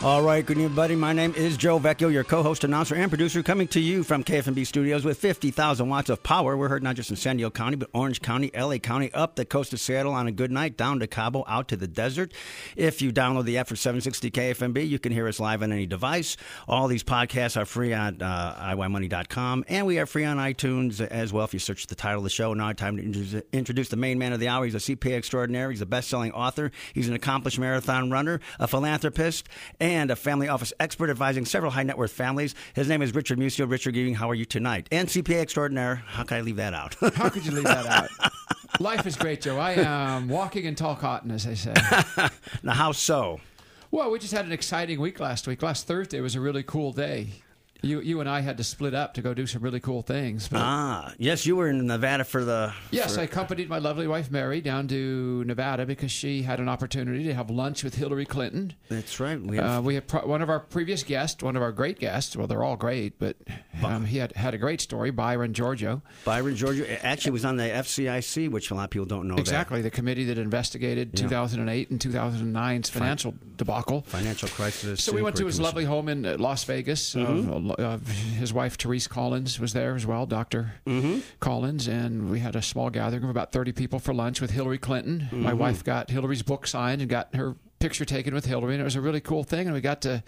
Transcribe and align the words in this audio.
All 0.00 0.22
right, 0.22 0.46
good 0.46 0.58
evening, 0.58 0.76
buddy. 0.76 0.94
My 0.94 1.12
name 1.12 1.34
is 1.34 1.56
Joe 1.56 1.80
Vecchio, 1.80 2.12
your 2.12 2.22
co-host, 2.22 2.62
announcer, 2.62 2.94
and 2.94 3.10
producer, 3.10 3.42
coming 3.42 3.66
to 3.68 3.80
you 3.80 4.04
from 4.04 4.22
KFMB 4.22 4.64
Studios 4.64 5.04
with 5.04 5.18
50,000 5.18 5.88
watts 5.88 6.08
of 6.08 6.22
power. 6.22 6.56
We're 6.56 6.68
heard 6.68 6.84
not 6.84 6.94
just 6.94 7.10
in 7.10 7.16
San 7.16 7.36
Diego 7.36 7.50
County, 7.50 7.74
but 7.74 7.90
Orange 7.92 8.22
County, 8.22 8.52
LA 8.56 8.78
County, 8.78 9.12
up 9.12 9.34
the 9.34 9.44
coast 9.44 9.72
of 9.72 9.80
Seattle 9.80 10.12
on 10.12 10.28
a 10.28 10.32
good 10.32 10.52
night, 10.52 10.76
down 10.76 11.00
to 11.00 11.08
Cabo, 11.08 11.42
out 11.48 11.66
to 11.68 11.76
the 11.76 11.88
desert. 11.88 12.32
If 12.76 13.02
you 13.02 13.12
download 13.12 13.46
the 13.46 13.58
app 13.58 13.66
for 13.66 13.74
760 13.74 14.30
KFMB, 14.30 14.88
you 14.88 15.00
can 15.00 15.10
hear 15.10 15.26
us 15.26 15.40
live 15.40 15.64
on 15.64 15.72
any 15.72 15.84
device. 15.84 16.36
All 16.68 16.86
these 16.86 17.02
podcasts 17.02 17.60
are 17.60 17.66
free 17.66 17.92
on 17.92 18.22
uh, 18.22 18.54
iYmoney.com, 18.76 19.64
and 19.66 19.84
we 19.84 19.98
are 19.98 20.06
free 20.06 20.24
on 20.24 20.36
iTunes 20.36 21.00
as 21.00 21.32
well. 21.32 21.44
If 21.44 21.54
you 21.54 21.58
search 21.58 21.88
the 21.88 21.96
title 21.96 22.18
of 22.18 22.24
the 22.24 22.30
show, 22.30 22.54
now 22.54 22.72
time 22.72 22.98
to 22.98 23.42
introduce, 23.52 23.88
the 23.88 23.96
main 23.96 24.16
man 24.16 24.32
of 24.32 24.38
the 24.38 24.46
hour. 24.46 24.64
He's 24.64 24.76
a 24.76 24.78
CPA 24.78 25.18
extraordinary. 25.18 25.72
He's 25.74 25.82
a 25.82 25.86
best-selling 25.86 26.30
author. 26.30 26.70
He's 26.94 27.08
an 27.08 27.14
accomplished 27.14 27.58
marathon 27.58 28.12
runner, 28.12 28.38
a 28.60 28.68
philanthropist, 28.68 29.48
a 29.88 30.16
family 30.16 30.48
office 30.48 30.70
expert 30.80 31.08
advising 31.08 31.46
several 31.46 31.72
high 31.72 31.82
net 31.82 31.96
worth 31.96 32.12
families. 32.12 32.54
His 32.74 32.88
name 32.88 33.00
is 33.00 33.14
Richard 33.14 33.38
Musio. 33.38 33.68
Richard 33.68 33.94
Giving, 33.94 34.14
how 34.14 34.28
are 34.28 34.34
you 34.34 34.44
tonight? 34.44 34.86
And 34.92 35.08
CPA 35.08 35.40
extraordinaire. 35.40 36.02
How 36.06 36.24
can 36.24 36.36
I 36.36 36.40
leave 36.42 36.56
that 36.56 36.74
out? 36.74 36.94
How 37.14 37.30
could 37.30 37.46
you 37.46 37.52
leave 37.52 37.64
that 37.64 37.86
out? 37.86 38.10
Life 38.80 39.06
is 39.06 39.16
great, 39.16 39.40
Joe. 39.40 39.58
I 39.58 39.72
am 39.72 40.28
walking 40.28 40.66
in 40.66 40.74
tall 40.74 40.94
cotton, 40.94 41.30
as 41.30 41.44
they 41.44 41.54
say. 41.54 41.72
now, 42.62 42.74
how 42.74 42.92
so? 42.92 43.40
Well, 43.90 44.10
we 44.10 44.18
just 44.18 44.34
had 44.34 44.44
an 44.44 44.52
exciting 44.52 45.00
week 45.00 45.20
last 45.20 45.46
week. 45.46 45.62
Last 45.62 45.86
Thursday 45.86 46.20
was 46.20 46.34
a 46.34 46.40
really 46.40 46.62
cool 46.62 46.92
day. 46.92 47.28
You, 47.80 48.00
you 48.00 48.18
and 48.20 48.28
I 48.28 48.40
had 48.40 48.56
to 48.58 48.64
split 48.64 48.92
up 48.92 49.14
to 49.14 49.22
go 49.22 49.34
do 49.34 49.46
some 49.46 49.62
really 49.62 49.78
cool 49.78 50.02
things. 50.02 50.48
But 50.48 50.60
Ah, 50.60 51.12
yes, 51.16 51.46
you 51.46 51.54
were 51.54 51.68
in 51.68 51.86
Nevada 51.86 52.24
for 52.24 52.44
the. 52.44 52.72
yes, 52.90 53.14
for- 53.14 53.20
I 53.20 53.24
accompanied 53.24 53.68
my 53.68 53.78
lovely 53.78 54.08
wife 54.08 54.30
Mary 54.32 54.60
down 54.60 54.88
to 54.88 55.44
Nevada 55.44 55.86
because 55.86 56.10
she 56.10 56.42
had 56.42 56.58
an 56.58 56.68
opportunity 56.68 57.22
to 57.24 57.34
have 57.34 57.50
lunch 57.50 57.84
with 57.84 57.94
Hillary 57.94 58.24
Clinton. 58.24 58.72
That's 58.88 59.20
right. 59.20 59.40
We 59.40 59.58
have, 59.58 59.78
Uh, 59.78 59.82
we 59.82 59.94
had 59.94 60.08
pro- 60.08 60.26
one 60.26 60.42
of 60.42 60.50
our 60.50 60.58
previous 60.58 61.04
guests, 61.04 61.40
one 61.42 61.54
of 61.54 61.62
our 61.62 61.70
great 61.70 62.00
guests. 62.00 62.36
Well, 62.36 62.48
they're 62.48 62.64
all 62.64 62.76
great, 62.76 63.18
but 63.20 63.36
um, 63.84 64.06
he 64.06 64.18
had 64.18 64.32
had 64.32 64.54
a 64.54 64.58
great 64.58 64.80
story. 64.80 65.10
Byron 65.12 65.52
Georgiou, 65.52 66.02
Byron 66.24 66.56
Georgiou 66.56 66.98
actually 67.04 67.30
was 67.32 67.44
on 67.44 67.56
the 67.58 67.64
FCIC, 67.64 68.50
which 68.50 68.70
a 68.72 68.74
lot 68.74 68.84
of 68.84 68.90
people 68.90 69.06
don't 69.06 69.28
know. 69.28 69.36
that. 69.36 69.40
exactly 69.40 69.82
the 69.82 69.90
committee 69.90 70.24
that 70.24 70.36
investigated 70.38 71.16
2008 71.16 71.90
and 71.90 72.00
2009's 72.00 72.90
financial 72.90 73.34
debacle. 73.56 74.02
Financial 74.02 74.48
crisis. 74.48 75.02
So 75.04 75.12
we 75.12 75.22
went 75.22 75.36
to 75.36 75.46
his 75.46 75.60
lovely 75.60 75.84
home 75.84 76.08
in 76.08 76.26
uh, 76.26 76.36
Las 76.38 76.64
Vegas. 76.64 77.14
Uh, 77.14 77.60
uh, 77.78 77.98
his 78.38 78.52
wife 78.52 78.76
Therese 78.78 79.06
Collins 79.06 79.58
was 79.60 79.72
there 79.72 79.94
as 79.94 80.06
well, 80.06 80.26
doctor 80.26 80.72
Collins, 81.40 81.88
and 81.88 82.30
we 82.30 82.40
had 82.40 82.56
a 82.56 82.62
small 82.62 82.90
gathering 82.90 83.24
of 83.24 83.30
about 83.30 83.52
thirty 83.52 83.72
people 83.72 83.98
for 83.98 84.14
lunch 84.14 84.40
with 84.40 84.50
Hillary 84.50 84.78
Clinton. 84.78 85.28
My 85.32 85.52
wife 85.52 85.84
got 85.84 86.10
Hillary's 86.10 86.42
book 86.42 86.66
signed 86.66 87.00
and 87.00 87.10
got 87.10 87.34
her 87.34 87.56
picture 87.78 88.04
taken 88.04 88.34
with 88.34 88.46
Hillary, 88.46 88.74
and 88.74 88.80
it 88.80 88.84
was 88.84 88.96
a 88.96 89.00
really 89.00 89.20
cool 89.20 89.44
thing. 89.44 89.66
And 89.66 89.74
we 89.74 89.80
got 89.80 90.00
to 90.02 90.22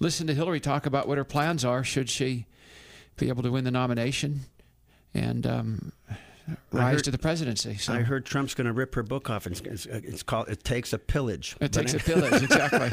listen 0.00 0.26
to 0.26 0.34
Hillary 0.34 0.60
talk 0.60 0.86
about 0.86 1.06
what 1.08 1.18
her 1.18 1.24
plans 1.24 1.64
are 1.64 1.84
should 1.84 2.08
she 2.08 2.46
be 3.16 3.28
able 3.28 3.42
to 3.42 3.50
win 3.50 3.64
the 3.64 3.70
nomination 3.70 4.40
and 5.14 5.46
um, 5.46 5.92
rise 6.72 6.94
heard- 6.96 7.04
to 7.04 7.10
the 7.10 7.18
presidency. 7.18 7.76
So 7.76 7.92
I 7.94 8.00
heard 8.02 8.24
Trump's 8.26 8.54
going 8.54 8.66
to 8.66 8.72
rip 8.72 8.94
her 8.94 9.02
book 9.02 9.30
off. 9.30 9.46
It's, 9.46 9.60
it's, 9.60 9.86
it's 9.86 10.22
called 10.22 10.48
"It 10.48 10.62
Takes 10.64 10.92
a 10.92 10.98
Pillage." 10.98 11.56
it 11.60 11.72
takes 11.72 11.94
a 11.94 11.98
pillage, 11.98 12.42
exactly. 12.42 12.90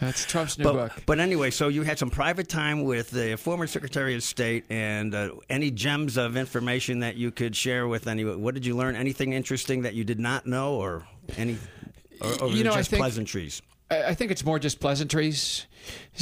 That's 0.00 0.24
Trump's 0.26 0.58
new 0.58 0.64
But, 0.64 0.72
book. 0.74 0.92
but 1.06 1.20
anyway, 1.20 1.50
so 1.50 1.68
you 1.68 1.82
had 1.82 1.98
some 1.98 2.10
private 2.10 2.48
time 2.48 2.84
with 2.84 3.10
the 3.10 3.36
former 3.36 3.66
Secretary 3.66 4.14
of 4.14 4.22
State, 4.22 4.64
and 4.70 5.14
uh, 5.14 5.30
any 5.48 5.70
gems 5.70 6.16
of 6.16 6.36
information 6.36 7.00
that 7.00 7.16
you 7.16 7.30
could 7.30 7.56
share 7.56 7.88
with 7.88 8.06
anyone. 8.06 8.42
What 8.42 8.54
did 8.54 8.66
you 8.66 8.76
learn? 8.76 8.96
Anything 8.96 9.32
interesting 9.32 9.82
that 9.82 9.94
you 9.94 10.04
did 10.04 10.20
not 10.20 10.46
know, 10.46 10.74
or 10.74 11.06
any, 11.36 11.58
or, 12.20 12.42
or 12.42 12.48
You 12.50 12.64
know, 12.64 12.72
I 12.72 12.76
just 12.76 12.90
think- 12.90 13.00
pleasantries? 13.00 13.62
I 13.90 14.04
I 14.04 14.14
think 14.14 14.30
it's 14.30 14.44
more 14.44 14.58
just 14.58 14.80
pleasantries. 14.80 15.66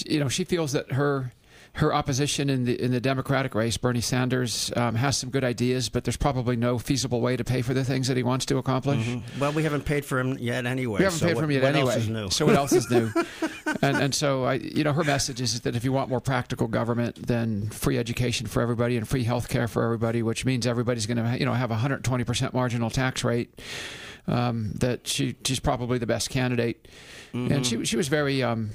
You 0.06 0.20
know, 0.20 0.28
she 0.28 0.44
feels 0.44 0.72
that 0.72 0.92
her 0.92 1.32
her 1.74 1.94
opposition 1.94 2.50
in 2.50 2.64
the 2.64 2.80
in 2.80 2.92
the 2.92 3.00
Democratic 3.00 3.54
race, 3.54 3.78
Bernie 3.78 4.02
Sanders, 4.02 4.70
um, 4.76 4.94
has 4.94 5.16
some 5.16 5.30
good 5.30 5.42
ideas, 5.42 5.88
but 5.88 6.04
there's 6.04 6.18
probably 6.18 6.54
no 6.54 6.78
feasible 6.78 7.22
way 7.22 7.34
to 7.34 7.44
pay 7.44 7.62
for 7.62 7.72
the 7.72 7.82
things 7.82 8.08
that 8.08 8.16
he 8.16 8.22
wants 8.22 8.44
to 8.46 8.58
accomplish. 8.58 9.16
Well, 9.40 9.52
we 9.52 9.62
haven't 9.62 9.86
paid 9.86 10.04
for 10.04 10.20
him 10.20 10.36
yet 10.38 10.66
anyway. 10.66 10.98
We 10.98 11.04
haven't 11.04 11.20
so 11.20 11.26
paid 11.26 11.34
what, 11.36 11.40
for 11.40 11.44
him 11.46 11.50
yet 11.52 11.62
what 11.62 11.74
anyway. 11.74 11.92
Else 11.94 12.02
is 12.02 12.08
new? 12.10 12.30
So 12.30 12.44
what 12.44 12.56
else 12.56 12.72
is 12.72 12.90
new? 12.90 13.10
and 13.82 13.96
and 13.96 14.14
so 14.14 14.44
I, 14.44 14.54
you 14.54 14.84
know, 14.84 14.92
her 14.92 15.04
message 15.04 15.40
is 15.40 15.58
that 15.62 15.74
if 15.74 15.82
you 15.82 15.92
want 15.92 16.10
more 16.10 16.20
practical 16.20 16.68
government, 16.68 17.26
then 17.26 17.70
free 17.70 17.96
education 17.96 18.46
for 18.46 18.60
everybody 18.60 18.98
and 18.98 19.08
free 19.08 19.24
health 19.24 19.48
care 19.48 19.66
for 19.66 19.82
everybody, 19.82 20.22
which 20.22 20.44
means 20.44 20.66
everybody's 20.66 21.06
going 21.06 21.24
to 21.24 21.38
you 21.38 21.46
know 21.46 21.54
have 21.54 21.70
a 21.70 21.74
120 21.74 22.24
percent 22.24 22.52
marginal 22.52 22.90
tax 22.90 23.24
rate. 23.24 23.60
Um, 24.28 24.72
that 24.74 25.08
she 25.08 25.36
she's 25.44 25.58
probably 25.58 25.98
the 25.98 26.06
best 26.06 26.28
candidate, 26.28 26.86
and 27.32 27.66
she 27.66 27.84
she 27.86 27.96
was 27.96 28.08
very 28.08 28.42
um, 28.42 28.70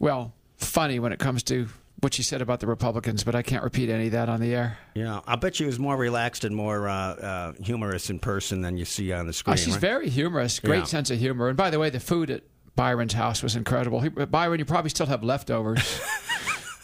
well 0.00 0.34
funny 0.56 0.98
when 0.98 1.12
it 1.12 1.18
comes 1.18 1.42
to 1.44 1.68
what 2.04 2.14
she 2.14 2.22
said 2.22 2.40
about 2.42 2.60
the 2.60 2.66
Republicans, 2.66 3.24
but 3.24 3.34
I 3.34 3.42
can't 3.42 3.64
repeat 3.64 3.88
any 3.88 4.06
of 4.06 4.12
that 4.12 4.28
on 4.28 4.40
the 4.40 4.54
air. 4.54 4.78
yeah, 4.94 5.20
I 5.26 5.36
bet 5.36 5.56
she 5.56 5.64
was 5.64 5.78
more 5.78 5.96
relaxed 5.96 6.44
and 6.44 6.54
more 6.54 6.86
uh, 6.88 6.92
uh, 6.94 7.52
humorous 7.62 8.10
in 8.10 8.18
person 8.20 8.60
than 8.60 8.76
you 8.76 8.84
see 8.84 9.12
on 9.12 9.26
the 9.26 9.32
screen. 9.32 9.54
Oh, 9.54 9.56
she's 9.56 9.72
right? 9.74 9.80
very 9.80 10.08
humorous, 10.10 10.60
great 10.60 10.78
Yeah. 10.80 10.84
sense 10.84 11.10
of 11.10 11.18
humor. 11.18 11.48
And 11.48 11.56
by 11.56 11.70
the 11.70 11.78
way, 11.78 11.88
the 11.90 11.98
food 12.00 12.30
at 12.30 12.42
Byron's 12.76 13.14
house 13.14 13.42
was 13.42 13.56
incredible. 13.56 14.00
He, 14.00 14.10
Byron, 14.10 14.58
you 14.58 14.64
probably 14.66 14.90
still 14.90 15.06
have 15.06 15.24
leftovers. 15.24 15.98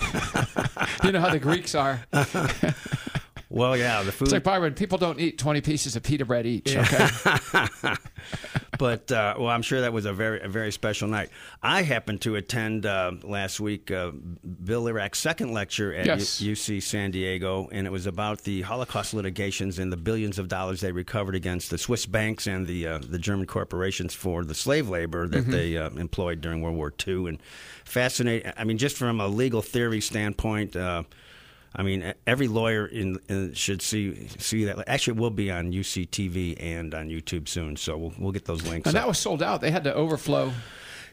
you 1.04 1.12
know 1.12 1.20
how 1.20 1.30
the 1.30 1.38
Greeks 1.38 1.74
are. 1.74 2.00
Well, 3.52 3.76
yeah, 3.76 4.02
the 4.04 4.12
food. 4.12 4.26
It's 4.28 4.32
like 4.32 4.44
Byron. 4.44 4.74
People 4.74 4.96
don't 4.96 5.18
eat 5.18 5.36
twenty 5.36 5.60
pieces 5.60 5.96
of 5.96 6.04
pita 6.04 6.24
bread 6.24 6.46
each. 6.46 6.76
Okay. 6.76 7.08
but 8.78 9.10
uh, 9.10 9.34
well, 9.38 9.48
I'm 9.48 9.62
sure 9.62 9.80
that 9.80 9.92
was 9.92 10.04
a 10.04 10.12
very 10.12 10.40
a 10.40 10.48
very 10.48 10.70
special 10.70 11.08
night. 11.08 11.30
I 11.60 11.82
happened 11.82 12.20
to 12.22 12.36
attend 12.36 12.86
uh, 12.86 13.10
last 13.24 13.58
week 13.58 13.90
uh, 13.90 14.12
Bill 14.64 14.84
Lerach's 14.84 15.18
second 15.18 15.52
lecture 15.52 15.92
at 15.92 16.06
Yes. 16.06 16.40
U- 16.40 16.52
UC 16.54 16.80
San 16.80 17.10
Diego, 17.10 17.68
and 17.72 17.88
it 17.88 17.90
was 17.90 18.06
about 18.06 18.42
the 18.42 18.62
Holocaust 18.62 19.14
litigations 19.14 19.80
and 19.80 19.92
the 19.92 19.96
billions 19.96 20.38
of 20.38 20.46
dollars 20.46 20.80
they 20.80 20.92
recovered 20.92 21.34
against 21.34 21.70
the 21.70 21.78
Swiss 21.78 22.06
banks 22.06 22.46
and 22.46 22.68
the 22.68 22.86
uh, 22.86 22.98
the 22.98 23.18
German 23.18 23.46
corporations 23.46 24.14
for 24.14 24.44
the 24.44 24.54
slave 24.54 24.88
labor 24.88 25.26
that 25.26 25.46
they 25.50 25.76
uh, 25.76 25.90
employed 25.90 26.40
during 26.40 26.62
World 26.62 26.76
War 26.76 26.94
II. 27.06 27.26
And 27.26 27.38
fascinating. 27.84 28.52
I 28.56 28.62
mean, 28.62 28.78
just 28.78 28.96
from 28.96 29.20
a 29.20 29.26
legal 29.26 29.60
theory 29.60 30.00
standpoint. 30.00 30.76
I 31.74 31.82
mean, 31.82 32.14
every 32.26 32.48
lawyer 32.48 32.86
in, 32.86 33.20
in 33.28 33.54
should 33.54 33.80
see 33.80 34.28
see 34.38 34.64
that. 34.64 34.88
Actually, 34.88 35.18
it 35.18 35.20
will 35.20 35.30
be 35.30 35.50
on 35.50 35.72
UCTV 35.72 36.56
and 36.60 36.94
on 36.94 37.08
YouTube 37.08 37.48
soon, 37.48 37.76
so 37.76 37.96
we'll, 37.96 38.12
we'll 38.18 38.32
get 38.32 38.44
those 38.44 38.66
links. 38.66 38.88
and 38.88 38.96
up. 38.96 39.02
that 39.02 39.08
was 39.08 39.18
sold 39.18 39.42
out. 39.42 39.60
They 39.60 39.70
had 39.70 39.84
to 39.84 39.94
overflow 39.94 40.52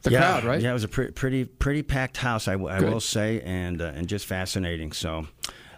the 0.01 0.11
yeah, 0.11 0.19
crowd, 0.19 0.43
right? 0.43 0.61
Yeah, 0.61 0.71
it 0.71 0.73
was 0.73 0.83
a 0.83 0.87
pre- 0.87 1.11
pretty 1.11 1.45
pretty 1.45 1.83
packed 1.83 2.17
house, 2.17 2.47
I, 2.47 2.55
Good. 2.55 2.83
will 2.91 2.99
say, 2.99 3.41
and 3.41 3.81
uh, 3.81 3.91
and 3.95 4.07
just 4.07 4.25
fascinating. 4.25 4.91
So. 4.91 5.27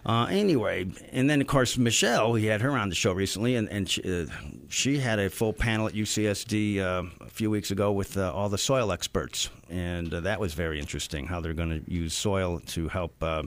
Uh, 0.06 0.26
anyway, 0.30 0.90
and 1.12 1.28
then 1.28 1.42
of 1.42 1.46
course 1.46 1.76
Michelle, 1.76 2.32
we 2.32 2.46
had 2.46 2.62
her 2.62 2.70
on 2.70 2.88
the 2.88 2.94
show 2.94 3.12
recently, 3.12 3.54
and 3.56 3.68
and 3.68 3.86
she, 3.86 4.22
uh, 4.22 4.24
she 4.70 4.98
had 4.98 5.18
a 5.18 5.28
full 5.28 5.52
panel 5.52 5.88
at 5.88 5.92
UCSD 5.92 6.78
uh, 6.78 7.02
a 7.20 7.28
few 7.28 7.50
weeks 7.50 7.70
ago 7.70 7.92
with 7.92 8.16
uh, 8.16 8.32
all 8.32 8.48
the 8.48 8.56
soil 8.56 8.92
experts, 8.92 9.50
and 9.68 10.14
uh, 10.14 10.20
that 10.20 10.40
was 10.40 10.54
very 10.54 10.80
interesting. 10.80 11.26
How 11.26 11.40
they're 11.40 11.52
going 11.52 11.84
to 11.84 11.92
use 11.92 12.14
soil 12.14 12.60
to 12.68 12.88
help, 12.88 13.22
uh, 13.22 13.42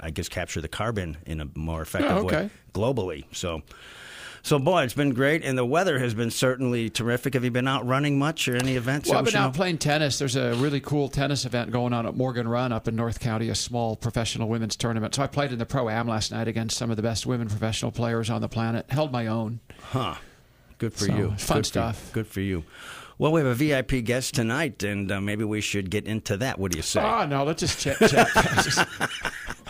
I 0.00 0.10
guess, 0.10 0.28
capture 0.28 0.60
the 0.60 0.68
carbon 0.68 1.16
in 1.26 1.40
a 1.40 1.48
more 1.54 1.82
effective 1.82 2.10
Oh, 2.10 2.24
way 2.24 2.50
globally. 2.72 3.24
So, 3.32 3.62
so 4.42 4.58
boy, 4.58 4.82
it's 4.82 4.94
been 4.94 5.12
great, 5.14 5.44
and 5.44 5.56
the 5.56 5.64
weather 5.64 5.98
has 5.98 6.14
been 6.14 6.30
certainly 6.30 6.90
terrific. 6.90 7.34
Have 7.34 7.44
you 7.44 7.50
been 7.50 7.68
out 7.68 7.86
running 7.86 8.18
much 8.18 8.48
or 8.48 8.56
any 8.56 8.76
events? 8.76 9.08
Well, 9.08 9.18
I've 9.18 9.24
been 9.24 9.36
out 9.36 9.54
playing 9.54 9.78
tennis. 9.78 10.18
There's 10.18 10.36
a 10.36 10.54
really 10.54 10.80
cool 10.80 11.08
tennis 11.08 11.44
event 11.44 11.70
going 11.70 11.92
on 11.92 12.06
at 12.06 12.16
Morgan 12.16 12.48
Run 12.48 12.72
up 12.72 12.88
in 12.88 12.96
North 12.96 13.20
County, 13.20 13.48
a 13.48 13.54
small 13.54 13.94
professional 13.96 14.48
women's 14.48 14.76
tournament. 14.76 15.14
So 15.14 15.22
I 15.22 15.26
played 15.26 15.52
in 15.52 15.58
the 15.58 15.66
pro 15.66 15.88
am 15.88 16.08
last 16.08 16.32
night 16.32 16.48
against 16.48 16.76
some 16.76 16.90
of 16.90 16.96
the 16.96 17.02
best 17.02 17.26
women 17.26 17.48
professional 17.48 17.92
players 17.92 18.30
on 18.30 18.40
the 18.40 18.48
planet. 18.48 18.86
Held 18.90 19.12
my 19.12 19.26
own. 19.26 19.60
Huh. 19.80 20.14
Good 20.78 20.92
for 20.92 21.04
So, 21.06 21.14
you. 21.14 21.28
fun 21.36 21.36
Good 21.36 21.46
for 21.58 21.62
stuff. 21.64 22.10
Good 22.12 22.26
for 22.26 22.40
you. 22.40 22.64
Well, 23.18 23.30
we 23.30 23.40
have 23.42 23.50
a 23.50 23.54
VIP 23.54 24.04
guest 24.04 24.34
tonight, 24.34 24.82
and 24.82 25.12
uh, 25.12 25.20
maybe 25.20 25.44
we 25.44 25.60
should 25.60 25.90
get 25.90 26.06
into 26.06 26.38
that. 26.38 26.58
What 26.58 26.72
do 26.72 26.78
you 26.78 26.82
say? 26.82 27.00
Ah, 27.00 27.24
no, 27.26 27.44
let's 27.44 27.60
just 27.60 27.78
chat. 27.78 27.96
chat. 27.98 28.26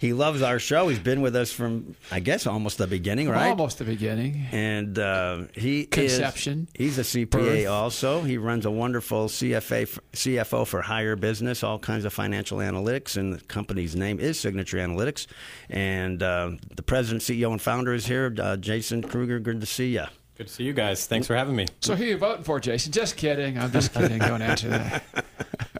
He 0.00 0.14
loves 0.14 0.40
our 0.40 0.58
show. 0.58 0.88
He's 0.88 0.98
been 0.98 1.20
with 1.20 1.36
us 1.36 1.52
from, 1.52 1.94
I 2.10 2.20
guess, 2.20 2.46
almost 2.46 2.78
the 2.78 2.86
beginning, 2.86 3.28
right? 3.28 3.50
Almost 3.50 3.76
the 3.76 3.84
beginning. 3.84 4.46
And 4.50 4.98
uh, 4.98 5.42
he 5.54 5.84
Conception. 5.84 6.68
Is, 6.74 6.96
he's 6.96 7.14
a 7.14 7.26
CPA 7.26 7.30
Birth. 7.30 7.68
also. 7.68 8.22
He 8.22 8.38
runs 8.38 8.64
a 8.64 8.70
wonderful 8.70 9.26
CFA 9.26 10.00
CFO 10.14 10.66
for 10.66 10.80
higher 10.80 11.16
business, 11.16 11.62
all 11.62 11.78
kinds 11.78 12.06
of 12.06 12.14
financial 12.14 12.58
analytics, 12.60 13.18
and 13.18 13.34
the 13.34 13.40
company's 13.42 13.94
name 13.94 14.18
is 14.18 14.40
Signature 14.40 14.78
Analytics. 14.78 15.26
And 15.68 16.22
uh, 16.22 16.52
the 16.74 16.82
president, 16.82 17.20
CEO, 17.20 17.52
and 17.52 17.60
founder 17.60 17.92
is 17.92 18.06
here, 18.06 18.34
uh, 18.40 18.56
Jason 18.56 19.02
Kruger. 19.02 19.38
Good 19.38 19.60
to 19.60 19.66
see 19.66 19.92
you. 19.92 20.06
Good 20.38 20.46
to 20.46 20.52
see 20.54 20.64
you 20.64 20.72
guys. 20.72 21.06
Thanks 21.06 21.26
for 21.26 21.36
having 21.36 21.54
me. 21.54 21.66
So 21.82 21.94
who 21.94 22.04
are 22.04 22.06
you 22.06 22.16
voting 22.16 22.44
for, 22.44 22.58
Jason? 22.58 22.90
Just 22.90 23.18
kidding. 23.18 23.58
I'm 23.58 23.70
just 23.70 23.92
kidding. 23.92 24.18
Don't 24.18 24.40
answer 24.40 24.70
that. 24.70 25.04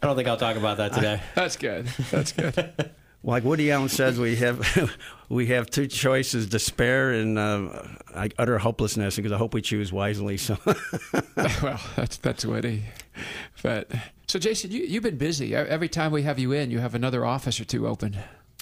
I 0.02 0.06
don't 0.06 0.14
think 0.14 0.28
I'll 0.28 0.36
talk 0.36 0.56
about 0.56 0.76
that 0.76 0.92
today. 0.92 1.22
That's 1.34 1.56
good. 1.56 1.86
That's 2.10 2.32
good. 2.32 2.90
Like 3.30 3.44
Woody 3.44 3.70
Allen 3.70 3.88
says, 3.88 4.18
we 4.18 4.34
have 4.36 4.96
we 5.28 5.46
have 5.46 5.70
two 5.70 5.86
choices: 5.86 6.48
despair 6.48 7.12
and 7.12 7.38
uh, 7.38 7.84
utter 8.36 8.58
hopelessness. 8.58 9.14
Because 9.14 9.30
I 9.30 9.38
hope 9.38 9.54
we 9.54 9.62
choose 9.62 9.92
wisely. 9.92 10.36
So, 10.36 10.58
well, 11.36 11.80
that's 11.94 12.16
that's 12.16 12.44
Woody. 12.44 12.82
But 13.62 13.88
so, 14.26 14.40
Jason, 14.40 14.72
you 14.72 14.82
you've 14.82 15.04
been 15.04 15.16
busy. 15.16 15.54
Every 15.54 15.88
time 15.88 16.10
we 16.10 16.22
have 16.22 16.40
you 16.40 16.50
in, 16.50 16.72
you 16.72 16.80
have 16.80 16.96
another 16.96 17.24
office 17.24 17.60
or 17.60 17.64
two 17.64 17.86
open. 17.86 18.18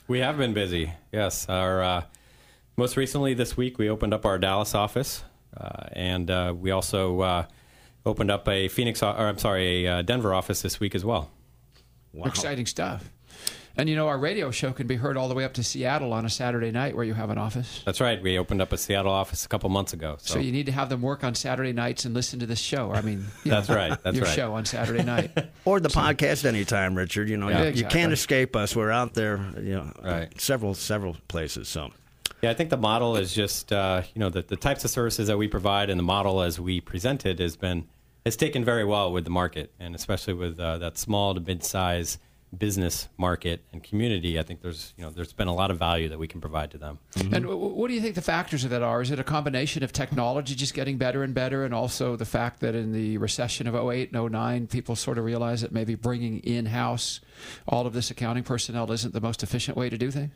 We 0.07 0.19
have 0.19 0.37
been 0.37 0.53
busy. 0.53 0.93
Yes, 1.13 1.49
our 1.49 1.83
uh, 1.83 2.03
most 2.77 2.99
recently 2.99 3.33
this 3.33 3.57
week 3.57 3.79
we 3.79 3.89
opened 3.89 4.13
up 4.13 4.27
our 4.27 4.39
Dallas 4.39 4.75
office, 4.75 5.25
uh, 5.57 5.89
and 5.93 6.31
uh, 6.31 6.55
we 6.55 6.73
also 6.73 7.21
uh, 7.23 7.47
opened 8.05 8.31
up 8.31 8.47
a 8.47 8.69
Phoenix, 8.69 9.03
or 9.03 9.17
I'm 9.17 9.39
sorry, 9.39 9.87
a 9.87 10.01
uh, 10.01 10.03
Denver 10.03 10.35
office 10.35 10.61
this 10.61 10.79
week 10.79 10.95
as 10.95 11.07
well. 11.07 11.31
Wow. 12.13 12.27
Exciting 12.27 12.67
stuff. 12.67 13.11
And 13.79 13.89
you 13.89 13.95
know, 13.95 14.09
our 14.09 14.19
radio 14.19 14.51
show 14.51 14.73
can 14.73 14.89
be 14.89 14.97
heard 14.97 15.17
all 15.17 15.29
the 15.29 15.37
way 15.37 15.45
up 15.45 15.55
to 15.55 15.63
Seattle 15.63 16.13
on 16.13 16.27
a 16.27 16.31
Saturday 16.31 16.73
night 16.73 16.97
where 16.97 17.05
you 17.05 17.15
have 17.15 17.31
an 17.31 17.39
office. 17.39 17.81
That's 17.85 18.01
right. 18.01 18.21
We 18.21 18.37
opened 18.37 18.61
up 18.61 18.73
a 18.73 18.77
Seattle 18.77 19.13
office 19.13 19.45
a 19.45 19.49
couple 19.49 19.71
months 19.71 19.93
ago. 19.93 20.17
So, 20.19 20.35
so 20.35 20.41
you 20.41 20.51
need 20.51 20.67
to 20.67 20.73
have 20.73 20.89
them 20.89 21.01
work 21.01 21.23
on 21.23 21.37
Saturday 21.37 21.73
nights 21.73 22.05
and 22.05 22.13
listen 22.13 22.41
to 22.41 22.47
this 22.47 22.59
show. 22.59 22.93
I 22.93 23.03
mean, 23.03 23.27
that's 23.47 23.69
know, 23.69 23.77
right. 23.77 24.03
That's 24.03 24.17
your 24.17 24.27
right. 24.27 24.35
show 24.35 24.55
on 24.55 24.65
Saturday 24.65 25.05
night. 25.05 25.31
or 25.65 25.79
the 25.79 25.91
so, 25.91 26.01
podcast 26.01 26.45
anytime, 26.45 26.97
Richard. 26.97 27.29
You 27.29 27.37
know, 27.37 27.49
yeah, 27.49 27.63
you, 27.63 27.69
exactly. 27.69 27.83
you, 27.83 28.03
can't 28.03 28.13
escape 28.13 28.57
us. 28.57 28.75
We're 28.75 28.91
out 28.91 29.15
there, 29.15 29.37
you 29.59 29.77
know, 29.77 29.93
right. 30.03 30.41
several, 30.41 30.75
several 30.75 31.17
places. 31.29 31.69
So. 31.69 31.93
Yeah, 32.43 32.51
I 32.51 32.55
think 32.55 32.71
the 32.71 32.77
model 32.77 33.17
is 33.17 33.33
just, 33.33 33.73
uh, 33.73 34.03
you 34.13 34.19
know, 34.19 34.29
the, 34.29 34.43
the 34.43 34.57
types 34.57 34.85
of 34.85 34.91
services 34.91 35.29
that 35.29 35.39
we 35.39 35.47
provide 35.47 35.89
and 35.89 35.99
the 35.99 36.05
model 36.05 36.43
as 36.43 36.59
we 36.59 36.81
presented 36.81 37.39
has 37.39 37.57
been, 37.57 37.87
has 38.25 38.37
taken 38.37 38.65
very 38.65 38.85
well 38.85 39.13
with 39.13 39.25
the 39.25 39.31
market 39.31 39.73
and 39.79 39.95
especially 39.95 40.35
with 40.35 40.59
uh, 40.59 40.79
that 40.79 40.99
small 40.99 41.35
to 41.35 41.41
mid-size 41.41 42.19
business 42.57 43.09
market 43.17 43.65
and 43.73 43.83
community, 43.83 44.39
I 44.39 44.43
think 44.43 44.63
there's 44.63 44.95
you 44.97 45.05
know 45.05 45.11
there's 45.11 45.33
been 45.33 45.49
a 45.49 45.55
lot 45.55 45.71
of 45.71 45.79
value 45.79 46.09
that 46.09 46.19
we 46.19 46.27
can 46.27 46.41
provide 46.41 46.71
to 46.73 46.79
them. 46.79 46.99
Mm-hmm. 47.15 47.35
And 47.35 47.47
what 47.47 47.89
do 47.89 47.95
you 47.95 48.01
think 48.01 48.15
the 48.15 48.23
factors 48.23 48.65
of 48.65 48.71
that 48.71 48.83
are? 48.83 49.03
Is 49.03 49.11
it 49.11 49.19
a 49.19 49.25
combination 49.25 49.83
of 49.83 49.93
technology 49.93 50.55
just 50.55 50.75
getting 50.75 50.97
better 50.97 51.23
and 51.23 51.35
better, 51.35 51.65
and 51.65 51.75
also 51.75 52.17
the 52.17 52.25
fact 52.25 52.61
that 52.61 52.75
in 52.75 52.93
the 52.93 53.19
recession 53.19 53.67
of 53.67 53.75
08 53.75 54.13
and 54.13 54.33
09, 54.33 54.67
people 54.67 54.97
sort 54.97 55.19
of 55.19 55.25
realized 55.25 55.63
that 55.63 55.73
maybe 55.73 55.95
bringing 55.95 56.39
in 56.41 56.67
house 56.67 57.21
all 57.67 57.87
of 57.87 57.93
this 57.93 58.11
accounting 58.11 58.43
personnel 58.43 58.91
isn't 58.91 59.13
the 59.13 59.21
most 59.21 59.43
efficient 59.43 59.77
way 59.77 59.89
to 59.89 59.99
do 59.99 60.11
things? 60.11 60.33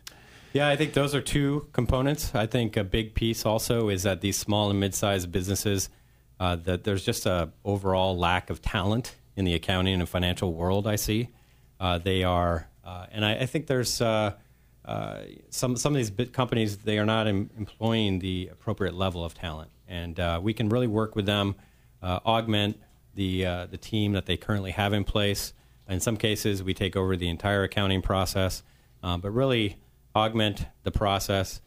Yeah, 0.52 0.68
I 0.68 0.76
think 0.76 0.92
those 0.92 1.14
are 1.14 1.22
two 1.22 1.68
components. 1.72 2.34
I 2.34 2.46
think 2.46 2.76
a 2.76 2.84
big 2.84 3.14
piece 3.14 3.46
also 3.46 3.88
is 3.88 4.02
that 4.02 4.20
these 4.20 4.36
small 4.36 4.68
and 4.68 4.78
mid-sized 4.78 5.32
businesses, 5.32 5.88
uh, 6.38 6.56
that 6.56 6.84
there's 6.84 7.04
just 7.04 7.24
a 7.24 7.50
overall 7.64 8.18
lack 8.18 8.50
of 8.50 8.60
talent 8.60 9.14
in 9.34 9.46
the 9.46 9.54
accounting 9.54 9.94
and 9.94 10.08
financial 10.08 10.52
world. 10.52 10.86
I 10.86 10.96
see. 10.96 11.30
Uh, 11.82 11.98
they 11.98 12.22
are, 12.22 12.68
uh, 12.84 13.06
and 13.10 13.24
I, 13.24 13.38
I, 13.38 13.46
think 13.46 13.66
there's 13.66 14.00
uh, 14.00 14.34
uh, 14.84 15.22
some 15.50 15.76
some 15.76 15.92
of 15.92 15.96
these 15.96 16.10
big 16.10 16.32
companies 16.32 16.76
they 16.76 16.96
are 16.96 17.04
not 17.04 17.26
em- 17.26 17.50
employing 17.58 18.20
the 18.20 18.50
appropriate 18.52 18.94
level 18.94 19.24
of 19.24 19.34
talent, 19.34 19.72
and 19.88 20.20
uh, 20.20 20.38
we 20.40 20.54
can 20.54 20.68
really 20.68 20.86
work 20.86 21.16
with 21.16 21.26
them, 21.26 21.56
augment 22.00 22.80
the 23.16 23.66
the 23.68 23.76
team 23.76 24.12
that 24.12 24.26
they 24.26 24.36
currently 24.36 24.70
have 24.70 24.92
in 24.92 25.02
place. 25.02 25.54
In 25.88 25.98
some 25.98 26.16
cases, 26.16 26.62
we 26.62 26.72
take 26.72 26.94
over 26.94 27.16
the 27.16 27.28
entire 27.28 27.64
accounting 27.64 28.00
process, 28.00 28.62
but 29.02 29.32
really 29.32 29.78
augment 30.14 30.66
the 30.84 30.92
process 30.92 31.60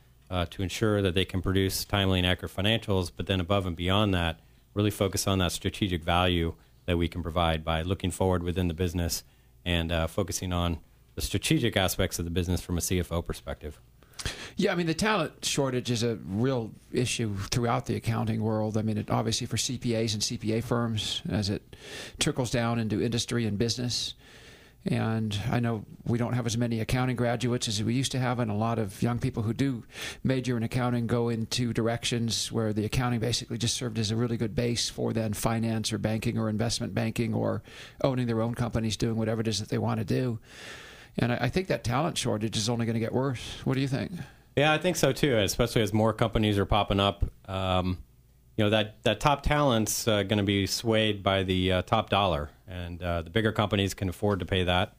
to 0.50 0.64
ensure 0.64 1.02
that 1.02 1.14
they 1.14 1.26
can 1.26 1.42
produce 1.42 1.84
timely 1.84 2.20
and 2.20 2.26
accurate 2.26 2.56
financials. 2.56 3.12
But 3.14 3.28
then 3.28 3.42
above 3.42 3.66
and 3.66 3.76
beyond 3.76 4.14
that, 4.14 4.40
really 4.74 4.92
focus 4.92 5.28
on 5.28 5.40
that 5.40 5.52
strategic 5.52 6.06
value 6.06 6.56
that 6.86 6.98
we 6.98 7.10
can 7.10 7.22
provide 7.22 7.66
by 7.66 7.82
looking 7.82 8.12
forward 8.12 8.44
within 8.44 8.70
the 8.70 8.74
business 8.74 9.26
and 9.66 9.92
uh, 9.92 10.08
focusing 10.08 10.54
on 10.54 10.80
the 11.16 11.22
strategic 11.22 11.76
aspects 11.76 12.20
of 12.20 12.26
the 12.26 12.32
business 12.32 12.62
from 12.62 12.78
a 12.78 12.82
CFO 12.82 13.26
perspective. 13.26 13.80
Yeah, 14.58 14.72
I 14.72 14.76
mean 14.76 14.88
the 14.88 14.94
talent 14.94 15.44
shortage 15.44 15.92
is 15.92 16.02
a 16.02 16.16
real 16.26 16.72
issue 16.92 17.36
throughout 17.52 17.86
the 17.86 17.96
accounting 17.96 18.42
world. 18.42 18.78
I 18.78 18.82
mean, 18.82 18.98
it, 18.98 19.12
obviously 19.12 19.48
for 19.48 19.58
CPAs 19.58 20.14
and 20.14 20.22
CPA 20.22 20.64
firms 20.64 21.22
as 21.30 21.50
it 21.50 21.76
trickles 22.20 22.52
down 22.52 22.80
into 22.80 23.02
industry 23.02 23.46
and 23.46 23.58
business. 23.58 24.14
And 24.86 25.40
I 25.52 25.60
know 25.60 25.84
we 26.06 26.20
don't 26.20 26.34
have 26.34 26.46
as 26.46 26.58
many 26.58 26.80
accounting 26.80 27.16
graduates 27.16 27.68
as 27.68 27.84
we 27.84 27.96
used 27.96 28.12
to 28.12 28.20
have, 28.20 28.40
and 28.40 28.52
a 28.52 28.56
lot 28.56 28.78
of 28.78 29.02
young 29.02 29.18
people 29.18 29.42
who 29.42 29.54
do 29.54 29.84
major 30.24 30.56
in 30.58 30.64
accounting 30.64 31.08
go 31.08 31.30
into 31.30 31.74
directions 31.74 32.52
where 32.52 32.72
the 32.72 32.86
accounting 32.86 33.20
basically 33.20 33.58
just 33.58 33.76
served 33.76 33.98
as 33.98 34.12
a 34.12 34.16
really 34.16 34.38
good 34.38 34.54
base 34.54 34.88
for 34.88 35.12
then 35.12 35.34
finance 35.34 35.92
or 35.92 35.98
banking 35.98 36.38
or 36.38 36.50
investment 36.50 36.94
banking 36.94 37.34
or 37.34 37.64
owning 38.04 38.28
their 38.28 38.42
own 38.42 38.54
companies, 38.54 38.96
doing 38.96 39.16
whatever 39.16 39.42
it 39.42 39.48
is 39.48 39.60
that 39.60 39.70
they 39.70 39.80
want 39.80 40.00
to 40.00 40.06
do. 40.06 40.40
And 41.18 41.32
I, 41.32 41.50
think 41.50 41.68
that 41.68 41.84
talent 41.84 42.18
shortage 42.18 42.58
is 42.58 42.70
only 42.70 42.86
going 42.86 42.96
to 42.96 43.00
get 43.00 43.14
worse. 43.14 43.62
What 43.64 43.76
do 43.76 43.82
you 43.82 43.88
think? 43.88 44.12
Yeah, 44.56 44.74
I 44.74 44.78
think 44.78 44.98
so 44.98 45.14
too, 45.14 45.38
especially 45.38 45.82
as 45.82 45.94
more 45.94 46.14
companies 46.14 46.58
are 46.58 46.66
popping 46.66 47.00
up. 47.00 47.26
Um, 47.48 48.00
you 48.58 48.64
know 48.64 48.70
that 48.70 49.04
that 49.04 49.20
top 49.20 49.44
talent's 49.44 50.08
uh, 50.08 50.24
going 50.24 50.38
to 50.38 50.44
be 50.44 50.66
swayed 50.66 51.22
by 51.22 51.44
the 51.44 51.72
uh, 51.72 51.82
top 51.82 52.10
dollar, 52.10 52.50
and 52.68 53.02
uh, 53.02 53.22
the 53.22 53.30
bigger 53.30 53.52
companies 53.52 53.94
can 53.94 54.10
afford 54.10 54.40
to 54.40 54.46
pay 54.46 54.64
that, 54.64 54.96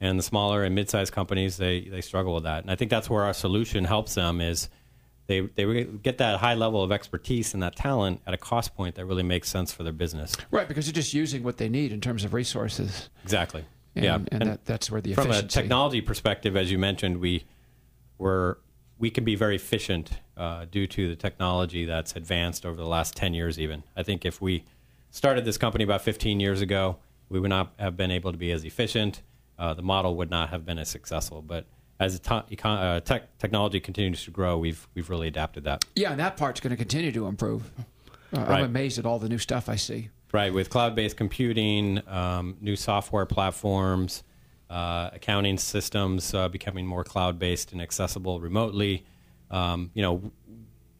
and 0.00 0.18
the 0.18 0.22
smaller 0.22 0.62
and 0.64 0.74
mid-sized 0.74 1.12
companies 1.12 1.56
they 1.56 1.82
they 1.82 2.00
struggle 2.00 2.34
with 2.34 2.44
that. 2.44 2.62
And 2.62 2.70
I 2.70 2.76
think 2.76 2.90
that's 2.90 3.10
where 3.10 3.24
our 3.24 3.34
solution 3.34 3.84
helps 3.84 4.14
them 4.14 4.40
is 4.40 4.68
they 5.26 5.40
they 5.40 5.84
get 5.84 6.18
that 6.18 6.38
high 6.38 6.54
level 6.54 6.82
of 6.82 6.92
expertise 6.92 7.54
and 7.54 7.62
that 7.62 7.76
talent 7.76 8.20
at 8.26 8.34
a 8.34 8.38
cost 8.38 8.74
point 8.74 8.94
that 8.96 9.06
really 9.06 9.22
makes 9.22 9.48
sense 9.48 9.72
for 9.72 9.82
their 9.82 9.92
business. 9.92 10.36
Right, 10.50 10.68
because 10.68 10.86
you're 10.86 10.92
just 10.92 11.14
using 11.14 11.42
what 11.42 11.56
they 11.56 11.68
need 11.68 11.92
in 11.92 12.00
terms 12.00 12.24
of 12.24 12.34
resources. 12.34 13.10
Exactly. 13.24 13.64
And, 13.96 14.04
yeah, 14.04 14.14
and, 14.14 14.28
and 14.32 14.50
that, 14.50 14.64
that's 14.64 14.90
where 14.90 15.00
the 15.00 15.14
from 15.14 15.30
efficiency. 15.30 15.58
a 15.58 15.62
technology 15.62 16.00
perspective, 16.00 16.56
as 16.56 16.70
you 16.70 16.78
mentioned, 16.78 17.18
we 17.18 17.44
were 18.18 18.58
we 19.00 19.10
can 19.10 19.24
be 19.24 19.34
very 19.34 19.56
efficient 19.56 20.10
uh, 20.36 20.66
due 20.70 20.86
to 20.86 21.08
the 21.08 21.16
technology 21.16 21.86
that's 21.86 22.14
advanced 22.14 22.66
over 22.66 22.76
the 22.76 22.86
last 22.86 23.16
10 23.16 23.34
years, 23.34 23.58
even. 23.58 23.82
I 23.96 24.02
think 24.02 24.24
if 24.24 24.40
we 24.40 24.64
started 25.10 25.44
this 25.44 25.56
company 25.56 25.82
about 25.82 26.02
15 26.02 26.38
years 26.38 26.60
ago, 26.60 26.98
we 27.30 27.40
would 27.40 27.48
not 27.48 27.72
have 27.78 27.96
been 27.96 28.10
able 28.10 28.30
to 28.30 28.38
be 28.38 28.52
as 28.52 28.64
efficient. 28.64 29.22
Uh, 29.58 29.72
the 29.72 29.82
model 29.82 30.16
would 30.16 30.30
not 30.30 30.50
have 30.50 30.66
been 30.66 30.78
as 30.78 30.90
successful. 30.90 31.40
But 31.40 31.64
as 31.98 32.20
the 32.20 32.58
uh, 32.64 33.00
tech- 33.00 33.38
technology 33.38 33.80
continues 33.80 34.22
to 34.24 34.30
grow, 34.30 34.58
we've, 34.58 34.86
we've 34.94 35.08
really 35.08 35.28
adapted 35.28 35.64
that. 35.64 35.84
Yeah, 35.96 36.10
and 36.10 36.20
that 36.20 36.36
part's 36.36 36.60
going 36.60 36.70
to 36.70 36.76
continue 36.76 37.10
to 37.12 37.26
improve. 37.26 37.70
Uh, 38.32 38.40
right. 38.40 38.50
I'm 38.50 38.64
amazed 38.64 38.98
at 38.98 39.06
all 39.06 39.18
the 39.18 39.28
new 39.28 39.38
stuff 39.38 39.68
I 39.68 39.76
see. 39.76 40.10
Right, 40.32 40.52
with 40.52 40.70
cloud 40.70 40.94
based 40.94 41.16
computing, 41.16 42.06
um, 42.06 42.56
new 42.60 42.76
software 42.76 43.26
platforms 43.26 44.22
uh, 44.70 45.10
accounting 45.12 45.58
systems 45.58 46.32
uh, 46.32 46.48
becoming 46.48 46.86
more 46.86 47.02
cloud 47.02 47.38
based 47.38 47.72
and 47.72 47.82
accessible 47.82 48.40
remotely. 48.40 49.04
Um, 49.50 49.90
you 49.94 50.02
know, 50.02 50.30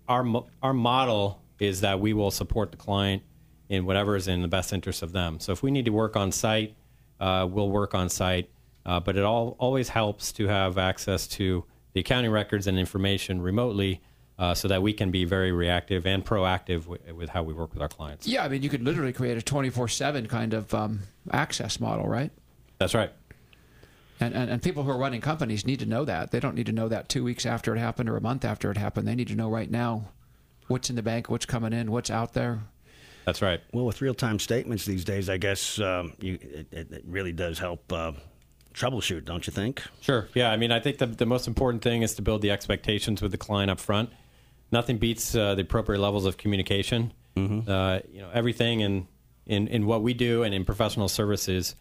our 0.08 0.44
our 0.62 0.74
model 0.74 1.40
is 1.60 1.82
that 1.82 2.00
we 2.00 2.12
will 2.12 2.32
support 2.32 2.72
the 2.72 2.76
client 2.76 3.22
in 3.68 3.86
whatever 3.86 4.16
is 4.16 4.26
in 4.26 4.42
the 4.42 4.48
best 4.48 4.72
interest 4.72 5.02
of 5.02 5.12
them. 5.12 5.38
So 5.38 5.52
if 5.52 5.62
we 5.62 5.70
need 5.70 5.84
to 5.84 5.92
work 5.92 6.16
on 6.16 6.32
site, 6.32 6.74
uh, 7.20 7.46
we'll 7.48 7.70
work 7.70 7.94
on 7.94 8.08
site. 8.08 8.50
Uh, 8.84 8.98
but 8.98 9.16
it 9.16 9.22
all 9.22 9.56
always 9.58 9.90
helps 9.90 10.32
to 10.32 10.48
have 10.48 10.76
access 10.76 11.28
to 11.28 11.64
the 11.92 12.00
accounting 12.00 12.30
records 12.32 12.66
and 12.66 12.78
information 12.78 13.40
remotely. 13.40 14.02
Uh, 14.38 14.54
so 14.54 14.66
that 14.68 14.80
we 14.80 14.90
can 14.90 15.10
be 15.10 15.26
very 15.26 15.52
reactive 15.52 16.06
and 16.06 16.24
proactive 16.24 16.84
w- 16.84 17.14
with 17.14 17.28
how 17.28 17.42
we 17.42 17.52
work 17.52 17.74
with 17.74 17.82
our 17.82 17.88
clients. 17.90 18.26
Yeah, 18.26 18.42
I 18.42 18.48
mean, 18.48 18.62
you 18.62 18.70
could 18.70 18.82
literally 18.82 19.12
create 19.12 19.36
a 19.36 19.42
24 19.42 19.86
7 19.88 20.28
kind 20.28 20.54
of 20.54 20.72
um, 20.72 21.00
access 21.30 21.78
model, 21.78 22.08
right? 22.08 22.30
That's 22.78 22.94
right. 22.94 23.12
And, 24.20 24.34
and, 24.34 24.50
and 24.50 24.62
people 24.62 24.82
who 24.82 24.90
are 24.90 24.98
running 24.98 25.22
companies 25.22 25.66
need 25.66 25.80
to 25.80 25.86
know 25.86 26.04
that. 26.04 26.30
They 26.30 26.40
don't 26.40 26.54
need 26.54 26.66
to 26.66 26.72
know 26.72 26.88
that 26.88 27.08
two 27.08 27.24
weeks 27.24 27.46
after 27.46 27.74
it 27.74 27.78
happened 27.78 28.08
or 28.08 28.18
a 28.18 28.20
month 28.20 28.44
after 28.44 28.70
it 28.70 28.76
happened. 28.76 29.08
They 29.08 29.14
need 29.14 29.28
to 29.28 29.34
know 29.34 29.48
right 29.48 29.70
now 29.70 30.08
what's 30.68 30.90
in 30.90 30.96
the 30.96 31.02
bank, 31.02 31.30
what's 31.30 31.46
coming 31.46 31.72
in, 31.72 31.90
what's 31.90 32.10
out 32.10 32.34
there. 32.34 32.60
That's 33.24 33.40
right. 33.40 33.60
Well, 33.72 33.86
with 33.86 34.02
real 34.02 34.14
time 34.14 34.38
statements 34.38 34.84
these 34.84 35.04
days, 35.04 35.30
I 35.30 35.38
guess 35.38 35.80
um, 35.80 36.12
you, 36.20 36.38
it, 36.42 36.92
it, 36.92 37.04
really 37.06 37.32
does 37.32 37.58
help 37.58 37.92
uh, 37.92 38.12
troubleshoot, 38.74 39.24
don't 39.24 39.46
you 39.46 39.52
think? 39.52 39.82
Sure. 40.00 40.28
Yeah. 40.34 40.50
I 40.50 40.56
mean, 40.56 40.72
I 40.72 40.80
think 40.80 40.98
the, 40.98 41.06
the 41.06 41.26
most 41.26 41.46
important 41.46 41.82
thing 41.82 42.02
is 42.02 42.14
to 42.14 42.22
build 42.22 42.42
the 42.42 42.50
expectations 42.50 43.22
with 43.22 43.30
the 43.30 43.38
client 43.38 43.70
up 43.70 43.80
front. 43.80 44.10
Nothing 44.72 44.98
beats 44.98 45.34
uh, 45.34 45.54
the 45.54 45.62
appropriate 45.62 46.00
levels 46.00 46.26
of 46.26 46.36
communication. 46.36 47.12
Mm-hmm. 47.36 47.70
Uh, 47.70 48.00
you 48.12 48.20
know, 48.20 48.30
everything 48.32 48.80
in, 48.80 49.08
in, 49.46 49.68
in 49.68 49.86
what 49.86 50.02
we 50.02 50.14
do 50.14 50.42
and 50.42 50.54
in 50.54 50.64
professional 50.64 51.08
services 51.08 51.74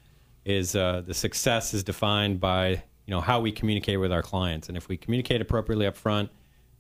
is 0.46 0.76
uh, 0.76 1.04
the 1.06 1.14
success 1.14 1.74
is 1.74 1.84
defined 1.84 2.40
by 2.40 2.70
you 2.70 3.16
know 3.16 3.22
how 3.22 3.40
we 3.40 3.52
communicate 3.52 4.00
with 4.00 4.12
our 4.12 4.22
clients, 4.22 4.68
and 4.68 4.78
if 4.78 4.88
we 4.88 4.98
communicate 4.98 5.42
appropriately 5.42 5.86
up 5.86 5.96
front, 5.96 6.30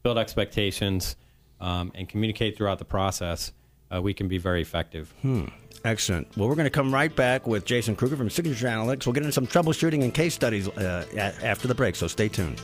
build 0.03 0.17
expectations, 0.17 1.15
um, 1.59 1.91
and 1.95 2.07
communicate 2.07 2.57
throughout 2.57 2.79
the 2.79 2.85
process, 2.85 3.51
uh, 3.93 4.01
we 4.01 4.13
can 4.13 4.27
be 4.27 4.37
very 4.37 4.61
effective. 4.61 5.13
Hmm. 5.21 5.45
Excellent. 5.85 6.27
Well, 6.35 6.49
we're 6.49 6.55
going 6.55 6.65
to 6.65 6.71
come 6.71 6.93
right 6.93 7.15
back 7.15 7.47
with 7.47 7.63
Jason 7.65 7.95
Kruger 7.95 8.17
from 8.17 8.29
Signature 8.29 8.67
Analytics. 8.67 9.05
We'll 9.05 9.13
get 9.13 9.23
into 9.23 9.31
some 9.31 9.47
troubleshooting 9.47 10.03
and 10.03 10.13
case 10.13 10.33
studies 10.33 10.67
uh, 10.67 11.05
after 11.41 11.67
the 11.67 11.75
break, 11.75 11.95
so 11.95 12.07
stay 12.07 12.27
tuned. 12.27 12.61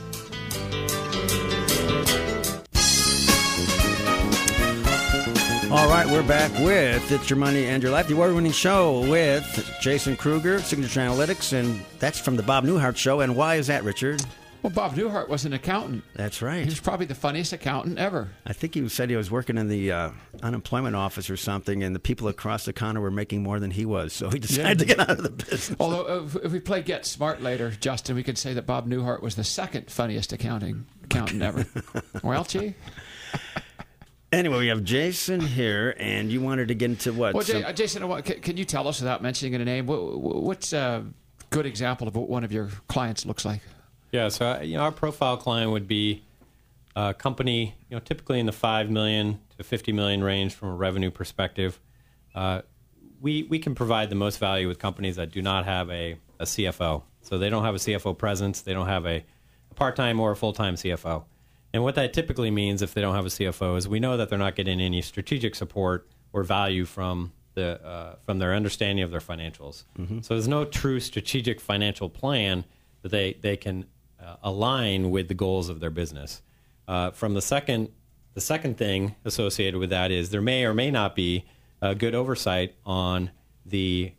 All 5.68 5.88
right, 5.88 6.06
we're 6.06 6.22
back 6.26 6.52
with 6.60 7.10
It's 7.10 7.28
Your 7.28 7.38
Money 7.38 7.66
and 7.66 7.82
Your 7.82 7.90
Life, 7.90 8.06
the 8.06 8.14
award 8.14 8.32
winning 8.34 8.52
show 8.52 9.00
with 9.10 9.68
Jason 9.80 10.16
Kruger, 10.16 10.60
Signature 10.60 11.00
Analytics, 11.00 11.52
and 11.52 11.84
that's 11.98 12.20
from 12.20 12.36
the 12.36 12.42
Bob 12.42 12.64
Newhart 12.64 12.96
Show. 12.96 13.20
And 13.20 13.34
why 13.36 13.56
is 13.56 13.66
that, 13.66 13.82
Richard? 13.82 14.24
Well, 14.62 14.70
Bob 14.72 14.94
Newhart 14.94 15.28
was 15.28 15.44
an 15.44 15.52
accountant. 15.52 16.04
That's 16.14 16.38
He 16.38 16.44
right. 16.44 16.64
was 16.64 16.78
probably 16.80 17.06
the 17.06 17.16
funniest 17.16 17.52
accountant 17.52 17.98
ever. 17.98 18.30
I 18.46 18.52
think 18.52 18.74
he 18.74 18.88
said 18.88 19.10
he 19.10 19.16
was 19.16 19.28
working 19.30 19.58
in 19.58 19.68
the 19.68 19.90
uh, 19.90 20.10
unemployment 20.42 20.94
office 20.94 21.28
or 21.28 21.36
something, 21.36 21.82
and 21.82 21.94
the 21.96 22.00
people 22.00 22.28
across 22.28 22.64
the 22.64 22.72
counter 22.72 23.00
were 23.00 23.10
making 23.10 23.42
more 23.42 23.58
than 23.58 23.72
he 23.72 23.84
was, 23.84 24.12
so 24.12 24.30
he 24.30 24.38
decided 24.40 24.78
to 24.78 24.84
get 24.84 25.00
out 25.00 25.10
of 25.10 25.22
the 25.24 25.30
business. 25.30 25.74
Although, 25.80 26.24
if, 26.26 26.36
if 26.44 26.52
we 26.52 26.60
play 26.60 26.80
Get 26.82 27.04
Smart 27.04 27.42
later, 27.42 27.72
Justin, 27.72 28.14
we 28.14 28.22
could 28.22 28.38
say 28.38 28.54
that 28.54 28.66
Bob 28.66 28.88
Newhart 28.88 29.20
was 29.20 29.34
the 29.34 29.44
second 29.44 29.90
funniest 29.90 30.32
accounting 30.32 30.86
accountant 31.04 31.42
ever. 31.42 31.66
well, 32.22 32.44
gee. 32.44 32.74
Anyway, 34.32 34.58
we 34.58 34.66
have 34.66 34.82
Jason 34.82 35.40
here, 35.40 35.94
and 35.98 36.32
you 36.32 36.40
wanted 36.40 36.68
to 36.68 36.74
get 36.74 36.90
into 36.90 37.12
what? 37.12 37.34
Well, 37.34 37.44
some- 37.44 37.60
Jay, 37.60 37.64
uh, 37.64 37.72
Jason, 37.72 38.22
can, 38.22 38.40
can 38.40 38.56
you 38.56 38.64
tell 38.64 38.88
us 38.88 39.00
without 39.00 39.22
mentioning 39.22 39.54
a 39.54 39.64
name? 39.64 39.86
What, 39.86 40.18
what's 40.20 40.72
a 40.72 41.04
good 41.50 41.66
example 41.66 42.08
of 42.08 42.16
what 42.16 42.28
one 42.28 42.42
of 42.42 42.52
your 42.52 42.68
clients 42.88 43.24
looks 43.24 43.44
like? 43.44 43.60
Yeah, 44.12 44.28
so 44.28 44.46
uh, 44.46 44.60
you 44.60 44.76
know, 44.76 44.82
our 44.82 44.92
profile 44.92 45.36
client 45.36 45.70
would 45.70 45.86
be 45.86 46.24
a 46.96 47.14
company, 47.14 47.76
you 47.88 47.96
know, 47.96 48.00
typically 48.00 48.40
in 48.40 48.46
the 48.46 48.52
five 48.52 48.90
million 48.90 49.38
to 49.58 49.64
fifty 49.64 49.92
million 49.92 50.24
range 50.24 50.54
from 50.54 50.68
a 50.70 50.74
revenue 50.74 51.10
perspective. 51.10 51.80
Uh, 52.34 52.62
we 53.20 53.44
we 53.44 53.58
can 53.58 53.74
provide 53.74 54.10
the 54.10 54.16
most 54.16 54.38
value 54.38 54.66
with 54.68 54.78
companies 54.78 55.16
that 55.16 55.30
do 55.30 55.40
not 55.42 55.64
have 55.64 55.88
a, 55.90 56.16
a 56.40 56.44
CFO. 56.44 57.02
So 57.22 57.38
they 57.38 57.50
don't 57.50 57.64
have 57.64 57.74
a 57.74 57.78
CFO 57.78 58.16
presence. 58.16 58.60
They 58.60 58.72
don't 58.72 58.86
have 58.86 59.04
a, 59.06 59.24
a 59.70 59.74
part 59.74 59.96
time 59.96 60.20
or 60.20 60.32
a 60.32 60.36
full 60.36 60.52
time 60.52 60.74
CFO. 60.74 61.24
And 61.76 61.84
what 61.84 61.94
that 61.96 62.14
typically 62.14 62.50
means, 62.50 62.80
if 62.80 62.94
they 62.94 63.02
don't 63.02 63.14
have 63.14 63.26
a 63.26 63.28
CFO, 63.28 63.76
is 63.76 63.86
we 63.86 64.00
know 64.00 64.16
that 64.16 64.30
they're 64.30 64.38
not 64.38 64.54
getting 64.54 64.80
any 64.80 65.02
strategic 65.02 65.54
support 65.54 66.08
or 66.32 66.42
value 66.42 66.86
from 66.86 67.34
the 67.52 67.84
uh, 67.86 68.14
from 68.24 68.38
their 68.38 68.54
understanding 68.54 69.04
of 69.04 69.10
their 69.10 69.20
financials. 69.20 69.84
So 70.22 70.32
there's 70.32 70.48
no 70.48 70.64
true 70.64 71.00
strategic 71.00 71.60
financial 71.60 72.08
plan 72.08 72.64
that 73.02 73.10
they 73.10 73.34
they 73.42 73.58
can 73.58 73.84
uh, 74.18 74.36
align 74.42 75.10
with 75.10 75.28
the 75.28 75.34
goals 75.34 75.68
of 75.68 75.80
their 75.80 75.90
business. 75.90 76.40
Uh, 76.88 77.10
from 77.10 77.34
the 77.34 77.42
second 77.42 77.90
the 78.32 78.40
second 78.40 78.78
thing 78.78 79.14
associated 79.26 79.78
with 79.78 79.90
that 79.90 80.10
is 80.10 80.30
there 80.30 80.40
may 80.40 80.64
or 80.64 80.72
may 80.72 80.90
not 80.90 81.14
be 81.14 81.44
a 81.82 81.94
good 81.94 82.14
oversight 82.14 82.74
on 82.86 83.30
the 83.66 84.14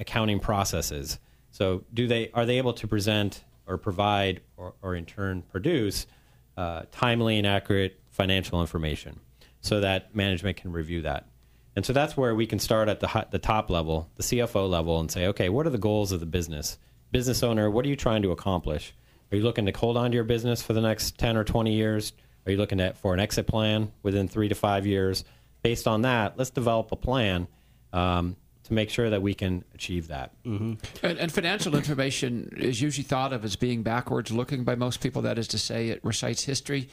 accounting 0.00 0.40
processes. 0.40 1.20
So, 1.52 1.84
do 1.94 2.08
they 2.08 2.32
are 2.34 2.44
they 2.44 2.58
able 2.58 2.72
to 2.72 2.88
present 2.88 3.44
or 3.68 3.78
provide 3.78 4.40
or, 4.56 4.74
or 4.82 4.96
in 4.96 5.06
turn 5.06 5.42
produce 5.42 6.08
uh, 6.56 6.82
timely 6.90 7.38
and 7.38 7.46
accurate 7.46 7.98
financial 8.10 8.60
information 8.60 9.18
so 9.60 9.80
that 9.80 10.14
management 10.14 10.56
can 10.56 10.72
review 10.72 11.02
that? 11.02 11.26
And 11.74 11.86
so 11.86 11.92
that's 11.92 12.16
where 12.16 12.34
we 12.34 12.46
can 12.46 12.58
start 12.58 12.88
at 12.88 13.00
the 13.00 13.26
the 13.30 13.38
top 13.38 13.70
level, 13.70 14.10
the 14.16 14.22
CFO 14.22 14.68
level, 14.68 15.00
and 15.00 15.10
say, 15.10 15.26
okay, 15.28 15.48
what 15.48 15.66
are 15.66 15.70
the 15.70 15.78
goals 15.78 16.12
of 16.12 16.20
the 16.20 16.26
business? 16.26 16.78
Business 17.10 17.42
owner, 17.42 17.70
what 17.70 17.84
are 17.84 17.88
you 17.88 17.96
trying 17.96 18.22
to 18.22 18.30
accomplish? 18.30 18.94
Are 19.30 19.36
you 19.36 19.42
looking 19.42 19.66
to 19.66 19.72
hold 19.72 19.96
on 19.96 20.10
to 20.10 20.14
your 20.14 20.24
business 20.24 20.62
for 20.62 20.74
the 20.74 20.80
next 20.80 21.18
ten 21.18 21.36
or 21.36 21.44
twenty 21.44 21.74
years? 21.74 22.12
Are 22.44 22.52
you 22.52 22.58
looking 22.58 22.80
at 22.80 22.98
for 22.98 23.14
an 23.14 23.20
exit 23.20 23.46
plan 23.46 23.92
within 24.02 24.28
three 24.28 24.48
to 24.48 24.54
five 24.54 24.86
years? 24.86 25.24
Based 25.62 25.86
on 25.86 26.02
that, 26.02 26.36
let's 26.36 26.50
develop 26.50 26.90
a 26.92 26.96
plan 26.96 27.46
um, 27.92 28.36
to 28.64 28.72
make 28.72 28.90
sure 28.90 29.10
that 29.10 29.22
we 29.22 29.34
can 29.34 29.64
achieve 29.74 30.08
that. 30.08 30.32
And, 30.44 30.78
and 31.02 31.32
financial 31.32 31.74
information 31.74 32.54
is 32.56 32.80
usually 32.80 33.04
thought 33.04 33.32
of 33.32 33.44
as 33.44 33.56
being 33.56 33.82
backwards 33.82 34.30
looking 34.30 34.64
by 34.64 34.74
most 34.74 35.00
people. 35.00 35.22
That 35.22 35.38
is 35.38 35.48
to 35.48 35.58
say, 35.58 35.88
it 35.88 36.00
recites 36.04 36.44
history. 36.44 36.88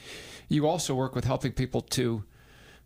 You 0.48 0.68
also 0.68 0.96
work 0.96 1.16
with 1.16 1.26
helping 1.26 1.52
people 1.52 1.82
to 1.82 2.24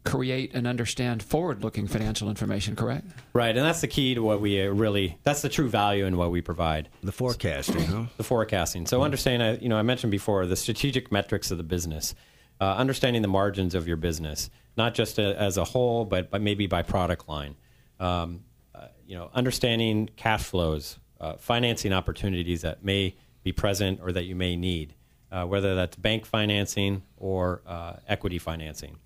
create 0.04 0.54
and 0.54 0.68
understand 0.68 1.24
forward 1.24 1.64
looking 1.64 1.88
financial 1.88 2.30
information, 2.30 2.76
correct? 2.76 3.08
Right, 3.32 3.56
and 3.56 3.66
that's 3.66 3.82
the 3.82 3.88
key 3.88 4.16
to 4.16 4.22
what 4.22 4.42
we 4.42 4.62
uh, 4.62 4.70
really 4.70 5.18
that's 5.24 5.42
the 5.42 5.50
true 5.50 5.70
value 5.70 6.06
in 6.06 6.18
what 6.18 6.32
we 6.32 6.42
provide. 6.42 6.90
the 7.02 7.12
forecasting, 7.12 7.86
huh? 7.86 8.06
the 8.18 8.24
forecasting. 8.24 8.86
So 8.86 9.02
understand, 9.02 9.42
uh, 9.42 9.56
you 9.62 9.70
know, 9.70 9.78
I 9.78 9.82
mentioned 9.82 10.12
before 10.12 10.46
the 10.46 10.56
strategic 10.56 11.12
metrics 11.12 11.52
of 11.52 11.58
the 11.58 11.64
business, 11.64 12.16
uh, 12.60 12.76
understanding 12.76 13.22
the 13.22 13.28
margins 13.30 13.76
of 13.76 13.88
your 13.88 13.98
business, 13.98 14.50
not 14.76 14.94
just 14.94 15.20
a, 15.20 15.40
as 15.40 15.58
a 15.58 15.64
whole, 15.64 16.06
but, 16.06 16.30
but 16.30 16.42
maybe 16.42 16.68
by 16.68 16.82
product 16.82 17.30
line. 17.30 17.56
Um, 18.00 18.42
uh, 18.46 18.53
you 19.08 19.16
know, 19.16 19.30
understanding 19.34 20.10
cash 20.16 20.44
flows, 20.44 21.00
uh, 21.20 21.36
financing 21.38 21.94
opportunities 21.94 22.62
that 22.62 22.84
may 22.84 23.16
be 23.44 23.52
present 23.52 24.00
or 24.02 24.12
that 24.12 24.24
you 24.24 24.36
may 24.36 24.56
need, 24.56 24.94
uh, 25.32 25.46
whether 25.46 25.76
that's 25.76 25.96
bank 25.96 26.26
financing 26.26 27.04
or 27.18 27.62
uh, 27.66 27.94
equity 28.08 28.40
financing. 28.40 28.98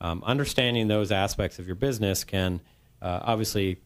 Um, 0.00 0.22
understanding 0.24 0.88
those 0.88 1.12
aspects 1.12 1.58
of 1.58 1.66
your 1.66 1.76
business 1.76 2.24
can 2.24 2.60
uh, 3.00 3.20
obviously 3.22 3.80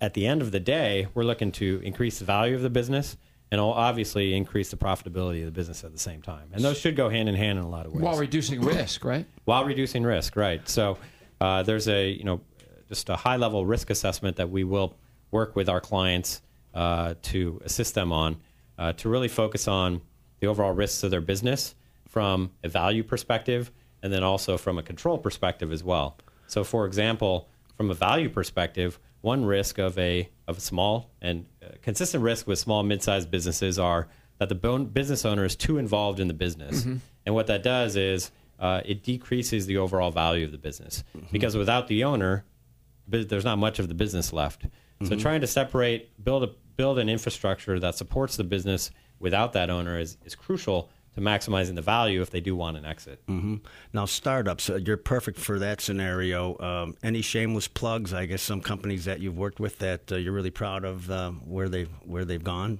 at 0.00 0.14
the 0.14 0.26
end 0.26 0.42
of 0.42 0.50
the 0.50 0.58
day, 0.58 1.06
we're 1.14 1.22
looking 1.22 1.52
to 1.52 1.80
increase 1.84 2.18
the 2.18 2.24
value 2.24 2.56
of 2.56 2.62
the 2.62 2.70
business 2.70 3.16
and 3.52 3.60
obviously 3.60 4.34
increase 4.34 4.70
the 4.70 4.76
profitability 4.76 5.40
of 5.40 5.44
the 5.44 5.52
business 5.52 5.84
at 5.84 5.92
the 5.92 5.98
same 5.98 6.22
time. 6.22 6.48
And 6.52 6.64
those 6.64 6.78
should 6.78 6.96
go 6.96 7.08
hand 7.08 7.28
in 7.28 7.34
hand 7.34 7.58
in 7.58 7.64
a 7.64 7.68
lot 7.68 7.86
of 7.86 7.92
ways. 7.92 8.02
While 8.02 8.16
reducing 8.16 8.62
risk, 8.62 9.04
right? 9.04 9.26
While 9.44 9.64
reducing 9.64 10.02
risk, 10.02 10.34
right? 10.34 10.66
So 10.68 10.98
uh, 11.40 11.62
there's 11.62 11.86
a 11.86 12.10
you 12.10 12.24
know 12.24 12.40
just 12.88 13.08
a 13.08 13.16
high 13.16 13.36
level 13.36 13.64
risk 13.66 13.90
assessment 13.90 14.36
that 14.36 14.50
we 14.50 14.64
will 14.64 14.94
work 15.30 15.56
with 15.56 15.68
our 15.68 15.80
clients 15.80 16.42
uh, 16.74 17.14
to 17.22 17.60
assist 17.64 17.94
them 17.94 18.12
on 18.12 18.36
uh, 18.78 18.92
to 18.94 19.08
really 19.08 19.28
focus 19.28 19.68
on 19.68 20.00
the 20.40 20.46
overall 20.46 20.72
risks 20.72 21.02
of 21.02 21.10
their 21.10 21.20
business 21.20 21.74
from 22.08 22.50
a 22.62 22.68
value 22.68 23.02
perspective 23.02 23.70
and 24.02 24.12
then 24.12 24.22
also 24.22 24.58
from 24.58 24.78
a 24.78 24.82
control 24.82 25.18
perspective 25.18 25.70
as 25.72 25.84
well. 25.84 26.18
So, 26.46 26.64
for 26.64 26.86
example, 26.86 27.48
from 27.76 27.90
a 27.90 27.94
value 27.94 28.28
perspective, 28.28 28.98
one 29.20 29.44
risk 29.44 29.78
of 29.78 29.96
a 29.98 30.28
of 30.48 30.58
a 30.58 30.60
small 30.60 31.10
and 31.20 31.46
uh, 31.62 31.68
consistent 31.80 32.22
risk 32.22 32.46
with 32.46 32.58
small 32.58 32.82
mid-sized 32.82 33.30
businesses 33.30 33.78
are 33.78 34.08
that 34.38 34.48
the 34.48 34.54
business 34.54 35.24
owner 35.24 35.44
is 35.44 35.54
too 35.54 35.78
involved 35.78 36.18
in 36.18 36.26
the 36.26 36.34
business, 36.34 36.84
and 37.24 37.34
what 37.34 37.46
that 37.46 37.62
does 37.62 37.94
is 37.94 38.32
uh, 38.58 38.80
it 38.84 39.02
decreases 39.02 39.66
the 39.66 39.76
overall 39.76 40.10
value 40.10 40.44
of 40.44 40.52
the 40.52 40.58
business. 40.58 41.04
Because 41.30 41.56
without 41.56 41.86
the 41.86 42.04
owner, 42.04 42.44
there's 43.12 43.44
not 43.44 43.58
much 43.58 43.78
of 43.78 43.88
the 43.88 43.94
business 43.94 44.32
left. 44.32 44.66
So 45.04 45.16
trying 45.16 45.40
to 45.40 45.48
separate, 45.48 46.24
build 46.24 46.44
a 46.44 46.50
build 46.76 46.98
an 46.98 47.08
infrastructure 47.08 47.78
that 47.80 47.94
supports 47.96 48.36
the 48.36 48.44
business 48.44 48.90
without 49.18 49.52
that 49.52 49.70
owner 49.70 49.98
is, 49.98 50.16
is 50.24 50.34
crucial 50.34 50.90
to 51.14 51.20
maximizing 51.20 51.74
the 51.74 51.82
value 51.82 52.22
if 52.22 52.30
they 52.30 52.40
do 52.40 52.56
want 52.56 52.76
an 52.76 52.84
exit. 52.84 53.22
Now, 53.92 54.06
startups, 54.06 54.70
uh, 54.70 54.76
you're 54.76 54.96
perfect 54.96 55.38
for 55.38 55.58
that 55.58 55.80
scenario. 55.80 56.58
Um, 56.58 56.96
any 57.02 57.20
shameless 57.20 57.68
plugs? 57.68 58.14
I 58.14 58.26
guess 58.26 58.42
some 58.42 58.60
companies 58.60 59.04
that 59.04 59.20
you've 59.20 59.36
worked 59.36 59.60
with 59.60 59.78
that 59.80 60.10
uh, 60.10 60.16
you're 60.16 60.32
really 60.32 60.50
proud 60.50 60.84
of 60.84 61.10
uh, 61.10 61.30
where 61.30 61.68
they 61.68 61.84
where 62.04 62.24
they've 62.24 62.42
gone. 62.42 62.78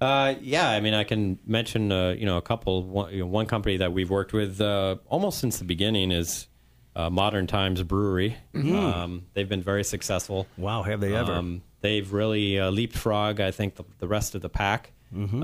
Uh, 0.00 0.34
yeah, 0.40 0.68
I 0.70 0.80
mean, 0.80 0.94
I 0.94 1.04
can 1.04 1.38
mention 1.46 1.92
uh, 1.92 2.10
you 2.10 2.26
know 2.26 2.36
a 2.36 2.42
couple. 2.42 2.82
One, 2.84 3.12
you 3.12 3.20
know, 3.20 3.26
one 3.26 3.46
company 3.46 3.76
that 3.76 3.92
we've 3.92 4.10
worked 4.10 4.32
with 4.32 4.60
uh, 4.60 4.96
almost 5.08 5.38
since 5.38 5.58
the 5.58 5.64
beginning 5.64 6.12
is 6.12 6.48
uh, 6.96 7.10
Modern 7.10 7.46
Times 7.46 7.82
Brewery. 7.82 8.36
Um, 8.54 9.26
they've 9.34 9.48
been 9.48 9.62
very 9.62 9.84
successful. 9.84 10.46
Wow, 10.56 10.82
have 10.82 11.00
they 11.00 11.14
ever? 11.14 11.32
Um, 11.32 11.62
they've 11.80 12.10
really 12.12 12.58
uh, 12.58 12.70
leapfrog, 12.70 13.40
I 13.40 13.50
think, 13.50 13.74
the, 13.76 13.84
the 13.98 14.08
rest 14.08 14.34
of 14.34 14.42
the 14.42 14.48
pack. 14.48 14.90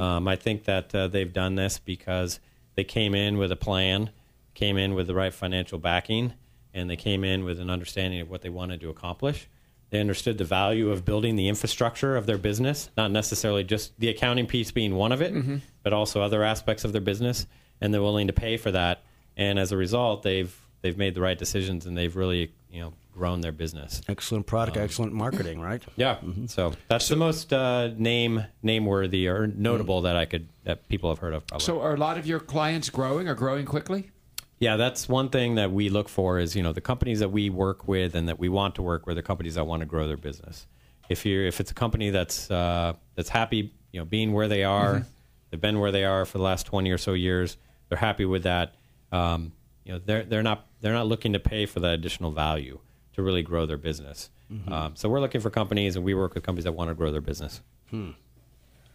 Um, 0.00 0.26
I 0.26 0.37
think 0.37 0.64
that 0.64 0.95
uh, 0.95 1.07
they've 1.09 1.33
done 1.33 1.54
this 1.54 1.78
because 1.78 2.40
they 2.75 2.83
came 2.85 3.14
in 3.14 3.38
with 3.38 3.52
a 3.52 3.57
plan, 3.57 4.11
came 4.54 4.76
in 4.76 4.95
with 4.95 5.07
the 5.07 5.14
right 5.14 5.33
financial 5.33 5.78
backing, 5.78 6.33
and 6.75 6.88
they 6.90 6.97
came 6.97 7.23
in 7.25 7.45
with 7.45 7.61
an 7.61 7.71
understanding 7.71 8.21
of 8.21 8.28
what 8.30 8.42
they 8.42 8.49
wanted 8.49 8.80
to 8.80 8.90
accomplish. 8.90 9.49
They 9.90 10.00
understood 10.00 10.38
the 10.38 10.45
value 10.45 10.90
of 10.90 11.04
building 11.04 11.35
the 11.37 11.49
infrastructure 11.49 12.16
of 12.16 12.26
their 12.26 12.38
business, 12.38 12.90
not 12.97 13.11
necessarily 13.11 13.64
just 13.64 13.99
the 13.99 14.09
accounting 14.09 14.47
piece 14.47 14.71
being 14.71 14.95
one 14.95 15.11
of 15.12 15.21
it, 15.21 15.33
but 15.83 15.92
also 15.92 16.23
other 16.23 16.42
aspects 16.45 16.85
of 16.85 16.92
their 16.92 17.00
business, 17.00 17.47
and 17.80 17.92
they're 17.92 18.02
willing 18.02 18.28
to 18.28 18.33
pay 18.33 18.57
for 18.57 18.71
that. 18.71 19.02
And 19.37 19.59
as 19.59 19.73
a 19.73 19.76
result, 19.76 20.23
they've 20.23 20.57
they've 20.83 20.97
made 20.97 21.15
the 21.15 21.21
right 21.21 21.39
decisions 21.39 21.87
and 21.87 21.97
they've 21.97 22.15
really 22.15 22.53
you 22.71 22.81
know 22.81 22.93
grown 23.13 23.41
their 23.41 23.53
business. 23.53 24.01
excellent 24.09 24.47
product, 24.47 24.77
excellent 24.77 25.13
marketing, 25.13 25.61
right? 25.61 25.83
Yeah. 25.97 26.19
So 26.47 26.73
that's 26.89 27.09
the 27.09 27.17
most 27.17 27.53
uh, 27.53 27.89
name 27.97 28.45
name 28.63 28.87
worthy 28.87 29.29
or 29.29 29.47
notable 29.47 30.03
that 30.03 30.17
I 30.17 30.25
could 30.25 30.49
that 30.65 30.89
people 30.89 31.11
have 31.11 31.19
heard 31.19 31.35
of. 31.35 31.47
Probably. 31.47 31.65
So, 31.65 31.81
are 31.81 31.95
a 31.95 31.99
lot 31.99 32.17
of 32.19 32.27
your 32.27 32.41
clients 32.41 32.89
growing 32.91 33.29
or 33.29 33.35
growing 33.35 33.67
quickly? 33.67 34.11
yeah, 34.61 34.77
that's 34.77 35.09
one 35.09 35.31
thing 35.31 35.55
that 35.55 35.73
we 35.73 35.89
look 35.89 36.09
for 36.09 36.39
is 36.39 36.55
you 36.55 36.63
know 36.63 36.73
the 36.73 36.83
companies 36.83 37.19
that 37.21 37.31
we 37.31 37.49
work 37.49 37.89
with 37.89 38.15
and 38.15 38.29
that 38.29 38.39
we 38.39 38.49
want 38.49 38.75
to 38.77 38.83
work 38.83 39.07
with 39.07 39.19
are 39.19 39.23
companies 39.23 39.55
that 39.55 39.67
want 39.67 39.81
to 39.81 39.87
grow 39.87 40.07
their 40.07 40.19
business. 40.19 40.67
If 41.09 41.27
you 41.27 41.41
are 41.41 41.45
if 41.45 41.61
it's 41.61 41.71
a 41.71 41.75
company 41.75 42.11
that's 42.11 42.51
uh, 42.51 42.93
that's 43.17 43.31
happy 43.31 43.73
you 43.91 44.01
know 44.01 44.05
being 44.05 44.33
where 44.33 44.49
they 44.49 44.63
are, 44.63 45.07
they've 45.51 45.61
been 45.61 45.81
where 45.81 45.91
they 45.91 46.05
are 46.05 46.27
for 46.27 46.39
the 46.39 46.45
last 46.45 46.67
twenty 46.67 46.91
or 46.91 46.99
so 46.99 47.15
years, 47.15 47.57
they're 47.89 47.99
happy 47.99 48.27
with 48.27 48.43
that. 48.43 48.75
Um, 49.11 49.53
you 49.85 49.93
know 49.93 50.01
they're 50.05 50.25
they're 50.25 50.43
not 50.43 50.67
they're 50.81 50.93
not 50.93 51.07
looking 51.07 51.33
to 51.33 51.41
pay 51.41 51.67
for 51.67 51.81
that 51.81 51.93
additional 51.93 52.31
value 52.31 52.79
to 53.15 53.23
really 53.23 53.43
grow 53.43 53.67
their 53.67 53.77
business. 53.77 54.31
Um, 54.69 54.97
so 54.97 55.09
we're 55.09 55.21
looking 55.21 55.41
for 55.41 55.51
companies, 55.51 55.95
and 55.97 56.05
we 56.05 56.13
work 56.15 56.35
with 56.35 56.43
companies 56.43 56.65
that 56.65 56.73
want 56.73 56.91
to 56.91 56.95
grow 56.95 57.13
their 57.13 57.21
business. 57.21 57.61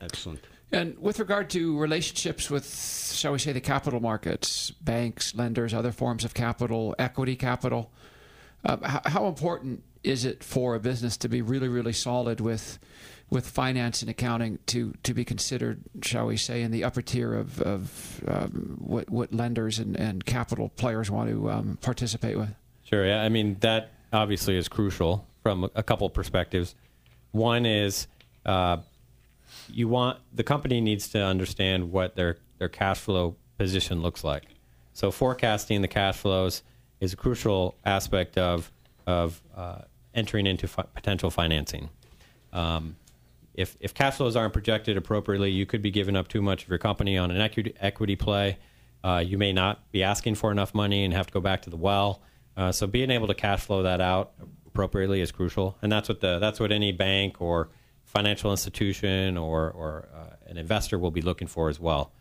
Excellent. 0.01 0.41
And 0.71 0.97
with 0.99 1.19
regard 1.19 1.49
to 1.51 1.79
relationships 1.79 2.49
with, 2.49 2.65
shall 3.13 3.31
we 3.31 3.39
say, 3.39 3.53
the 3.53 3.61
capital 3.61 4.01
markets, 4.01 4.71
banks, 4.71 5.33
lenders, 5.33 5.73
other 5.73 5.91
forms 5.93 6.25
of 6.25 6.33
capital, 6.33 6.93
equity 6.99 7.35
capital, 7.35 7.91
Uh, 8.65 8.77
how, 8.81 9.01
how 9.05 9.27
important 9.27 9.83
is 10.03 10.25
it 10.25 10.43
for 10.43 10.75
a 10.75 10.79
business 10.79 11.17
to 11.17 11.29
be 11.29 11.41
really, 11.41 11.67
really 11.67 11.93
solid 11.93 12.41
with 12.41 12.79
with 13.29 13.47
finance 13.47 14.01
and 14.01 14.09
accounting 14.09 14.59
to 14.67 14.93
to 15.03 15.13
be 15.13 15.25
considered, 15.25 15.81
shall 16.01 16.27
we 16.27 16.37
say, 16.37 16.61
in 16.61 16.71
the 16.71 16.83
upper 16.83 17.01
tier 17.01 17.33
of, 17.33 17.61
of 17.61 18.23
um, 18.27 18.77
what 18.79 19.09
what 19.09 19.33
lenders 19.33 19.79
and, 19.79 19.95
and 19.95 20.25
capital 20.25 20.69
players 20.69 21.09
want 21.09 21.29
to 21.29 21.49
um, 21.49 21.77
participate 21.81 22.37
with? 22.37 22.53
Sure. 22.83 23.05
Yeah. 23.05 23.21
I 23.21 23.29
mean 23.29 23.57
that 23.61 23.91
obviously 24.13 24.57
is 24.57 24.67
crucial 24.67 25.27
from 25.41 25.69
a 25.75 25.83
couple 25.83 26.09
perspectives. 26.09 26.75
One 27.31 27.65
is 27.65 28.07
uh, 28.45 28.77
you 29.69 29.87
want 29.87 30.19
the 30.33 30.43
company 30.43 30.81
needs 30.81 31.09
to 31.09 31.23
understand 31.23 31.91
what 31.91 32.15
their 32.15 32.37
their 32.59 32.69
cash 32.69 32.99
flow 32.99 33.35
position 33.57 34.01
looks 34.01 34.23
like. 34.23 34.43
So 34.93 35.11
forecasting 35.11 35.81
the 35.81 35.87
cash 35.87 36.17
flows 36.17 36.63
is 36.99 37.13
a 37.13 37.17
crucial 37.17 37.75
aspect 37.85 38.37
of 38.37 38.71
of 39.07 39.41
uh, 39.55 39.79
entering 40.13 40.47
into 40.47 40.67
fi- 40.67 40.83
potential 40.93 41.29
financing. 41.29 41.89
Um, 42.53 42.95
if 43.57 43.77
if 43.79 43.93
cash 43.93 44.15
flows 44.15 44.35
aren't 44.35 44.53
projected 44.53 44.97
appropriately, 44.97 45.51
you 45.51 45.65
could 45.65 45.81
be 45.81 45.91
giving 45.91 46.15
up 46.15 46.27
too 46.27 46.41
much 46.41 46.63
of 46.63 46.69
your 46.69 46.77
company 46.77 47.17
on 47.17 47.31
an 47.31 47.41
equity 47.41 47.73
equity 47.79 48.15
play. 48.15 48.57
Uh, 49.03 49.23
you 49.25 49.37
may 49.37 49.53
not 49.53 49.91
be 49.91 50.03
asking 50.03 50.35
for 50.35 50.51
enough 50.51 50.73
money 50.73 51.03
and 51.03 51.13
have 51.13 51.27
to 51.27 51.33
go 51.33 51.39
back 51.39 51.61
to 51.61 51.69
the 51.69 51.77
well. 51.77 52.21
Uh, 52.57 52.71
so 52.71 52.87
being 52.87 53.11
able 53.11 53.27
to 53.27 53.33
cash 53.33 53.61
flow 53.61 53.83
that 53.83 54.01
out 54.01 54.33
appropriately 54.65 55.21
is 55.21 55.31
crucial, 55.31 55.77
and 55.81 55.91
that's 55.91 56.09
what 56.09 56.21
the 56.21 56.39
that's 56.39 56.59
what 56.59 56.71
any 56.71 56.91
bank 56.91 57.41
or 57.41 57.69
financial 58.03 58.51
institution 58.51 59.37
or 59.37 59.71
or 59.71 60.09
uh, 60.13 60.35
an 60.47 60.57
investor 60.57 60.99
will 60.99 61.11
be 61.11 61.21
looking 61.21 61.47
for 61.47 61.69
as 61.69 61.79
well. 61.79 62.13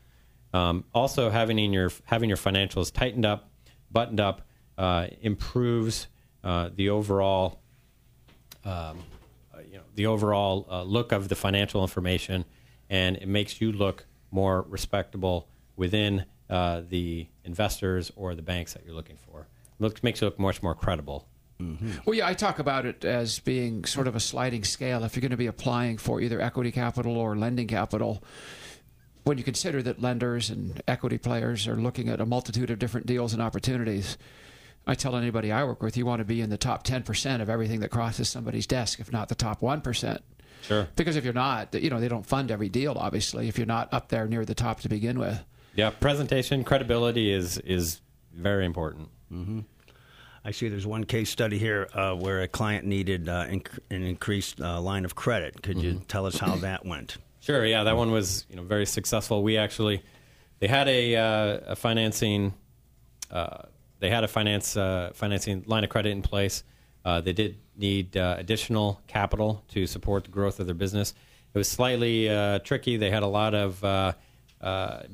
Um, 0.53 0.85
also, 0.95 1.31
having 1.31 1.59
in 1.59 1.73
your 1.73 1.91
having 2.05 2.29
your 2.29 2.39
financials 2.39 2.93
tightened 2.93 3.27
up, 3.27 3.51
buttoned 3.91 4.21
up, 4.21 4.43
uh, 4.79 5.09
improves 5.21 6.07
uh, 6.45 6.71
the 6.75 6.91
overall 6.91 7.61
um, 8.65 8.99
you 9.75 9.81
know 9.81 9.87
the 9.97 10.07
overall 10.07 10.67
uh, 10.71 10.85
look 10.85 11.11
of 11.11 11.29
the 11.29 11.35
financial 11.35 11.83
information, 11.83 12.45
and 12.89 13.17
it 13.17 13.27
makes 13.27 13.61
you 13.61 13.73
look 13.73 14.07
more 14.31 14.63
respectable 14.69 15.49
within 15.75 16.27
uh, 16.49 16.83
the 16.89 17.27
investors 17.43 18.13
or 18.15 18.37
the 18.37 18.43
banks 18.43 18.73
that 18.75 18.85
you're 18.87 18.95
looking 18.95 19.17
for. 19.17 19.49
Looks 19.81 20.05
makes 20.05 20.21
you 20.21 20.29
look 20.29 20.39
much 20.39 20.63
more 20.63 20.77
credible. 20.77 21.27
Mm-hmm. 21.61 21.91
Well, 22.07 22.15
yeah, 22.15 22.29
I 22.29 22.35
talk 22.35 22.61
about 22.61 22.87
it 22.87 23.05
as 23.05 23.41
being 23.41 23.85
sort 23.85 24.07
of 24.07 24.15
a 24.15 24.21
sliding 24.21 24.63
scale. 24.63 25.03
If 25.03 25.17
you're 25.17 25.23
going 25.23 25.33
to 25.33 25.37
be 25.37 25.49
applying 25.49 25.99
for 25.99 26.21
either 26.21 26.41
equity 26.41 26.71
capital 26.71 27.17
or 27.17 27.37
lending 27.37 27.67
capital, 27.67 28.23
when 29.25 29.39
you 29.39 29.45
consider 29.45 29.83
that 29.83 30.01
lenders 30.01 30.51
and 30.51 30.81
equity 30.87 31.19
players 31.19 31.67
are 31.67 31.77
looking 31.77 32.09
at 32.09 32.21
a 32.21 32.27
multitude 32.27 32.71
of 32.71 32.79
different 32.79 33.07
deals 33.07 33.33
and 33.33 33.43
opportunities, 33.43 34.19
I 34.87 34.95
tell 34.95 35.17
anybody 35.17 35.51
I 35.51 35.65
work 35.65 35.83
with, 35.83 35.97
you 35.97 36.05
want 36.05 36.21
to 36.21 36.25
be 36.25 36.41
in 36.41 36.51
the 36.51 36.59
top 36.59 36.85
10% 36.85 37.41
of 37.41 37.49
everything 37.49 37.81
that 37.81 37.91
crosses 37.91 38.29
somebody's 38.29 38.67
desk, 38.67 39.01
if 39.01 39.11
not 39.11 39.29
the 39.29 39.35
top 39.35 39.61
1%. 39.61 40.19
Sure. 40.63 40.89
Because 40.97 41.17
if 41.17 41.25
you're 41.25 41.33
not, 41.33 41.75
you 41.75 41.91
know, 41.91 42.01
they 42.01 42.09
don't 42.09 42.27
fund 42.27 42.51
every 42.51 42.69
deal, 42.69 42.97
obviously, 42.97 43.49
if 43.49 43.59
you're 43.59 43.67
not 43.67 43.93
up 43.93 44.09
there 44.09 44.27
near 44.27 44.45
the 44.45 44.55
top 44.55 44.81
to 44.81 44.89
begin 44.89 45.19
with. 45.19 45.43
Yeah, 45.75 45.91
presentation 45.91 46.65
credibility 46.65 47.33
is 47.33 47.59
is 47.59 48.01
very 48.33 48.65
important. 48.65 49.09
Mm-hmm. 49.33 49.61
I 50.45 50.51
see 50.53 50.69
there's 50.69 50.87
one 50.87 51.05
case 51.05 51.31
study 51.31 51.59
here 51.59 51.89
uh, 51.93 52.15
where 52.15 52.43
a 52.43 52.49
client 52.49 52.87
needed 52.87 53.29
uh, 53.29 53.47
inc- 53.47 53.79
an 53.91 54.05
increased 54.05 54.61
uh, 54.61 54.81
line 54.81 55.05
of 55.05 55.15
credit. 55.15 55.63
Could 55.63 55.79
mm-hmm. 55.79 55.87
you 55.87 56.03
tell 56.07 56.27
us 56.27 56.39
how 56.39 56.57
that 56.69 56.87
went? 56.87 57.17
Sure. 57.41 57.65
Yeah, 57.67 57.85
that 57.85 57.97
one 57.97 58.11
was 58.11 58.47
you 58.49 58.57
know 58.57 58.63
very 58.63 58.87
successful. 58.87 59.43
We 59.43 59.59
actually 59.59 60.03
they 60.61 60.69
had 60.69 60.89
a, 60.89 61.17
uh, 61.17 61.59
a 61.73 61.77
financing 61.77 62.55
uh, 63.31 63.65
they 64.01 64.11
had 64.11 64.25
a 64.25 64.29
finance 64.29 64.77
uh, 64.77 65.13
financing 65.15 65.65
line 65.67 65.85
of 65.85 65.91
credit 65.91 66.11
in 66.11 66.23
place. 66.23 66.65
they 67.05 67.33
did 67.33 67.59
need 67.77 68.17
additional 68.17 69.01
capital 69.07 69.65
to 69.69 69.87
support 69.87 70.25
the 70.25 70.31
growth 70.31 70.61
of 70.61 70.67
their 70.67 70.75
business. 70.75 71.15
It 71.53 71.59
was 71.59 71.69
slightly 71.69 72.27
tricky. 72.65 72.97
They 72.97 73.11
had 73.11 73.23
a 73.23 73.29
lot 73.29 73.55
of 73.55 74.17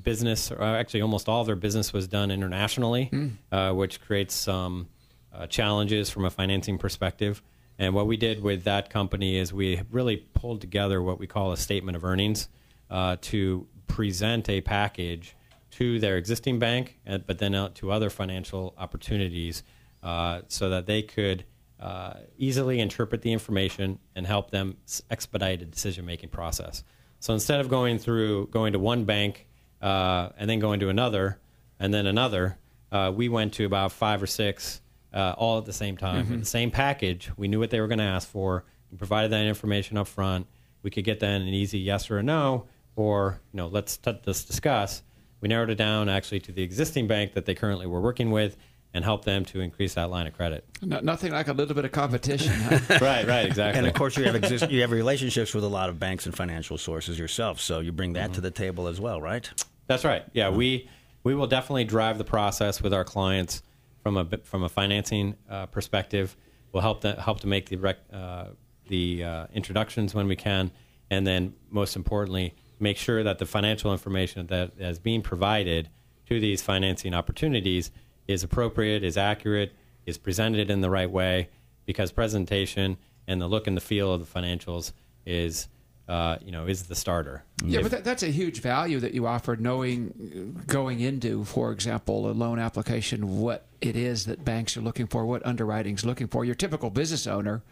business, 0.02 0.50
or 0.50 0.62
actually 0.62 1.02
almost 1.02 1.28
all 1.28 1.40
of 1.40 1.46
their 1.46 1.56
business 1.56 1.92
was 1.92 2.06
done 2.08 2.30
internationally, 2.30 3.10
mm. 3.12 3.76
which 3.76 4.00
creates 4.00 4.34
some 4.34 4.88
uh, 5.32 5.46
challenges 5.46 6.10
from 6.10 6.24
a 6.24 6.30
financing 6.30 6.76
perspective. 6.76 7.40
And 7.78 7.94
what 7.94 8.06
we 8.06 8.16
did 8.16 8.42
with 8.42 8.64
that 8.64 8.90
company 8.90 9.36
is 9.36 9.52
we 9.52 9.80
really 9.90 10.16
pulled 10.16 10.60
together 10.60 11.00
what 11.00 11.18
we 11.18 11.26
call 11.26 11.52
a 11.52 11.56
statement 11.56 11.96
of 11.96 12.04
earnings 12.04 12.48
uh, 12.90 13.16
to 13.22 13.66
present 13.86 14.48
a 14.48 14.60
package 14.60 15.36
to 15.80 15.98
their 15.98 16.18
existing 16.18 16.58
bank, 16.58 16.98
but 17.26 17.38
then 17.38 17.54
out 17.54 17.74
to 17.74 17.90
other 17.90 18.10
financial 18.10 18.74
opportunities 18.76 19.62
uh, 20.02 20.42
so 20.46 20.68
that 20.68 20.84
they 20.84 21.02
could 21.02 21.44
uh, 21.80 22.12
easily 22.36 22.80
interpret 22.80 23.22
the 23.22 23.32
information 23.32 23.98
and 24.14 24.26
help 24.26 24.50
them 24.50 24.76
expedite 25.10 25.62
a 25.62 25.64
decision 25.64 26.04
making 26.04 26.28
process. 26.28 26.84
So 27.18 27.32
instead 27.32 27.60
of 27.60 27.70
going 27.70 27.98
through 27.98 28.48
going 28.48 28.74
to 28.74 28.78
one 28.78 29.06
bank 29.06 29.48
uh, 29.80 30.28
and 30.36 30.50
then 30.50 30.58
going 30.58 30.80
to 30.80 30.90
another 30.90 31.40
and 31.78 31.94
then 31.94 32.06
another, 32.06 32.58
uh, 32.92 33.10
we 33.14 33.30
went 33.30 33.54
to 33.54 33.64
about 33.64 33.92
five 33.92 34.22
or 34.22 34.26
six 34.26 34.82
uh, 35.14 35.34
all 35.38 35.56
at 35.56 35.64
the 35.64 35.72
same 35.72 35.96
time. 35.96 36.26
Mm-hmm. 36.26 36.40
the 36.40 36.46
same 36.46 36.70
package, 36.70 37.30
we 37.38 37.48
knew 37.48 37.58
what 37.58 37.70
they 37.70 37.80
were 37.80 37.88
going 37.88 37.98
to 37.98 38.04
ask 38.04 38.28
for. 38.28 38.64
We 38.92 38.98
provided 38.98 39.30
that 39.32 39.46
information 39.46 39.96
up 39.96 40.08
front. 40.08 40.46
We 40.82 40.90
could 40.90 41.04
get 41.04 41.20
then 41.20 41.40
an 41.40 41.48
easy 41.48 41.78
yes 41.78 42.10
or 42.10 42.18
a 42.18 42.22
no, 42.22 42.66
or 42.96 43.40
you 43.52 43.56
know, 43.56 43.68
let's 43.68 43.96
t- 43.96 44.20
let's 44.26 44.44
discuss. 44.44 45.02
We 45.40 45.48
narrowed 45.48 45.70
it 45.70 45.76
down 45.76 46.08
actually 46.08 46.40
to 46.40 46.52
the 46.52 46.62
existing 46.62 47.06
bank 47.06 47.34
that 47.34 47.46
they 47.46 47.54
currently 47.54 47.86
were 47.86 48.00
working 48.00 48.30
with, 48.30 48.56
and 48.92 49.04
help 49.04 49.24
them 49.24 49.44
to 49.44 49.60
increase 49.60 49.94
that 49.94 50.10
line 50.10 50.26
of 50.26 50.34
credit. 50.34 50.64
No, 50.82 51.00
nothing 51.00 51.32
like 51.32 51.48
a 51.48 51.52
little 51.52 51.74
bit 51.74 51.84
of 51.84 51.92
competition. 51.92 52.52
Huh? 52.52 52.78
right, 53.00 53.26
right, 53.26 53.46
exactly. 53.46 53.78
And 53.78 53.86
of 53.86 53.94
course, 53.94 54.16
you 54.16 54.24
have 54.24 54.34
exist- 54.34 54.70
you 54.70 54.80
have 54.80 54.90
relationships 54.90 55.54
with 55.54 55.64
a 55.64 55.68
lot 55.68 55.88
of 55.88 55.98
banks 55.98 56.26
and 56.26 56.34
financial 56.34 56.76
sources 56.76 57.18
yourself, 57.18 57.60
so 57.60 57.80
you 57.80 57.92
bring 57.92 58.14
that 58.14 58.26
mm-hmm. 58.26 58.32
to 58.34 58.40
the 58.40 58.50
table 58.50 58.88
as 58.88 59.00
well, 59.00 59.20
right? 59.20 59.48
That's 59.86 60.04
right. 60.04 60.24
Yeah, 60.32 60.46
mm-hmm. 60.46 60.56
we 60.56 60.90
we 61.22 61.34
will 61.34 61.46
definitely 61.46 61.84
drive 61.84 62.18
the 62.18 62.24
process 62.24 62.82
with 62.82 62.92
our 62.92 63.04
clients 63.04 63.62
from 64.02 64.16
a 64.16 64.24
from 64.44 64.64
a 64.64 64.68
financing 64.68 65.36
uh, 65.48 65.66
perspective. 65.66 66.36
We'll 66.72 66.82
help 66.82 67.00
to, 67.02 67.14
help 67.14 67.40
to 67.40 67.48
make 67.48 67.68
the 67.68 67.76
rec, 67.76 67.98
uh, 68.12 68.46
the 68.88 69.24
uh, 69.24 69.46
introductions 69.52 70.14
when 70.14 70.28
we 70.28 70.36
can, 70.36 70.70
and 71.10 71.26
then 71.26 71.54
most 71.68 71.96
importantly, 71.96 72.54
make 72.80 72.96
sure 72.96 73.22
that 73.22 73.38
the 73.38 73.46
financial 73.46 73.92
information 73.92 74.46
that 74.48 74.72
is 74.78 74.98
being 74.98 75.22
provided 75.22 75.88
to 76.28 76.40
these 76.40 76.62
financing 76.62 77.14
opportunities 77.14 77.90
is 78.26 78.42
appropriate, 78.42 79.04
is 79.04 79.16
accurate, 79.16 79.72
is 80.06 80.18
presented 80.18 80.70
in 80.70 80.80
the 80.80 80.90
right 80.90 81.10
way, 81.10 81.48
because 81.84 82.12
presentation 82.12 82.96
and 83.26 83.40
the 83.40 83.46
look 83.46 83.66
and 83.66 83.76
the 83.76 83.80
feel 83.80 84.12
of 84.12 84.20
the 84.20 84.40
financials 84.40 84.92
is 85.26 85.68
uh, 86.10 86.36
you 86.44 86.50
know, 86.50 86.66
is 86.66 86.82
the 86.88 86.94
starter. 86.96 87.44
Yeah, 87.64 87.78
if, 87.78 87.84
but 87.84 87.92
that, 87.92 88.04
that's 88.04 88.24
a 88.24 88.32
huge 88.32 88.60
value 88.60 88.98
that 88.98 89.14
you 89.14 89.28
offer, 89.28 89.54
knowing 89.54 90.60
going 90.66 90.98
into, 90.98 91.44
for 91.44 91.70
example, 91.70 92.28
a 92.28 92.32
loan 92.32 92.58
application, 92.58 93.38
what 93.38 93.66
it 93.80 93.94
is 93.94 94.26
that 94.26 94.44
banks 94.44 94.76
are 94.76 94.80
looking 94.80 95.06
for, 95.06 95.24
what 95.24 95.46
underwriting's 95.46 96.04
looking 96.04 96.26
for. 96.26 96.44
Your 96.44 96.56
typical 96.56 96.90
business 96.90 97.28
owner 97.28 97.62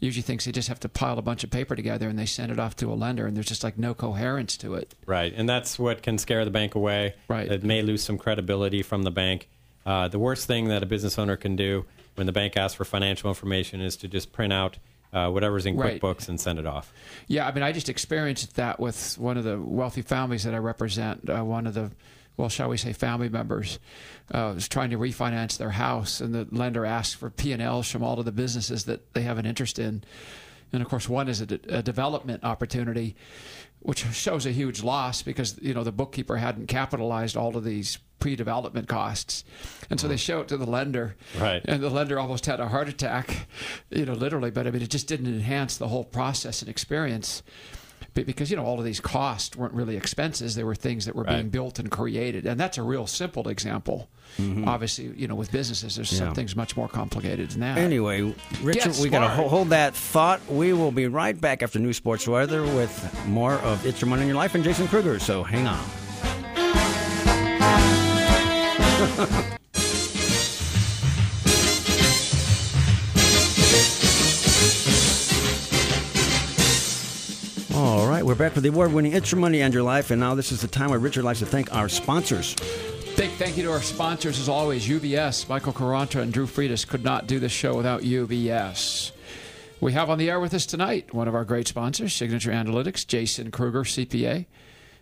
usually 0.00 0.22
thinks 0.22 0.44
they 0.44 0.52
just 0.52 0.68
have 0.68 0.80
to 0.80 0.88
pile 0.88 1.18
a 1.18 1.22
bunch 1.22 1.44
of 1.44 1.50
paper 1.50 1.74
together 1.74 2.08
and 2.08 2.18
they 2.18 2.26
send 2.26 2.52
it 2.52 2.58
off 2.58 2.76
to 2.76 2.92
a 2.92 2.94
lender, 2.94 3.26
and 3.26 3.36
there's 3.36 3.46
just 3.48 3.64
like 3.64 3.78
no 3.78 3.94
coherence 3.94 4.56
to 4.58 4.74
it. 4.74 4.94
Right, 5.06 5.32
and 5.34 5.48
that's 5.48 5.78
what 5.78 6.02
can 6.02 6.18
scare 6.18 6.44
the 6.44 6.50
bank 6.50 6.74
away. 6.74 7.14
Right, 7.28 7.50
it 7.50 7.64
may 7.64 7.82
lose 7.82 8.02
some 8.02 8.18
credibility 8.18 8.82
from 8.82 9.02
the 9.02 9.10
bank. 9.10 9.48
Uh, 9.84 10.08
the 10.08 10.18
worst 10.18 10.46
thing 10.46 10.68
that 10.68 10.82
a 10.82 10.86
business 10.86 11.18
owner 11.18 11.36
can 11.36 11.56
do 11.56 11.86
when 12.14 12.26
the 12.26 12.32
bank 12.32 12.56
asks 12.56 12.74
for 12.74 12.84
financial 12.84 13.30
information 13.30 13.80
is 13.80 13.96
to 13.96 14.08
just 14.08 14.32
print 14.32 14.52
out 14.52 14.78
uh, 15.12 15.30
whatever's 15.30 15.66
in 15.66 15.76
right. 15.76 16.00
QuickBooks 16.00 16.28
and 16.28 16.40
send 16.40 16.58
it 16.58 16.66
off. 16.66 16.92
Yeah, 17.26 17.46
I 17.46 17.52
mean, 17.52 17.62
I 17.62 17.72
just 17.72 17.88
experienced 17.88 18.56
that 18.56 18.78
with 18.78 19.16
one 19.18 19.38
of 19.38 19.44
the 19.44 19.58
wealthy 19.58 20.02
families 20.02 20.44
that 20.44 20.54
I 20.54 20.58
represent. 20.58 21.28
Uh, 21.28 21.44
one 21.44 21.66
of 21.66 21.74
the, 21.74 21.90
well, 22.38 22.48
shall 22.48 22.68
we 22.68 22.76
say, 22.76 22.92
family 22.92 23.28
members 23.28 23.80
uh, 24.32 24.52
was 24.54 24.68
trying 24.68 24.90
to 24.90 24.96
refinance 24.96 25.58
their 25.58 25.70
house, 25.70 26.20
and 26.20 26.32
the 26.32 26.46
lender 26.52 26.86
asked 26.86 27.16
for 27.16 27.30
P 27.30 27.52
and 27.52 27.60
Ls 27.60 27.90
from 27.90 28.02
all 28.04 28.18
of 28.18 28.24
the 28.24 28.32
businesses 28.32 28.84
that 28.84 29.12
they 29.12 29.22
have 29.22 29.38
an 29.38 29.44
interest 29.44 29.78
in. 29.78 30.04
And 30.72 30.80
of 30.80 30.88
course, 30.88 31.08
one 31.08 31.28
is 31.28 31.40
a, 31.40 31.46
de- 31.46 31.78
a 31.78 31.82
development 31.82 32.44
opportunity, 32.44 33.16
which 33.80 34.04
shows 34.12 34.46
a 34.46 34.52
huge 34.52 34.84
loss 34.84 35.20
because 35.20 35.58
you 35.60 35.74
know 35.74 35.82
the 35.82 35.90
bookkeeper 35.90 36.36
hadn't 36.36 36.68
capitalized 36.68 37.36
all 37.36 37.56
of 37.56 37.64
these 37.64 37.98
pre-development 38.20 38.86
costs, 38.86 39.42
and 39.90 39.98
so 39.98 40.06
they 40.06 40.16
show 40.16 40.40
it 40.40 40.48
to 40.48 40.56
the 40.56 40.66
lender, 40.66 41.16
right? 41.40 41.62
And 41.64 41.82
the 41.82 41.90
lender 41.90 42.20
almost 42.20 42.46
had 42.46 42.60
a 42.60 42.68
heart 42.68 42.88
attack, 42.88 43.48
you 43.90 44.04
know, 44.04 44.12
literally. 44.12 44.52
But 44.52 44.68
I 44.68 44.70
mean, 44.70 44.82
it 44.82 44.90
just 44.90 45.08
didn't 45.08 45.26
enhance 45.26 45.76
the 45.76 45.88
whole 45.88 46.04
process 46.04 46.62
and 46.62 46.68
experience 46.68 47.42
because 48.14 48.50
you 48.50 48.56
know 48.56 48.64
all 48.64 48.78
of 48.78 48.84
these 48.84 49.00
costs 49.00 49.56
weren't 49.56 49.74
really 49.74 49.96
expenses; 49.96 50.54
they 50.54 50.64
were 50.64 50.74
things 50.74 51.06
that 51.06 51.14
were 51.14 51.24
right. 51.24 51.36
being 51.36 51.50
built 51.50 51.78
and 51.78 51.90
created, 51.90 52.46
and 52.46 52.58
that's 52.58 52.78
a 52.78 52.82
real 52.82 53.06
simple 53.06 53.48
example. 53.48 54.08
Mm-hmm. 54.38 54.68
Obviously, 54.68 55.06
you 55.16 55.26
know, 55.26 55.34
with 55.34 55.50
businesses, 55.50 55.96
there's 55.96 56.12
yeah. 56.12 56.18
some 56.18 56.34
things 56.34 56.54
much 56.54 56.76
more 56.76 56.88
complicated 56.88 57.50
than 57.50 57.60
that. 57.60 57.78
Anyway, 57.78 58.34
Richard, 58.62 58.96
we 59.00 59.08
got 59.08 59.20
to 59.20 59.28
hold 59.48 59.70
that 59.70 59.94
thought. 59.94 60.40
We 60.48 60.72
will 60.72 60.92
be 60.92 61.06
right 61.06 61.38
back 61.38 61.62
after 61.62 61.78
new 61.78 61.92
sports 61.92 62.28
weather 62.28 62.62
with 62.62 63.26
more 63.26 63.54
of 63.54 63.84
It's 63.86 64.00
Your 64.00 64.08
Money 64.08 64.22
in 64.22 64.28
Your 64.28 64.36
Life 64.36 64.54
and 64.54 64.62
Jason 64.62 64.88
Kruger. 64.88 65.18
So 65.18 65.42
hang 65.42 65.66
on. 65.66 65.84
we're 78.28 78.34
back 78.34 78.54
with 78.54 78.62
the 78.62 78.68
award 78.68 78.92
winning 78.92 79.14
It's 79.14 79.32
Your 79.32 79.40
Money 79.40 79.62
and 79.62 79.72
Your 79.72 79.82
Life. 79.82 80.10
And 80.10 80.20
now 80.20 80.34
this 80.34 80.52
is 80.52 80.60
the 80.60 80.68
time 80.68 80.90
where 80.90 80.98
Richard 80.98 81.24
likes 81.24 81.38
to 81.38 81.46
thank 81.46 81.74
our 81.74 81.88
sponsors. 81.88 82.54
Big 83.16 83.30
thank 83.38 83.56
you 83.56 83.62
to 83.62 83.72
our 83.72 83.80
sponsors, 83.80 84.38
as 84.38 84.50
always 84.50 84.86
UBS. 84.86 85.48
Michael 85.48 85.72
Caranta 85.72 86.20
and 86.20 86.30
Drew 86.30 86.46
Friedis 86.46 86.86
could 86.86 87.02
not 87.02 87.26
do 87.26 87.38
this 87.38 87.52
show 87.52 87.74
without 87.74 88.02
UBS. 88.02 89.12
We 89.80 89.94
have 89.94 90.10
on 90.10 90.18
the 90.18 90.28
air 90.28 90.40
with 90.40 90.52
us 90.52 90.66
tonight 90.66 91.14
one 91.14 91.26
of 91.26 91.34
our 91.34 91.46
great 91.46 91.68
sponsors, 91.68 92.12
Signature 92.12 92.50
Analytics, 92.50 93.06
Jason 93.06 93.50
Kruger, 93.50 93.84
CPA. 93.84 94.44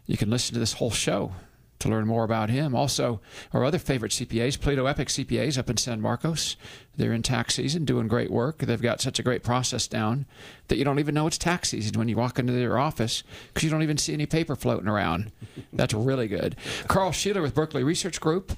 You 0.07 0.17
can 0.17 0.31
listen 0.31 0.55
to 0.55 0.61
this 0.61 0.75
whole 0.75 0.93
show 0.93 1.33
to 1.79 1.89
learn 1.89 2.07
more 2.07 2.25
about 2.25 2.51
him. 2.51 2.75
Also, 2.75 3.21
our 3.53 3.65
other 3.65 3.79
favorite 3.79 4.13
CPAs, 4.13 4.61
Plato 4.61 4.87
Epic 4.87 5.09
CPAs 5.09 5.59
up 5.59 5.71
in 5.71 5.77
San 5.77 6.01
Marcos. 6.01 6.57
They're 6.97 7.13
in 7.13 7.23
tax 7.23 7.55
season 7.55 7.85
doing 7.85 8.09
great 8.09 8.31
work. 8.31 8.59
They've 8.59 8.81
got 8.81 9.01
such 9.01 9.19
a 9.19 9.23
great 9.23 9.43
process 9.43 9.87
down 9.87 10.27
that 10.69 10.77
you 10.77 10.85
don't 10.85 10.99
even 10.99 11.15
know 11.15 11.27
it's 11.27 11.39
tax 11.39 11.71
season 11.71 11.99
when 11.99 12.09
you 12.09 12.17
walk 12.17 12.39
into 12.39 12.53
their 12.53 12.79
office 12.79 13.23
because 13.49 13.65
you 13.65 13.71
don't 13.71 13.83
even 13.83 13.99
see 13.99 14.15
any 14.15 14.27
paper 14.27 14.57
floating 14.57 14.89
around. 14.89 15.31
That's 15.73 15.93
really 15.93 16.29
good. 16.29 16.57
Carl 16.89 17.11
Sheeler 17.11 17.43
with 17.43 17.55
Berkeley 17.55 17.85
Research 17.85 18.21
Group 18.21 18.53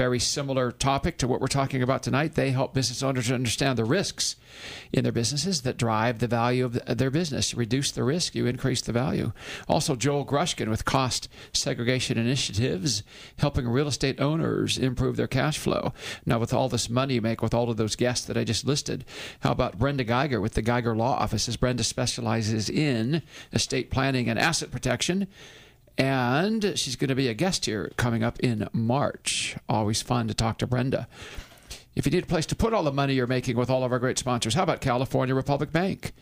very 0.00 0.18
similar 0.18 0.72
topic 0.72 1.18
to 1.18 1.28
what 1.28 1.42
we're 1.42 1.46
talking 1.46 1.82
about 1.82 2.02
tonight. 2.02 2.34
They 2.34 2.52
help 2.52 2.72
business 2.72 3.02
owners 3.02 3.30
understand 3.30 3.76
the 3.76 3.84
risks 3.84 4.36
in 4.94 5.02
their 5.02 5.12
businesses 5.12 5.60
that 5.60 5.76
drive 5.76 6.20
the 6.20 6.26
value 6.26 6.64
of 6.64 6.80
their 6.86 7.10
business. 7.10 7.52
You 7.52 7.58
reduce 7.58 7.90
the 7.90 8.02
risk, 8.02 8.34
you 8.34 8.46
increase 8.46 8.80
the 8.80 8.92
value. 8.92 9.32
Also, 9.68 9.96
Joel 9.96 10.24
Grushkin 10.24 10.70
with 10.70 10.86
Cost 10.86 11.28
Segregation 11.52 12.16
Initiatives, 12.16 13.02
helping 13.40 13.68
real 13.68 13.88
estate 13.88 14.18
owners 14.22 14.78
improve 14.78 15.16
their 15.16 15.26
cash 15.26 15.58
flow. 15.58 15.92
Now, 16.24 16.38
with 16.38 16.54
all 16.54 16.70
this 16.70 16.88
money 16.88 17.16
you 17.16 17.20
make 17.20 17.42
with 17.42 17.52
all 17.52 17.68
of 17.68 17.76
those 17.76 17.94
guests 17.94 18.26
that 18.26 18.38
I 18.38 18.44
just 18.44 18.64
listed, 18.64 19.04
how 19.40 19.52
about 19.52 19.78
Brenda 19.78 20.04
Geiger 20.04 20.40
with 20.40 20.54
the 20.54 20.62
Geiger 20.62 20.96
Law 20.96 21.18
Offices? 21.18 21.58
Brenda 21.58 21.84
specializes 21.84 22.70
in 22.70 23.20
estate 23.52 23.90
planning 23.90 24.30
and 24.30 24.38
asset 24.38 24.70
protection. 24.70 25.26
And 25.98 26.78
she's 26.78 26.96
going 26.96 27.08
to 27.08 27.14
be 27.14 27.28
a 27.28 27.34
guest 27.34 27.66
here 27.66 27.90
coming 27.96 28.22
up 28.22 28.40
in 28.40 28.68
March. 28.72 29.56
Always 29.68 30.02
fun 30.02 30.28
to 30.28 30.34
talk 30.34 30.58
to 30.58 30.66
Brenda. 30.66 31.06
If 31.94 32.06
you 32.06 32.12
need 32.12 32.22
a 32.22 32.26
place 32.26 32.46
to 32.46 32.56
put 32.56 32.72
all 32.72 32.82
the 32.82 32.92
money 32.92 33.14
you're 33.14 33.26
making 33.26 33.56
with 33.56 33.68
all 33.68 33.84
of 33.84 33.92
our 33.92 33.98
great 33.98 34.18
sponsors, 34.18 34.54
how 34.54 34.62
about 34.62 34.80
California 34.80 35.34
Republic 35.34 35.72
Bank? 35.72 36.12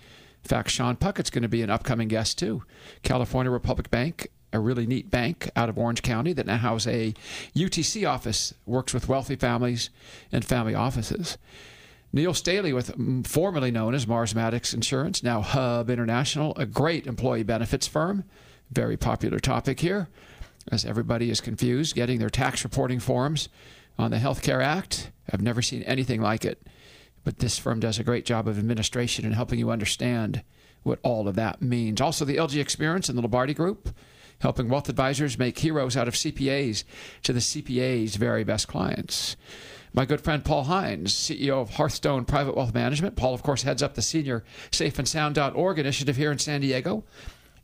In 0.43 0.49
fact, 0.49 0.71
Sean 0.71 0.97
Puckett's 0.97 1.31
going 1.31 1.43
to 1.43 1.49
be 1.49 1.63
an 1.63 1.71
upcoming 1.71 2.09
guest 2.09 2.39
too. 2.39 2.63
California 3.03 3.51
Republic 3.51 3.91
Bank, 3.91 4.29
a 4.53 4.59
really 4.59 4.87
neat 4.87 5.11
bank 5.11 5.51
out 5.55 5.69
of 5.69 5.79
Orange 5.79 6.03
County 6.03 6.33
that 6.33 6.47
now 6.47 6.57
has 6.57 6.87
a 6.87 7.15
UTC 7.55 8.09
office, 8.09 8.55
works 8.65 8.95
with 8.95 9.09
wealthy 9.09 9.37
families 9.37 9.91
and 10.33 10.45
family 10.45 10.75
offices. 10.75 11.37
Neil 12.13 12.33
Staley, 12.33 12.73
with 12.73 12.95
formerly 13.27 13.71
known 13.71 13.95
as 13.95 14.07
Mars 14.07 14.35
Maddox 14.35 14.73
Insurance, 14.73 15.23
now 15.23 15.43
Hub 15.43 15.91
International, 15.91 16.55
a 16.57 16.65
great 16.65 17.07
employee 17.07 17.43
benefits 17.43 17.87
firm 17.87 18.25
very 18.71 18.97
popular 18.97 19.39
topic 19.39 19.81
here, 19.81 20.09
as 20.71 20.85
everybody 20.85 21.31
is 21.31 21.41
confused 21.41 21.95
getting 21.95 22.19
their 22.19 22.31
tax 22.31 22.65
reporting 22.65 23.01
forms 23.01 23.49
on 23.99 24.11
the 24.11 24.19
Health 24.19 24.43
Care 24.43 24.63
Act. 24.63 25.11
I've 25.33 25.43
never 25.43 25.63
seen 25.63 25.83
anything 25.83 26.21
like 26.21 26.45
it, 26.45 26.67
but 27.25 27.39
this 27.39 27.59
firm 27.59 27.81
does 27.81 27.99
a 27.99 28.05
great 28.05 28.25
job 28.25 28.47
of 28.47 28.59
administration 28.59 29.25
and 29.25 29.35
helping 29.35 29.59
you 29.59 29.71
understand 29.71 30.43
what 30.83 31.01
all 31.03 31.29
of 31.29 31.37
that 31.37 31.61
means. 31.61 32.01
Also, 32.01 32.25
the 32.25 32.37
LG 32.37 32.61
Experience 32.61 33.09
and 33.09 33.19
the 33.19 33.23
Lombardi 33.23 33.55
Group, 33.55 33.91
helping 34.41 34.69
wealth 34.69 34.89
advisors 34.89 35.39
make 35.39 35.59
heroes 35.59 35.97
out 35.97 36.09
of 36.09 36.15
CPAs 36.15 36.85
to 37.25 37.33
the 37.33 37.41
CPA's 37.41 38.17
very 38.17 38.45
best 38.45 38.69
clients. 38.69 39.37
My 39.93 40.05
good 40.05 40.21
friend 40.21 40.45
Paul 40.45 40.65
Hines, 40.65 41.13
CEO 41.13 41.61
of 41.61 41.71
Hearthstone 41.71 42.25
Private 42.25 42.57
Wealth 42.57 42.75
Management. 42.75 43.17
Paul, 43.17 43.35
of 43.35 43.43
course, 43.43 43.63
heads 43.63 43.83
up 43.83 43.95
the 43.95 44.03
senior 44.03 44.45
safeandsound.org 44.71 45.79
initiative 45.79 46.17
here 46.17 46.31
in 46.31 46.39
San 46.39 46.61
Diego 46.61 47.05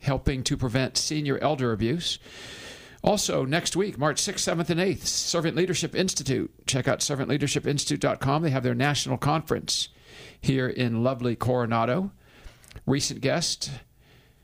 helping 0.05 0.43
to 0.45 0.57
prevent 0.57 0.97
senior 0.97 1.39
elder 1.39 1.73
abuse. 1.73 2.19
Also, 3.03 3.45
next 3.45 3.77
week, 3.77 3.99
March 3.99 4.23
6th, 4.23 4.57
7th, 4.57 4.71
and 4.71 4.81
8th, 4.81 5.07
Servant 5.07 5.57
Leadership 5.57 5.95
Institute. 5.95 6.51
Check 6.67 6.89
out 6.89 7.01
servantleadershipinstitute.com. 7.01 8.43
They 8.43 8.51
have 8.51 8.63
their 8.63 8.75
national 8.75 9.19
conference 9.19 9.89
here 10.41 10.69
in 10.69 11.05
lovely 11.05 11.37
Coronado. 11.37 12.13
Recent 12.87 13.21
guest 13.21 13.71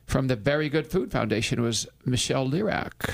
from 0.06 0.26
the 0.26 0.36
Very 0.36 0.68
Good 0.68 0.86
Food 0.86 1.10
Foundation 1.10 1.62
was 1.62 1.86
Michelle 2.04 2.46
Lerach. 2.46 3.10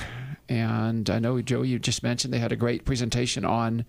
And 0.49 1.09
I 1.11 1.19
know, 1.19 1.41
Joe, 1.43 1.63
you 1.63 1.79
just 1.79 2.03
mentioned 2.03 2.33
they 2.33 2.39
had 2.39 2.53
a 2.53 2.57
great 2.57 2.85
presentation 2.85 3.45
on 3.45 3.85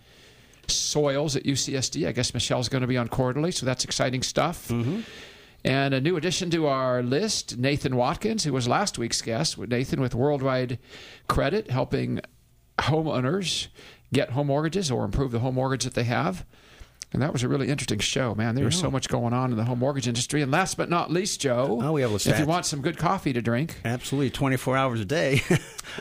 soils 0.67 1.35
at 1.35 1.43
UCSD. 1.43 2.07
I 2.07 2.11
guess 2.11 2.33
Michelle's 2.33 2.69
going 2.69 2.81
to 2.81 2.87
be 2.87 2.97
on 2.97 3.07
quarterly, 3.07 3.51
so 3.51 3.65
that's 3.65 3.83
exciting 3.83 4.23
stuff. 4.23 4.67
Mm-hmm. 4.67 5.01
And 5.67 5.93
a 5.93 5.99
new 5.99 6.15
addition 6.15 6.49
to 6.51 6.67
our 6.67 7.03
list, 7.03 7.57
Nathan 7.57 7.97
Watkins, 7.97 8.45
who 8.45 8.53
was 8.53 8.69
last 8.69 8.97
week's 8.97 9.21
guest. 9.21 9.57
Nathan 9.57 9.99
with 9.99 10.15
Worldwide 10.15 10.79
Credit, 11.27 11.69
helping 11.69 12.21
homeowners 12.77 13.67
get 14.13 14.29
home 14.31 14.47
mortgages 14.47 14.89
or 14.89 15.03
improve 15.03 15.31
the 15.33 15.39
home 15.39 15.55
mortgage 15.55 15.83
that 15.83 15.93
they 15.93 16.05
have. 16.05 16.45
And 17.13 17.21
that 17.21 17.31
was 17.31 17.43
a 17.43 17.47
really 17.47 17.69
interesting 17.69 17.99
show, 17.99 18.35
man. 18.35 18.55
There 18.55 18.63
yeah. 18.63 18.67
was 18.67 18.79
so 18.79 18.91
much 18.91 19.07
going 19.07 19.33
on 19.33 19.51
in 19.51 19.57
the 19.57 19.63
home 19.63 19.79
mortgage 19.79 20.07
industry. 20.07 20.41
And 20.41 20.51
last 20.51 20.75
but 20.75 20.89
not 20.89 21.09
least, 21.09 21.39
Joe, 21.39 21.79
oh, 21.81 21.93
we 21.93 22.01
have 22.01 22.13
if 22.13 22.39
you 22.39 22.45
want 22.45 22.65
some 22.65 22.81
good 22.81 22.97
coffee 22.97 23.31
to 23.31 23.41
drink, 23.41 23.79
absolutely, 23.85 24.29
twenty 24.29 24.57
four 24.57 24.75
hours 24.75 24.99
a 24.99 25.05
day, 25.05 25.35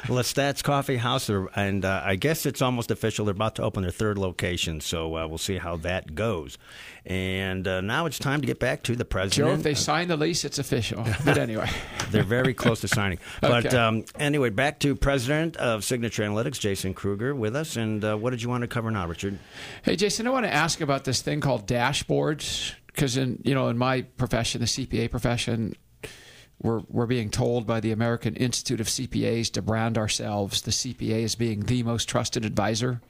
Lestat's 0.08 0.62
Coffee 0.62 0.96
House, 0.96 1.28
and 1.28 1.84
uh, 1.84 2.02
I 2.04 2.16
guess 2.16 2.44
it's 2.44 2.60
almost 2.60 2.90
official. 2.90 3.24
They're 3.24 3.32
about 3.32 3.54
to 3.56 3.62
open 3.62 3.82
their 3.82 3.92
third 3.92 4.18
location, 4.18 4.80
so 4.80 5.16
uh, 5.16 5.28
we'll 5.28 5.38
see 5.38 5.58
how 5.58 5.76
that 5.78 6.16
goes. 6.16 6.58
And 7.06 7.68
uh, 7.68 7.82
now 7.82 8.06
it's 8.06 8.18
time 8.18 8.40
to 8.40 8.46
get 8.48 8.58
back 8.58 8.82
to 8.84 8.96
the 8.96 9.04
president. 9.04 9.48
Joe, 9.48 9.54
if 9.54 9.62
they 9.62 9.74
sign 9.74 10.08
the 10.08 10.16
lease, 10.16 10.44
it's 10.44 10.58
official. 10.58 11.04
But 11.24 11.38
anyway, 11.38 11.70
they're 12.10 12.24
very 12.24 12.52
close 12.52 12.80
to 12.80 12.88
signing. 12.88 13.18
But 13.40 13.66
okay. 13.66 13.76
um, 13.76 14.04
anyway, 14.18 14.50
back 14.50 14.80
to 14.80 14.96
president 14.96 15.56
of 15.56 15.84
Signature 15.84 16.24
Analytics, 16.24 16.58
Jason 16.58 16.94
Kruger, 16.94 17.34
with 17.34 17.54
us. 17.54 17.76
And 17.76 18.04
uh, 18.04 18.16
what 18.16 18.30
did 18.30 18.42
you 18.42 18.48
want 18.48 18.62
to 18.62 18.68
cover 18.68 18.90
now, 18.90 19.06
Richard? 19.06 19.38
Hey, 19.82 19.94
Jason, 19.94 20.26
I 20.26 20.30
want 20.30 20.46
to 20.46 20.52
ask 20.52 20.80
about 20.80 21.04
this 21.04 21.22
thing 21.22 21.40
called 21.40 21.66
dashboards 21.68 22.74
because 22.86 23.16
in 23.16 23.40
you 23.44 23.54
know 23.54 23.68
in 23.68 23.78
my 23.78 24.02
profession, 24.02 24.60
the 24.60 24.66
CPA 24.66 25.10
profession, 25.10 25.74
we're, 26.60 26.80
we're 26.88 27.06
being 27.06 27.30
told 27.30 27.66
by 27.66 27.80
the 27.80 27.92
American 27.92 28.34
Institute 28.34 28.80
of 28.80 28.86
CPAs 28.88 29.52
to 29.52 29.62
brand 29.62 29.96
ourselves, 29.96 30.62
the 30.62 30.70
CPA, 30.70 31.22
as 31.22 31.34
being 31.34 31.60
the 31.60 31.82
most 31.82 32.08
trusted 32.08 32.44
advisor 32.44 33.00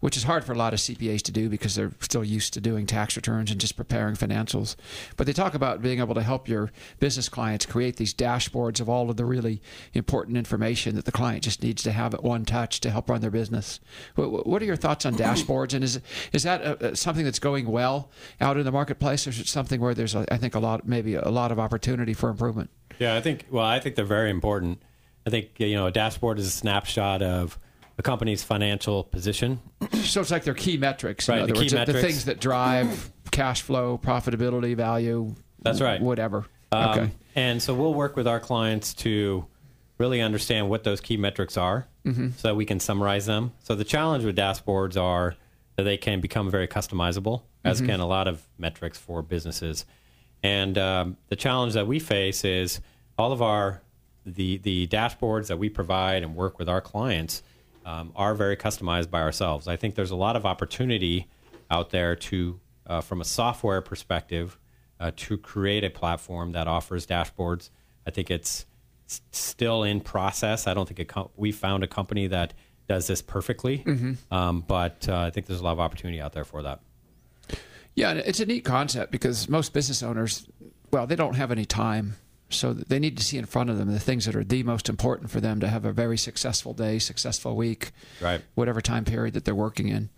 which 0.00 0.16
is 0.16 0.24
hard 0.24 0.44
for 0.44 0.52
a 0.52 0.56
lot 0.56 0.72
of 0.72 0.80
CPAs 0.80 1.22
to 1.22 1.32
do 1.32 1.48
because 1.48 1.74
they're 1.74 1.92
still 2.00 2.24
used 2.24 2.52
to 2.54 2.60
doing 2.60 2.86
tax 2.86 3.16
returns 3.16 3.50
and 3.50 3.60
just 3.60 3.76
preparing 3.76 4.16
financials. 4.16 4.76
But 5.16 5.26
they 5.26 5.32
talk 5.32 5.54
about 5.54 5.82
being 5.82 6.00
able 6.00 6.14
to 6.14 6.22
help 6.22 6.48
your 6.48 6.72
business 6.98 7.28
clients 7.28 7.66
create 7.66 7.96
these 7.96 8.14
dashboards 8.14 8.80
of 8.80 8.88
all 8.88 9.10
of 9.10 9.16
the 9.16 9.24
really 9.24 9.60
important 9.92 10.36
information 10.36 10.96
that 10.96 11.04
the 11.04 11.12
client 11.12 11.44
just 11.44 11.62
needs 11.62 11.82
to 11.82 11.92
have 11.92 12.14
at 12.14 12.22
one 12.22 12.44
touch 12.44 12.80
to 12.80 12.90
help 12.90 13.08
run 13.08 13.20
their 13.20 13.30
business. 13.30 13.80
What 14.16 14.62
are 14.62 14.66
your 14.66 14.76
thoughts 14.76 15.06
on 15.06 15.14
dashboards? 15.14 15.74
And 15.74 15.84
is 15.84 16.00
is 16.32 16.42
that 16.42 16.62
a, 16.62 16.96
something 16.96 17.24
that's 17.24 17.38
going 17.38 17.66
well 17.66 18.10
out 18.40 18.56
in 18.56 18.64
the 18.64 18.72
marketplace, 18.72 19.26
or 19.26 19.30
is 19.30 19.40
it 19.40 19.46
something 19.46 19.80
where 19.80 19.94
there's, 19.94 20.14
I 20.16 20.36
think, 20.36 20.54
a 20.54 20.60
lot, 20.60 20.86
maybe 20.86 21.14
a 21.14 21.28
lot 21.28 21.52
of 21.52 21.58
opportunity 21.58 22.14
for 22.14 22.30
improvement? 22.30 22.70
Yeah, 22.98 23.16
I 23.16 23.20
think. 23.20 23.46
Well, 23.50 23.64
I 23.64 23.80
think 23.80 23.96
they're 23.96 24.04
very 24.04 24.30
important. 24.30 24.82
I 25.26 25.30
think 25.30 25.58
you 25.58 25.74
know 25.74 25.86
a 25.86 25.90
dashboard 25.90 26.38
is 26.38 26.46
a 26.46 26.50
snapshot 26.50 27.22
of 27.22 27.58
a 28.00 28.02
company's 28.02 28.42
financial 28.42 29.04
position. 29.04 29.60
So 30.04 30.22
it's 30.22 30.30
like 30.30 30.44
their 30.44 30.54
key 30.54 30.78
metrics. 30.78 31.28
Right, 31.28 31.46
the 31.46 31.52
words, 31.52 31.70
key 31.70 31.76
metrics. 31.76 32.00
The 32.00 32.06
things 32.06 32.24
that 32.24 32.40
drive 32.40 33.12
cash 33.30 33.60
flow, 33.60 34.00
profitability, 34.02 34.74
value. 34.74 35.34
That's 35.60 35.82
right. 35.82 36.00
Whatever. 36.00 36.46
Um, 36.72 36.90
okay. 36.90 37.10
And 37.36 37.62
so 37.62 37.74
we'll 37.74 37.92
work 37.92 38.16
with 38.16 38.26
our 38.26 38.40
clients 38.40 38.94
to 38.94 39.44
really 39.98 40.22
understand 40.22 40.70
what 40.70 40.82
those 40.82 41.02
key 41.02 41.18
metrics 41.18 41.58
are 41.58 41.86
mm-hmm. 42.06 42.30
so 42.38 42.48
that 42.48 42.54
we 42.54 42.64
can 42.64 42.80
summarize 42.80 43.26
them. 43.26 43.52
So 43.64 43.74
the 43.74 43.84
challenge 43.84 44.24
with 44.24 44.34
dashboards 44.34 44.98
are 44.98 45.36
that 45.76 45.82
they 45.82 45.98
can 45.98 46.22
become 46.22 46.50
very 46.50 46.66
customizable, 46.66 47.42
as 47.64 47.78
mm-hmm. 47.78 47.90
can 47.90 48.00
a 48.00 48.06
lot 48.06 48.28
of 48.28 48.42
metrics 48.56 48.96
for 48.96 49.20
businesses. 49.20 49.84
And 50.42 50.78
um, 50.78 51.18
the 51.28 51.36
challenge 51.36 51.74
that 51.74 51.86
we 51.86 51.98
face 51.98 52.46
is 52.46 52.80
all 53.18 53.32
of 53.32 53.42
our 53.42 53.82
the 54.24 54.56
the 54.58 54.86
dashboards 54.86 55.48
that 55.48 55.58
we 55.58 55.68
provide 55.68 56.22
and 56.22 56.34
work 56.34 56.58
with 56.58 56.68
our 56.68 56.80
clients 56.80 57.42
um, 57.84 58.12
are 58.14 58.34
very 58.34 58.56
customized 58.56 59.10
by 59.10 59.20
ourselves. 59.20 59.68
I 59.68 59.76
think 59.76 59.94
there's 59.94 60.10
a 60.10 60.16
lot 60.16 60.36
of 60.36 60.46
opportunity 60.46 61.28
out 61.70 61.90
there 61.90 62.16
to, 62.16 62.60
uh, 62.86 63.00
from 63.00 63.20
a 63.20 63.24
software 63.24 63.80
perspective, 63.80 64.58
uh, 64.98 65.12
to 65.16 65.38
create 65.38 65.84
a 65.84 65.90
platform 65.90 66.52
that 66.52 66.68
offers 66.68 67.06
dashboards. 67.06 67.70
I 68.06 68.10
think 68.10 68.30
it's 68.30 68.66
still 69.30 69.82
in 69.82 70.00
process. 70.00 70.66
I 70.66 70.74
don't 70.74 70.88
think 70.88 71.08
co- 71.08 71.30
we 71.36 71.52
found 71.52 71.82
a 71.82 71.86
company 71.86 72.26
that 72.28 72.54
does 72.88 73.06
this 73.06 73.22
perfectly, 73.22 73.78
mm-hmm. 73.78 74.34
um, 74.34 74.64
but 74.66 75.08
uh, 75.08 75.18
I 75.18 75.30
think 75.30 75.46
there's 75.46 75.60
a 75.60 75.64
lot 75.64 75.72
of 75.72 75.80
opportunity 75.80 76.20
out 76.20 76.32
there 76.32 76.44
for 76.44 76.62
that. 76.62 76.80
Yeah, 77.94 78.12
it's 78.12 78.40
a 78.40 78.46
neat 78.46 78.64
concept 78.64 79.10
because 79.12 79.48
most 79.48 79.72
business 79.72 80.02
owners, 80.02 80.48
well, 80.90 81.06
they 81.06 81.16
don't 81.16 81.34
have 81.34 81.50
any 81.50 81.64
time 81.64 82.16
so 82.50 82.72
they 82.74 82.98
need 82.98 83.16
to 83.18 83.24
see 83.24 83.38
in 83.38 83.46
front 83.46 83.70
of 83.70 83.78
them 83.78 83.90
the 83.92 84.00
things 84.00 84.26
that 84.26 84.36
are 84.36 84.44
the 84.44 84.62
most 84.62 84.88
important 84.88 85.30
for 85.30 85.40
them 85.40 85.60
to 85.60 85.68
have 85.68 85.84
a 85.84 85.92
very 85.92 86.18
successful 86.18 86.74
day, 86.74 86.98
successful 86.98 87.56
week, 87.56 87.92
right? 88.20 88.42
Whatever 88.54 88.80
time 88.80 89.04
period 89.04 89.34
that 89.34 89.44
they're 89.44 89.54
working 89.54 89.88
in. 89.88 90.10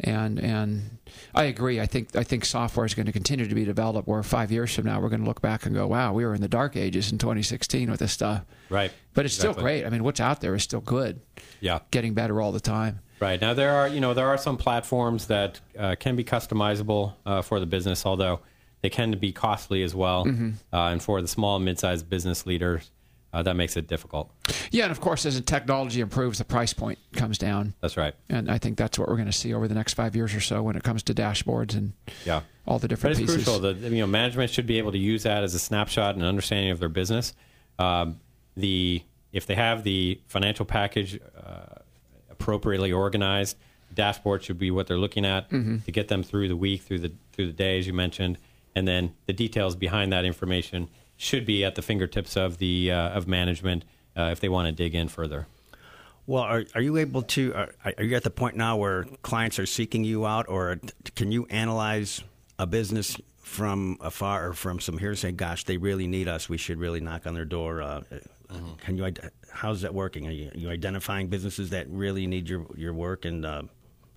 and 0.00 0.38
and 0.38 0.98
I 1.34 1.44
agree. 1.44 1.80
I 1.80 1.86
think 1.86 2.14
I 2.14 2.22
think 2.22 2.44
software 2.44 2.84
is 2.84 2.92
going 2.94 3.06
to 3.06 3.12
continue 3.12 3.48
to 3.48 3.54
be 3.54 3.64
developed. 3.64 4.06
Where 4.06 4.22
five 4.22 4.52
years 4.52 4.74
from 4.74 4.84
now, 4.84 5.00
we're 5.00 5.08
going 5.08 5.22
to 5.22 5.26
look 5.26 5.40
back 5.40 5.64
and 5.64 5.74
go, 5.74 5.86
"Wow, 5.86 6.12
we 6.12 6.24
were 6.26 6.34
in 6.34 6.42
the 6.42 6.48
dark 6.48 6.76
ages 6.76 7.10
in 7.12 7.16
2016 7.18 7.90
with 7.90 8.00
this 8.00 8.12
stuff." 8.12 8.44
Right. 8.68 8.92
But 9.14 9.24
it's 9.24 9.36
Exactly. 9.36 9.52
still 9.54 9.62
great. 9.62 9.86
I 9.86 9.88
mean, 9.88 10.04
what's 10.04 10.20
out 10.20 10.40
there 10.42 10.54
is 10.54 10.62
still 10.62 10.80
good. 10.82 11.20
Yeah. 11.60 11.78
Getting 11.90 12.12
better 12.12 12.42
all 12.42 12.52
the 12.52 12.60
time. 12.60 13.00
Right 13.20 13.40
now, 13.40 13.54
there 13.54 13.74
are 13.74 13.88
you 13.88 14.00
know 14.00 14.12
there 14.12 14.28
are 14.28 14.36
some 14.36 14.58
platforms 14.58 15.28
that 15.28 15.60
uh, 15.78 15.94
can 15.98 16.14
be 16.16 16.24
customizable 16.24 17.14
uh, 17.24 17.40
for 17.40 17.58
the 17.58 17.64
business, 17.66 18.04
although 18.04 18.40
they 18.86 18.90
can 18.90 19.10
be 19.18 19.32
costly 19.32 19.82
as 19.82 19.94
well. 19.96 20.24
Mm-hmm. 20.26 20.50
Uh, 20.72 20.90
and 20.92 21.02
for 21.02 21.20
the 21.20 21.26
small 21.26 21.56
and 21.56 21.64
mid-sized 21.64 22.08
business 22.08 22.46
leaders, 22.46 22.92
uh, 23.32 23.42
that 23.42 23.56
makes 23.56 23.76
it 23.76 23.88
difficult. 23.88 24.30
Yeah, 24.70 24.84
and 24.84 24.92
of 24.92 25.00
course, 25.00 25.26
as 25.26 25.34
the 25.34 25.40
technology 25.40 26.00
improves, 26.00 26.38
the 26.38 26.44
price 26.44 26.72
point 26.72 27.00
comes 27.12 27.36
down. 27.36 27.74
That's 27.80 27.96
right. 27.96 28.14
And 28.28 28.48
I 28.48 28.58
think 28.58 28.78
that's 28.78 28.96
what 28.96 29.08
we're 29.08 29.16
going 29.16 29.26
to 29.26 29.32
see 29.32 29.52
over 29.52 29.66
the 29.66 29.74
next 29.74 29.94
five 29.94 30.14
years 30.14 30.32
or 30.36 30.40
so 30.40 30.62
when 30.62 30.76
it 30.76 30.84
comes 30.84 31.02
to 31.04 31.14
dashboards 31.14 31.74
and 31.76 31.92
Yeah. 32.24 32.42
all 32.64 32.78
the 32.78 32.84
But 32.86 32.90
different 32.90 33.18
it's 33.18 33.20
pieces. 33.32 33.44
crucial 33.44 33.60
that 33.60 33.76
you 33.78 33.98
know 33.98 34.06
management 34.06 34.50
should 34.52 34.66
be 34.66 34.78
able 34.78 34.92
to 34.92 34.98
use 34.98 35.24
that 35.24 35.42
as 35.42 35.52
a 35.54 35.58
snapshot 35.58 36.14
and 36.14 36.22
understanding 36.24 36.70
of 36.70 36.78
their 36.78 36.88
business. 36.88 37.34
Um, 37.80 38.20
the 38.56 39.02
if 39.32 39.46
they 39.46 39.56
have 39.56 39.82
the 39.82 40.20
financial 40.28 40.64
package 40.64 41.18
uh, 41.36 41.80
appropriately 42.30 42.92
organized, 42.92 43.56
dashboard 43.94 44.42
should 44.44 44.58
be 44.58 44.70
what 44.70 44.86
they're 44.86 44.98
looking 44.98 45.24
at 45.26 45.50
Mm-hmm. 45.50 45.78
to 45.78 45.92
get 45.92 46.08
them 46.08 46.22
through 46.22 46.48
the 46.48 46.56
week, 46.56 46.82
through 46.82 47.00
the 47.00 47.12
through 47.32 47.48
the 47.48 47.52
day, 47.52 47.78
as 47.78 47.86
you 47.86 47.92
mentioned, 47.92 48.38
and 48.76 48.86
then 48.86 49.14
the 49.26 49.32
details 49.32 49.74
behind 49.74 50.12
that 50.12 50.24
information 50.24 50.88
should 51.16 51.46
be 51.46 51.64
at 51.64 51.74
the 51.74 51.82
fingertips 51.82 52.36
of 52.36 52.58
the 52.58 52.92
uh, 52.92 53.08
of 53.08 53.26
management 53.26 53.84
uh, 54.16 54.28
if 54.30 54.38
they 54.38 54.48
want 54.48 54.66
to 54.66 54.72
dig 54.72 54.94
in 54.94 55.08
further. 55.08 55.46
Well, 56.26 56.42
are, 56.42 56.64
are 56.74 56.80
you 56.82 56.96
able 56.98 57.22
to? 57.22 57.54
Are, 57.54 57.72
are 57.96 58.04
you 58.04 58.16
at 58.16 58.22
the 58.22 58.30
point 58.30 58.56
now 58.56 58.76
where 58.76 59.04
clients 59.22 59.58
are 59.58 59.66
seeking 59.66 60.04
you 60.04 60.26
out, 60.26 60.46
or 60.48 60.78
can 61.14 61.32
you 61.32 61.46
analyze 61.46 62.22
a 62.58 62.66
business 62.66 63.16
from 63.38 63.96
afar 64.00 64.48
or 64.48 64.52
from 64.52 64.78
some 64.78 64.98
hearsay? 64.98 65.32
Gosh, 65.32 65.64
they 65.64 65.78
really 65.78 66.06
need 66.06 66.28
us. 66.28 66.48
We 66.48 66.58
should 66.58 66.78
really 66.78 67.00
knock 67.00 67.26
on 67.26 67.34
their 67.34 67.44
door. 67.44 67.80
Uh, 67.80 68.02
Can 68.78 68.96
you? 68.96 69.12
How's 69.50 69.80
that 69.82 69.94
working? 69.94 70.26
Are 70.26 70.32
you, 70.32 70.50
are 70.54 70.58
you 70.58 70.70
identifying 70.70 71.28
businesses 71.28 71.70
that 71.70 71.88
really 71.88 72.26
need 72.26 72.48
your 72.48 72.66
your 72.76 72.92
work, 72.92 73.24
and 73.24 73.46
uh, 73.46 73.62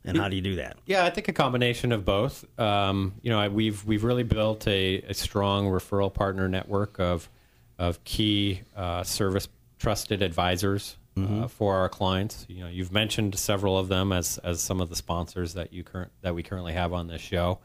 and 0.03 0.17
how 0.17 0.29
do 0.29 0.35
you 0.35 0.41
do 0.41 0.55
that? 0.55 0.77
Yeah, 0.85 1.05
I 1.05 1.09
think 1.09 1.27
a 1.27 1.33
combination 1.33 1.91
of 1.91 2.05
both. 2.05 2.45
Um, 2.59 3.13
you 3.21 3.29
know, 3.29 3.39
I, 3.39 3.47
we've 3.49 3.83
we've 3.85 4.03
really 4.03 4.23
built 4.23 4.67
a, 4.67 5.01
a 5.01 5.13
strong 5.13 5.67
referral 5.67 6.13
partner 6.13 6.47
network 6.47 6.99
of 6.99 7.29
of 7.77 8.03
key 8.03 8.61
uh, 8.75 9.03
service 9.03 9.47
trusted 9.77 10.21
advisors 10.21 10.97
uh, 11.17 11.47
for 11.47 11.75
our 11.75 11.89
clients. 11.89 12.45
You 12.47 12.63
know, 12.63 12.69
you've 12.69 12.93
mentioned 12.93 13.37
several 13.37 13.77
of 13.77 13.89
them 13.89 14.11
as 14.13 14.37
as 14.39 14.61
some 14.61 14.79
of 14.79 14.89
the 14.89 14.95
sponsors 14.95 15.53
that 15.55 15.73
you 15.73 15.83
current 15.83 16.11
that 16.21 16.33
we 16.33 16.43
currently 16.43 16.73
have 16.73 16.93
on 16.93 17.07
this 17.07 17.21
show. 17.21 17.59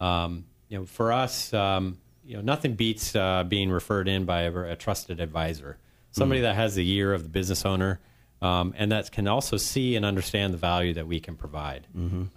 Um, 0.00 0.44
you 0.68 0.78
know, 0.78 0.86
for 0.86 1.12
us, 1.12 1.52
um, 1.52 1.98
you 2.24 2.36
know, 2.36 2.42
nothing 2.42 2.74
beats 2.74 3.14
uh, 3.14 3.44
being 3.44 3.70
referred 3.70 4.08
in 4.08 4.24
by 4.24 4.42
a, 4.42 4.72
a 4.72 4.76
trusted 4.76 5.20
advisor, 5.20 5.76
somebody 6.12 6.40
that 6.42 6.54
has 6.54 6.74
the 6.74 6.88
ear 6.92 7.12
of 7.12 7.22
the 7.24 7.28
business 7.28 7.64
owner, 7.64 8.00
um, 8.44 8.74
and 8.76 8.92
that 8.92 9.10
can 9.10 9.26
also 9.26 9.56
see 9.56 9.96
and 9.96 10.04
understand 10.04 10.52
the 10.52 10.58
value 10.58 10.92
that 10.92 11.06
we 11.06 11.18
can 11.18 11.34
provide. 11.34 11.86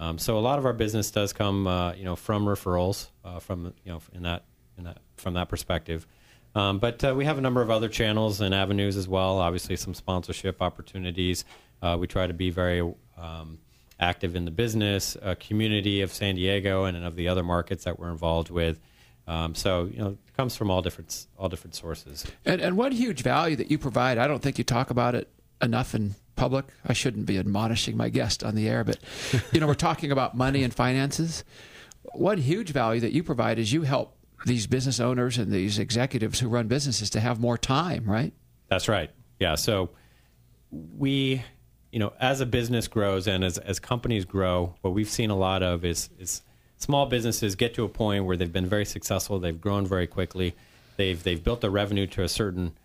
Um, 0.00 0.18
so 0.18 0.38
a 0.38 0.40
lot 0.40 0.58
of 0.58 0.64
our 0.64 0.72
business 0.72 1.10
does 1.10 1.34
come, 1.34 1.66
uh, 1.66 1.92
you 1.92 2.04
know, 2.04 2.16
from 2.16 2.46
referrals, 2.46 3.10
uh, 3.26 3.40
from 3.40 3.74
you 3.84 3.92
know, 3.92 4.00
in 4.14 4.22
that 4.22 4.44
in 4.78 4.84
that 4.84 4.98
from 5.16 5.34
that 5.34 5.50
perspective. 5.50 6.06
Um, 6.54 6.78
but 6.78 7.04
uh, 7.04 7.14
we 7.14 7.26
have 7.26 7.36
a 7.36 7.42
number 7.42 7.60
of 7.60 7.70
other 7.70 7.90
channels 7.90 8.40
and 8.40 8.54
avenues 8.54 8.96
as 8.96 9.06
well. 9.06 9.38
Obviously, 9.38 9.76
some 9.76 9.92
sponsorship 9.92 10.62
opportunities. 10.62 11.44
Uh, 11.82 11.98
we 12.00 12.06
try 12.06 12.26
to 12.26 12.32
be 12.32 12.48
very 12.48 12.80
um, 13.18 13.58
active 14.00 14.34
in 14.34 14.46
the 14.46 14.50
business 14.50 15.14
uh, 15.20 15.34
community 15.38 16.00
of 16.00 16.10
San 16.10 16.36
Diego 16.36 16.84
and 16.84 16.96
of 17.04 17.16
the 17.16 17.28
other 17.28 17.42
markets 17.42 17.84
that 17.84 17.98
we're 17.98 18.10
involved 18.10 18.48
with. 18.48 18.80
Um, 19.26 19.54
so 19.54 19.90
you 19.92 19.98
know, 19.98 20.16
it 20.26 20.34
comes 20.38 20.56
from 20.56 20.70
all 20.70 20.80
different 20.80 21.26
all 21.36 21.50
different 21.50 21.74
sources. 21.74 22.24
And, 22.46 22.62
and 22.62 22.78
one 22.78 22.92
huge 22.92 23.22
value 23.22 23.56
that 23.56 23.70
you 23.70 23.76
provide, 23.76 24.16
I 24.16 24.26
don't 24.26 24.40
think 24.40 24.56
you 24.56 24.64
talk 24.64 24.88
about 24.88 25.14
it 25.14 25.28
enough 25.60 25.94
in 25.94 26.14
public. 26.36 26.66
I 26.86 26.92
shouldn't 26.92 27.26
be 27.26 27.38
admonishing 27.38 27.96
my 27.96 28.08
guest 28.08 28.42
on 28.42 28.54
the 28.54 28.68
air, 28.68 28.84
but 28.84 28.98
you 29.52 29.60
know, 29.60 29.66
we're 29.66 29.74
talking 29.74 30.10
about 30.10 30.36
money 30.36 30.62
and 30.62 30.72
finances. 30.72 31.44
One 32.14 32.38
huge 32.38 32.70
value 32.70 33.00
that 33.00 33.12
you 33.12 33.22
provide 33.22 33.58
is 33.58 33.72
you 33.72 33.82
help 33.82 34.16
these 34.46 34.66
business 34.66 35.00
owners 35.00 35.36
and 35.36 35.52
these 35.52 35.78
executives 35.78 36.38
who 36.38 36.48
run 36.48 36.68
businesses 36.68 37.10
to 37.10 37.20
have 37.20 37.40
more 37.40 37.58
time, 37.58 38.04
right? 38.04 38.32
That's 38.68 38.88
right. 38.88 39.10
Yeah. 39.40 39.56
So 39.56 39.90
we, 40.70 41.42
you 41.90 41.98
know, 41.98 42.12
as 42.20 42.40
a 42.40 42.46
business 42.46 42.88
grows 42.88 43.26
and 43.26 43.44
as, 43.44 43.58
as 43.58 43.80
companies 43.80 44.24
grow, 44.24 44.74
what 44.82 44.94
we've 44.94 45.08
seen 45.08 45.30
a 45.30 45.36
lot 45.36 45.62
of 45.62 45.84
is, 45.84 46.08
is 46.18 46.42
small 46.76 47.06
businesses 47.06 47.56
get 47.56 47.74
to 47.74 47.84
a 47.84 47.88
point 47.88 48.24
where 48.24 48.36
they've 48.36 48.52
been 48.52 48.66
very 48.66 48.84
successful. 48.84 49.38
They've 49.38 49.60
grown 49.60 49.86
very 49.86 50.06
quickly. 50.06 50.54
They've, 50.96 51.20
they've 51.22 51.42
built 51.42 51.60
their 51.60 51.70
revenue 51.70 52.06
to 52.08 52.22
a 52.22 52.28
certain 52.28 52.76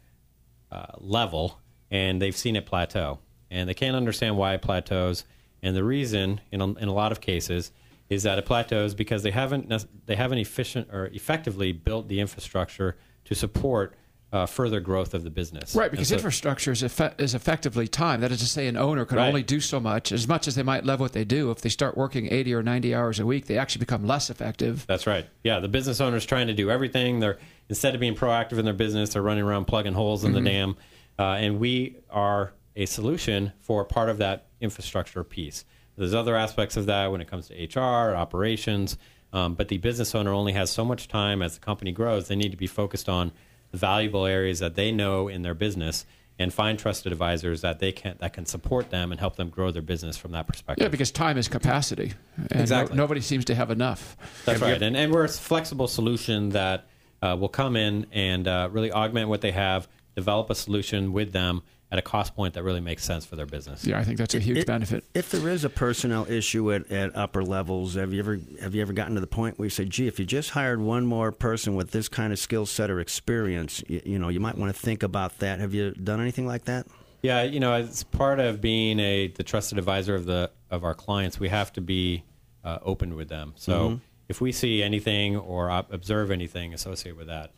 uh, 0.72 0.88
level 0.98 1.60
and 1.94 2.22
they've 2.22 2.36
seen 2.36 2.58
it 2.58 2.66
plateau. 2.66 3.20
And 3.52 3.70
they 3.70 3.74
can't 3.76 3.96
understand 3.96 4.36
why 4.36 4.56
it 4.56 4.62
plateaus. 4.64 5.24
And 5.62 5.76
the 5.76 5.84
reason, 5.84 6.42
in 6.52 6.60
a, 6.60 6.68
in 6.74 6.88
a 6.90 6.94
lot 6.94 7.12
of 7.14 7.22
cases, 7.22 7.72
is 8.10 8.24
that 8.24 8.38
it 8.40 8.46
plateaus 8.46 8.94
because 8.96 9.24
they 9.24 9.32
haven't 9.32 9.72
they 10.08 10.16
haven't 10.16 10.40
efficient 10.40 10.90
or 10.92 11.06
effectively 11.14 11.72
built 11.72 12.08
the 12.10 12.20
infrastructure 12.20 12.98
to 13.26 13.36
support 13.36 13.96
uh, 14.34 14.48
further 14.48 14.80
growth 14.80 15.14
of 15.14 15.24
the 15.24 15.30
business. 15.30 15.76
Right, 15.76 15.92
because 15.92 16.08
so- 16.08 16.16
infrastructure 16.16 16.72
is, 16.72 16.82
effe- 16.82 17.14
is 17.22 17.36
effectively 17.36 17.88
time. 17.88 18.22
That 18.22 18.32
is 18.32 18.40
to 18.40 18.48
say, 18.48 18.68
an 18.68 18.76
owner 18.76 19.06
can 19.06 19.20
Right. 19.20 19.28
only 19.28 19.44
do 19.44 19.60
so 19.60 19.80
much. 19.80 20.12
As 20.12 20.28
much 20.28 20.48
as 20.48 20.56
they 20.56 20.64
might 20.64 20.84
love 20.84 21.00
what 21.00 21.14
they 21.14 21.24
do, 21.24 21.52
if 21.52 21.62
they 21.62 21.70
start 21.70 21.96
working 21.96 22.34
80 22.34 22.56
or 22.56 22.64
90 22.64 22.96
hours 22.96 23.20
a 23.20 23.28
week, 23.28 23.46
they 23.46 23.60
actually 23.60 23.82
become 23.82 24.08
less 24.08 24.32
effective. 24.32 24.86
That's 24.88 25.06
right. 25.06 25.28
Yeah, 25.44 25.60
the 25.60 25.68
business 25.68 26.02
owner's 26.02 26.26
trying 26.26 26.48
to 26.48 26.54
do 26.56 26.72
everything. 26.72 27.20
They're 27.20 27.38
instead 27.70 27.94
of 27.94 28.02
being 28.02 28.16
proactive 28.16 28.58
in 28.58 28.66
their 28.66 28.74
business, 28.74 29.14
they're 29.14 29.22
running 29.22 29.44
around 29.44 29.66
plugging 29.66 29.94
holes 29.94 30.24
in 30.24 30.34
the 30.34 30.42
dam. 30.42 30.76
Uh, 31.24 31.36
and 31.38 31.58
we 31.58 31.96
are 32.10 32.52
a 32.76 32.86
solution 32.86 33.54
for 33.62 33.86
part 33.86 34.10
of 34.10 34.18
that 34.18 34.48
infrastructure 34.60 35.24
piece. 35.24 35.64
There's 35.96 36.14
other 36.14 36.36
aspects 36.36 36.76
of 36.76 36.88
that 36.88 37.12
when 37.14 37.22
it 37.22 37.30
comes 37.30 37.48
to 37.48 37.80
HR, 37.80 38.14
operations, 38.14 38.98
um, 39.32 39.54
but 39.54 39.70
the 39.70 39.78
business 39.78 40.14
owner 40.16 40.34
only 40.34 40.52
has 40.52 40.70
so 40.70 40.84
much 40.84 41.08
time 41.08 41.42
as 41.42 41.54
the 41.54 41.62
company 41.62 41.94
grows. 41.94 42.28
They 42.28 42.36
need 42.36 42.52
to 42.52 42.58
be 42.58 42.68
focused 42.68 43.08
on 43.08 43.32
the 43.72 43.78
valuable 43.78 44.26
areas 44.26 44.60
that 44.60 44.76
they 44.76 44.92
know 44.92 45.30
in 45.30 45.44
their 45.44 45.54
business 45.54 46.06
and 46.38 46.54
find 46.54 46.78
trusted 46.78 47.14
advisors 47.14 47.62
that 47.62 47.80
they 47.80 47.94
can 47.94 48.18
that 48.20 48.34
can 48.34 48.46
support 48.46 48.90
them 48.90 49.12
and 49.12 49.20
help 49.20 49.38
them 49.38 49.50
grow 49.50 49.72
their 49.72 49.82
business 49.82 50.18
from 50.18 50.32
that 50.32 50.46
perspective. 50.46 50.84
Yeah, 50.84 50.90
because 50.90 51.12
time 51.12 51.38
is 51.38 51.48
capacity. 51.48 52.14
And 52.36 52.56
no- 52.56 52.62
Exactly. 52.62 52.98
nobody 52.98 53.22
seems 53.22 53.46
to 53.46 53.56
have 53.56 53.72
enough. 53.72 54.18
That's 54.44 54.60
right. 54.60 54.82
And, 54.82 54.98
and 54.98 55.14
we're 55.14 55.24
a 55.24 55.30
flexible 55.30 55.88
solution 55.88 56.50
that 56.50 56.90
uh, 57.22 57.38
will 57.40 57.50
come 57.50 57.78
in 57.78 58.08
and 58.12 58.46
uh, 58.48 58.68
really 58.72 58.92
augment 58.92 59.30
what 59.30 59.40
they 59.40 59.52
have, 59.52 59.88
develop 60.15 60.49
a 60.49 60.56
solution 60.56 61.13
with 61.13 61.32
them 61.34 61.62
at 61.91 61.99
a 61.99 62.02
cost 62.02 62.36
point 62.36 62.56
that 62.56 62.63
really 62.63 62.80
makes 62.82 63.04
sense 63.04 63.23
for 63.23 63.36
their 63.36 63.45
business. 63.45 63.86
Yeah, 63.86 63.99
I 63.99 64.04
think 64.04 64.17
that's 64.17 64.34
a 64.34 64.39
huge 64.39 64.58
It- 64.60 64.67
benefit. 64.67 65.04
If 65.13 65.30
there 65.30 65.47
is 65.47 65.63
a 65.63 65.69
personnel 65.69 66.26
issue 66.28 66.73
at, 66.73 66.91
at 66.91 67.15
upper 67.15 67.43
levels, 67.43 67.93
have 67.93 68.12
you 68.12 68.19
ever 68.19 68.39
have 68.62 68.73
you 68.73 68.82
ever 68.82 68.93
gotten 68.93 69.13
to 69.13 69.21
the 69.21 69.28
point 69.28 69.60
where 69.60 69.67
you 69.67 69.69
say, 69.69 69.86
"Gee, 69.86 70.08
if 70.08 70.19
you 70.19 70.26
just 70.26 70.52
hired 70.52 70.82
one 70.82 71.06
more 71.06 71.32
person 71.32 71.76
with 71.76 71.91
this 71.91 72.10
kind 72.10 72.34
of 72.34 72.39
skill 72.39 72.65
set 72.65 72.89
or 72.89 72.99
experience, 72.99 73.84
you, 73.88 74.02
you 74.06 74.19
know, 74.19 74.30
you 74.30 74.39
might 74.39 74.58
want 74.58 74.73
to 74.76 74.80
think 74.82 75.04
about 75.04 75.38
that." 75.39 75.60
Have 75.60 75.73
you 75.76 75.91
done 75.91 76.19
anything 76.19 76.47
like 76.47 76.65
that? 76.65 76.88
Yeah, 77.21 77.43
you 77.43 77.60
know, 77.60 77.73
as 77.73 78.04
part 78.04 78.39
of 78.39 78.60
being 78.60 78.99
a 78.99 79.28
the 79.28 79.43
trusted 79.43 79.78
advisor 79.78 80.15
of 80.15 80.26
the 80.26 80.49
of 80.71 80.84
our 80.84 80.95
clients, 80.95 81.39
we 81.39 81.49
have 81.49 81.71
to 81.73 81.82
be 81.82 82.23
uh, 82.63 82.80
open 82.82 83.15
with 83.15 83.30
them. 83.30 83.54
So 83.56 83.99
if 84.30 84.40
we 84.42 84.52
see 84.52 84.82
anything 84.82 85.36
or 85.36 85.70
observe 85.92 86.32
anything 86.32 86.74
associated 86.74 87.18
with 87.18 87.28
that, 87.28 87.52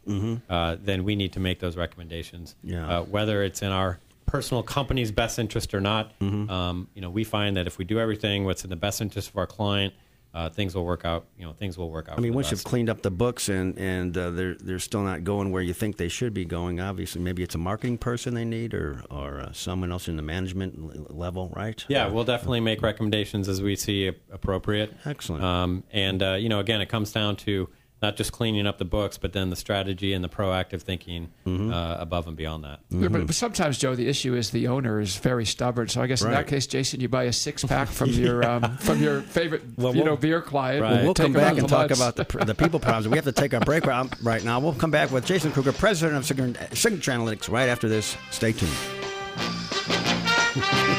uh, 0.49 0.75
then 0.81 1.03
we 1.03 1.15
need 1.15 1.33
to 1.33 1.39
make 1.39 1.59
those 1.59 1.77
recommendations. 1.77 2.55
Yeah. 2.63 2.87
Uh, 2.87 3.03
whether 3.03 3.43
it's 3.43 3.61
in 3.61 3.71
our 3.71 3.99
personal 4.25 4.63
company's 4.63 5.11
best 5.11 5.37
interest 5.37 5.73
or 5.73 5.79
not, 5.79 6.11
um, 6.49 6.87
you 6.95 7.01
know, 7.01 7.09
we 7.09 7.23
find 7.23 7.55
that 7.57 7.67
if 7.67 7.77
we 7.77 7.85
do 7.85 7.99
everything 7.99 8.45
what's 8.45 8.63
in 8.63 8.69
the 8.69 8.75
best 8.75 8.99
interest 9.01 9.29
of 9.29 9.37
our 9.37 9.47
client, 9.47 9.93
uh, 10.35 10.49
things 10.49 10.75
will 10.75 10.83
work 10.85 11.05
out. 11.05 11.25
You 11.39 11.45
know, 11.45 11.53
things 11.53 11.77
will 11.77 11.89
work 11.89 12.09
out. 12.09 12.17
I 12.17 12.21
mean, 12.21 12.33
once 12.33 12.51
you've 12.51 12.65
cleaned 12.65 12.89
up 12.89 13.01
the 13.01 13.09
books 13.09 13.47
and 13.47 13.77
and 13.79 14.15
uh, 14.17 14.31
they're 14.31 14.55
they're 14.55 14.79
still 14.79 15.01
not 15.01 15.23
going 15.23 15.51
where 15.51 15.61
you 15.61 15.73
think 15.73 15.95
they 15.95 16.09
should 16.09 16.33
be 16.33 16.43
going. 16.43 16.81
Obviously, 16.81 17.21
maybe 17.21 17.41
it's 17.41 17.55
a 17.55 17.57
marketing 17.57 17.97
person 17.97 18.33
they 18.33 18.43
need, 18.43 18.73
or 18.73 19.01
or 19.09 19.39
uh, 19.39 19.53
someone 19.53 19.93
else 19.93 20.09
in 20.09 20.17
the 20.17 20.21
management 20.21 20.77
l- 20.77 21.07
level, 21.09 21.53
right? 21.55 21.85
Yeah, 21.87 22.07
we'll 22.07 22.25
definitely 22.25 22.59
make 22.59 22.81
recommendations 22.81 23.47
as 23.47 23.61
we 23.61 23.77
see 23.77 24.11
appropriate. 24.29 24.93
Excellent. 25.05 25.41
Um, 25.41 25.83
and 25.91 26.21
uh, 26.21 26.33
you 26.33 26.49
know, 26.49 26.59
again, 26.59 26.81
it 26.81 26.89
comes 26.89 27.13
down 27.13 27.37
to 27.37 27.69
not 28.05 28.15
just 28.15 28.31
cleaning 28.31 28.67
up 28.67 28.77
the 28.77 28.85
books, 28.85 29.17
but 29.17 29.33
then 29.33 29.49
the 29.49 29.55
strategy 29.55 30.13
and 30.13 30.23
the 30.23 30.29
proactive 30.29 30.81
thinking 30.81 31.31
Mm-hmm. 31.45 31.71
uh, 31.73 31.95
above 31.97 32.27
and 32.27 32.35
beyond 32.37 32.63
that. 32.63 32.79
Yeah, 32.89 33.07
But, 33.07 33.27
but 33.27 33.35
sometimes, 33.35 33.77
Joe, 33.77 33.95
the 33.95 34.07
issue 34.07 34.35
is 34.35 34.49
the 34.51 34.67
owner 34.67 34.99
is 34.99 35.15
very 35.17 35.45
stubborn. 35.45 35.87
So 35.87 36.01
I 36.01 36.07
guess 36.07 36.21
in 36.23 36.31
that 36.31 36.47
case, 36.47 36.67
Jason, 36.67 36.99
you 37.01 37.07
buy 37.09 37.23
a 37.23 37.33
six 37.33 37.63
pack 37.73 37.87
from 37.87 38.09
your 38.11 38.43
um, 38.47 38.77
from 38.77 39.01
your 39.01 39.21
favorite 39.21 39.63
Well, 39.77 39.93
you 39.95 40.03
we'll- 40.03 40.13
know 40.13 40.17
beer 40.17 40.41
client. 40.41 40.81
Well, 40.81 41.03
we'll 41.03 41.13
take 41.13 41.25
come 41.25 41.33
back 41.33 41.57
and 41.57 41.67
talk 41.67 41.89
lunch. 41.89 41.91
about 41.99 42.15
the, 42.15 42.45
the 42.45 42.55
people 42.55 42.79
problems. 42.79 43.07
We 43.07 43.15
have 43.17 43.25
to 43.25 43.31
take 43.31 43.53
our 43.53 43.59
break 43.61 43.85
right 43.85 44.07
right 44.23 44.43
now. 44.43 44.59
We'll 44.59 44.73
come 44.73 44.91
back 44.91 45.11
with 45.11 45.25
Jason 45.25 45.51
Kruger, 45.51 45.71
president 45.73 46.17
of 46.17 46.25
Signature, 46.25 46.67
Signature 46.75 47.11
Analytics, 47.11 47.49
right 47.49 47.69
after 47.69 47.87
this. 47.89 48.15
Stay 48.31 48.51
tuned. 48.53 48.71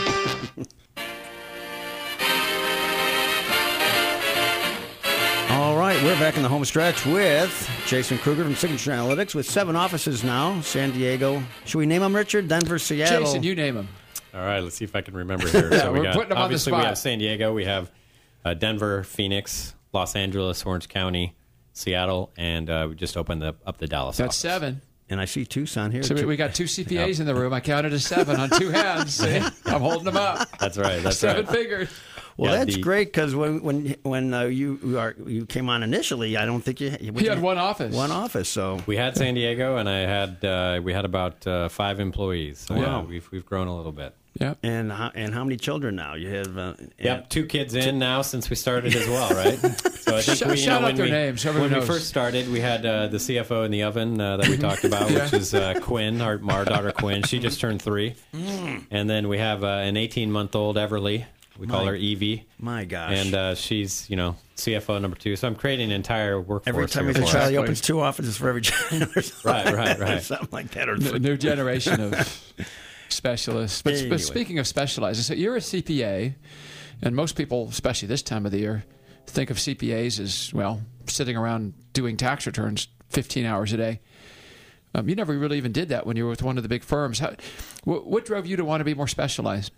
We're 6.02 6.18
back 6.20 6.37
in 6.37 6.42
the 6.42 6.48
home 6.48 6.64
stretch 6.64 7.04
with 7.06 7.70
Jason 7.87 8.18
Kruger 8.18 8.44
from 8.44 8.54
Signature 8.54 8.90
Analytics 8.92 9.35
with 9.35 9.48
seven 9.48 9.74
offices 9.74 10.22
now. 10.22 10.61
San 10.61 10.92
Diego. 10.92 11.42
Should 11.64 11.78
we 11.78 11.87
name 11.87 12.02
them, 12.02 12.14
Richard? 12.14 12.48
Denver, 12.48 12.78
Seattle. 12.78 13.22
Jason, 13.24 13.42
you 13.42 13.54
name 13.54 13.74
them. 13.74 13.88
All 14.35 14.40
right, 14.40 14.61
let's 14.61 14.76
see 14.76 14.85
if 14.85 14.94
I 14.94 15.00
can 15.00 15.14
remember 15.14 15.48
here. 15.48 15.68
Yeah, 15.72 15.78
so 15.80 15.92
we 15.92 15.98
we're 16.00 16.04
got, 16.04 16.14
putting 16.14 16.28
them 16.28 16.38
on 16.38 16.42
the 16.42 16.44
obviously 16.44 16.72
we 16.72 16.78
spot. 16.78 16.87
have 16.88 16.98
San 16.98 17.18
Diego, 17.18 17.52
we 17.54 17.64
have 17.64 17.90
uh, 18.44 18.54
Denver, 18.54 19.02
Phoenix, 19.04 19.74
Los 19.92 20.14
Angeles, 20.14 20.64
Orange 20.64 20.88
County, 20.88 21.35
Seattle, 21.72 22.30
and 22.37 22.68
uh, 22.70 22.87
we 22.90 22.94
just 22.94 23.16
opened 23.16 23.42
the, 23.42 23.54
up 23.66 23.78
the 23.78 23.87
Dallas. 23.88 24.18
That's 24.18 24.28
office. 24.28 24.37
seven. 24.37 24.82
and 25.09 25.20
I 25.20 25.24
see 25.24 25.44
Tucson 25.44 25.90
here. 25.90 26.02
So 26.02 26.14
we, 26.14 26.20
too. 26.20 26.26
we 26.28 26.37
got 26.37 26.54
two 26.54 26.64
CPAs 26.66 27.20
in 27.20 27.26
the 27.26 27.35
room. 27.35 27.52
I 27.52 27.61
counted 27.61 27.92
as 27.94 28.04
seven 28.04 28.37
on 28.38 28.50
two 28.50 28.68
hands. 28.70 29.14
See? 29.16 29.38
I'm 29.64 29.80
holding 29.80 30.04
them 30.04 30.16
up. 30.18 30.46
That's 30.59 30.76
right. 30.78 31.02
That's 31.02 31.18
Seven 31.18 31.46
right. 31.46 31.54
fingers. 31.54 31.88
Well, 32.37 32.53
yeah, 32.53 32.59
that's 32.64 32.77
the- 32.77 32.83
great 32.83 33.09
because 33.09 33.35
when 33.35 33.62
when 33.62 33.96
when 34.03 34.35
uh, 34.35 34.42
you 34.42 34.79
you, 34.85 34.99
are, 34.99 35.14
you 35.27 35.46
came 35.46 35.68
on 35.68 35.83
initially, 35.83 36.37
I 36.37 36.44
don't 36.46 36.61
think 36.62 36.81
you 36.81 36.94
you 37.01 37.12
He 37.12 37.27
had 37.27 37.40
one 37.42 37.59
office. 37.59 37.94
one 37.94 38.11
office. 38.11 38.49
So 38.49 38.81
We 38.87 38.96
had 38.96 39.16
San 39.16 39.35
Diego, 39.35 39.77
and 39.77 39.88
I 39.88 40.01
had 40.01 40.44
uh, 40.44 40.81
we 40.83 40.92
had 40.92 41.05
about 41.05 41.46
uh, 41.46 41.68
five 41.68 42.01
employees. 42.01 42.59
So 42.59 42.75
yeah, 42.75 42.83
Wow. 42.83 43.03
we've 43.09 43.29
we've 43.33 43.46
grown 43.46 43.68
a 43.68 43.77
little 43.77 43.92
bit. 43.92 44.14
Yep. 44.38 44.59
and 44.64 44.92
how, 44.92 45.11
and 45.14 45.33
how 45.33 45.44
many 45.44 45.57
children 45.57 45.96
now 45.96 46.12
you 46.14 46.29
have? 46.29 46.59
Uh, 46.59 46.75
Yep, 46.99 47.31
two 47.31 47.46
kids 47.46 47.75
in 47.75 47.99
now 47.99 48.20
since 48.20 48.51
we 48.51 48.57
started 48.57 48.94
as 48.94 49.09
well, 49.09 49.31
right? 49.31 49.59
So 50.07 50.14
I 50.14 50.20
think 50.20 50.38
Shout- 50.38 50.49
we, 50.49 50.55
you 50.55 50.61
shout 50.62 50.83
know, 50.83 50.88
out 50.88 50.96
their 50.96 51.07
we, 51.07 51.11
names, 51.11 51.44
everyone 51.46 51.70
when 51.72 51.81
we 51.81 51.87
first 51.87 52.07
started, 52.07 52.49
we 52.53 52.61
had 52.61 52.85
uh, 52.87 53.07
the 53.09 53.16
CFO 53.16 53.64
in 53.64 53.70
the 53.72 53.83
oven 53.85 54.20
uh, 54.20 54.37
that 54.37 54.46
we 54.49 54.57
talked 54.59 54.85
about, 54.85 55.11
Yeah. 55.11 55.25
which 55.25 55.33
is 55.33 55.53
uh, 55.55 55.81
Quinn, 55.83 56.20
our, 56.20 56.38
our 56.51 56.64
daughter 56.66 56.92
Quinn. 56.92 57.22
She 57.25 57.38
just 57.40 57.59
turned 57.61 57.81
three, 57.83 58.14
Mm. 58.35 58.85
and 58.92 59.09
then 59.11 59.27
we 59.29 59.38
have 59.38 59.64
uh, 59.64 59.68
an 59.88 59.96
18 59.96 60.31
month 60.31 60.55
old 60.55 60.77
Everly. 60.77 61.25
We 61.58 61.66
call 61.66 61.86
her 61.86 61.94
Evie, 61.94 62.46
my 62.58 62.84
gosh. 62.84 63.12
and 63.12 63.34
uh, 63.34 63.54
she's 63.54 64.08
you 64.10 64.16
know 64.16 64.36
CFO 64.56 65.00
number 65.00 65.16
two. 65.16 65.36
So 65.36 65.46
I'm 65.48 65.54
creating 65.54 65.86
an 65.90 65.92
entire 65.96 66.38
workforce. 66.40 66.66
every 66.66 66.86
time 66.86 67.04
here 67.04 67.12
he's 67.14 67.16
a 67.16 67.20
for 67.20 67.26
us. 67.26 67.32
child, 67.32 67.50
he 67.50 67.56
opens 67.56 67.80
two 67.80 68.00
offices 68.00 68.36
for 68.36 68.48
every 68.48 68.60
child. 68.62 69.08
Right, 69.44 69.72
right, 69.72 69.98
right. 69.98 70.22
something 70.22 70.48
like 70.52 70.70
that. 70.72 70.88
Or 70.88 70.94
N- 70.94 71.22
new 71.22 71.36
generation 71.36 72.00
of 72.00 72.54
specialists. 73.08 73.82
But, 73.82 73.94
Anyway. 73.94 74.10
but 74.10 74.20
speaking 74.20 74.58
of 74.58 74.66
specializing, 74.66 75.22
so 75.22 75.34
you're 75.34 75.56
a 75.56 75.60
CPA, 75.60 76.34
and 77.02 77.16
most 77.16 77.36
people, 77.36 77.68
especially 77.68 78.08
this 78.08 78.22
time 78.22 78.46
of 78.46 78.52
the 78.52 78.58
year, 78.58 78.84
think 79.26 79.50
of 79.50 79.56
CPAs 79.56 80.20
as 80.20 80.52
well 80.54 80.82
sitting 81.06 81.36
around 81.36 81.72
doing 81.92 82.16
tax 82.16 82.46
returns 82.46 82.88
15 83.10 83.44
hours 83.46 83.72
a 83.72 83.76
day. 83.76 84.00
Um, 84.94 85.08
you 85.08 85.14
never 85.14 85.36
really 85.38 85.56
even 85.58 85.72
did 85.72 85.88
that 85.90 86.06
when 86.06 86.16
you 86.16 86.24
were 86.24 86.30
with 86.30 86.42
one 86.42 86.56
of 86.56 86.62
the 86.62 86.68
big 86.68 86.82
firms. 86.82 87.18
How, 87.18 87.34
what, 87.84 88.06
what 88.06 88.24
drove 88.24 88.46
you 88.46 88.56
to 88.56 88.64
want 88.64 88.80
to 88.80 88.84
be 88.84 88.94
more 88.94 89.06
specialized? 89.08 89.72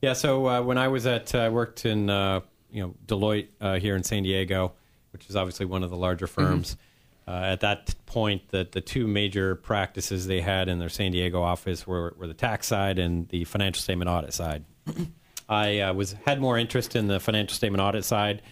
Yeah, 0.00 0.14
so 0.14 0.46
uh, 0.48 0.62
when 0.62 0.78
I 0.78 0.88
was 0.88 1.06
at, 1.06 1.34
uh, 1.34 1.38
I 1.38 1.48
worked 1.50 1.84
in, 1.84 2.08
uh, 2.08 2.40
you 2.70 2.82
know, 2.82 2.94
Deloitte 3.06 3.48
uh, 3.60 3.78
here 3.78 3.96
in 3.96 4.02
San 4.02 4.22
Diego, 4.22 4.72
which 5.12 5.28
is 5.28 5.36
obviously 5.36 5.66
one 5.66 5.82
of 5.82 5.90
the 5.90 5.96
larger 5.96 6.26
firms. 6.26 6.76
Uh, 7.28 7.42
at 7.44 7.60
that 7.60 7.94
point, 8.06 8.48
the, 8.48 8.66
the 8.70 8.80
two 8.80 9.06
major 9.06 9.54
practices 9.54 10.26
they 10.26 10.40
had 10.40 10.68
in 10.68 10.78
their 10.78 10.88
San 10.88 11.12
Diego 11.12 11.42
office 11.42 11.86
were, 11.86 12.14
were 12.18 12.26
the 12.26 12.34
tax 12.34 12.66
side 12.66 12.98
and 12.98 13.28
the 13.28 13.44
financial 13.44 13.80
statement 13.80 14.08
audit 14.08 14.32
side. 14.32 14.64
I 15.48 15.80
uh, 15.80 15.92
was 15.92 16.14
had 16.24 16.40
more 16.40 16.56
interest 16.56 16.96
in 16.96 17.06
the 17.06 17.20
financial 17.20 17.54
statement 17.54 17.82
audit 17.82 18.04
side. 18.04 18.42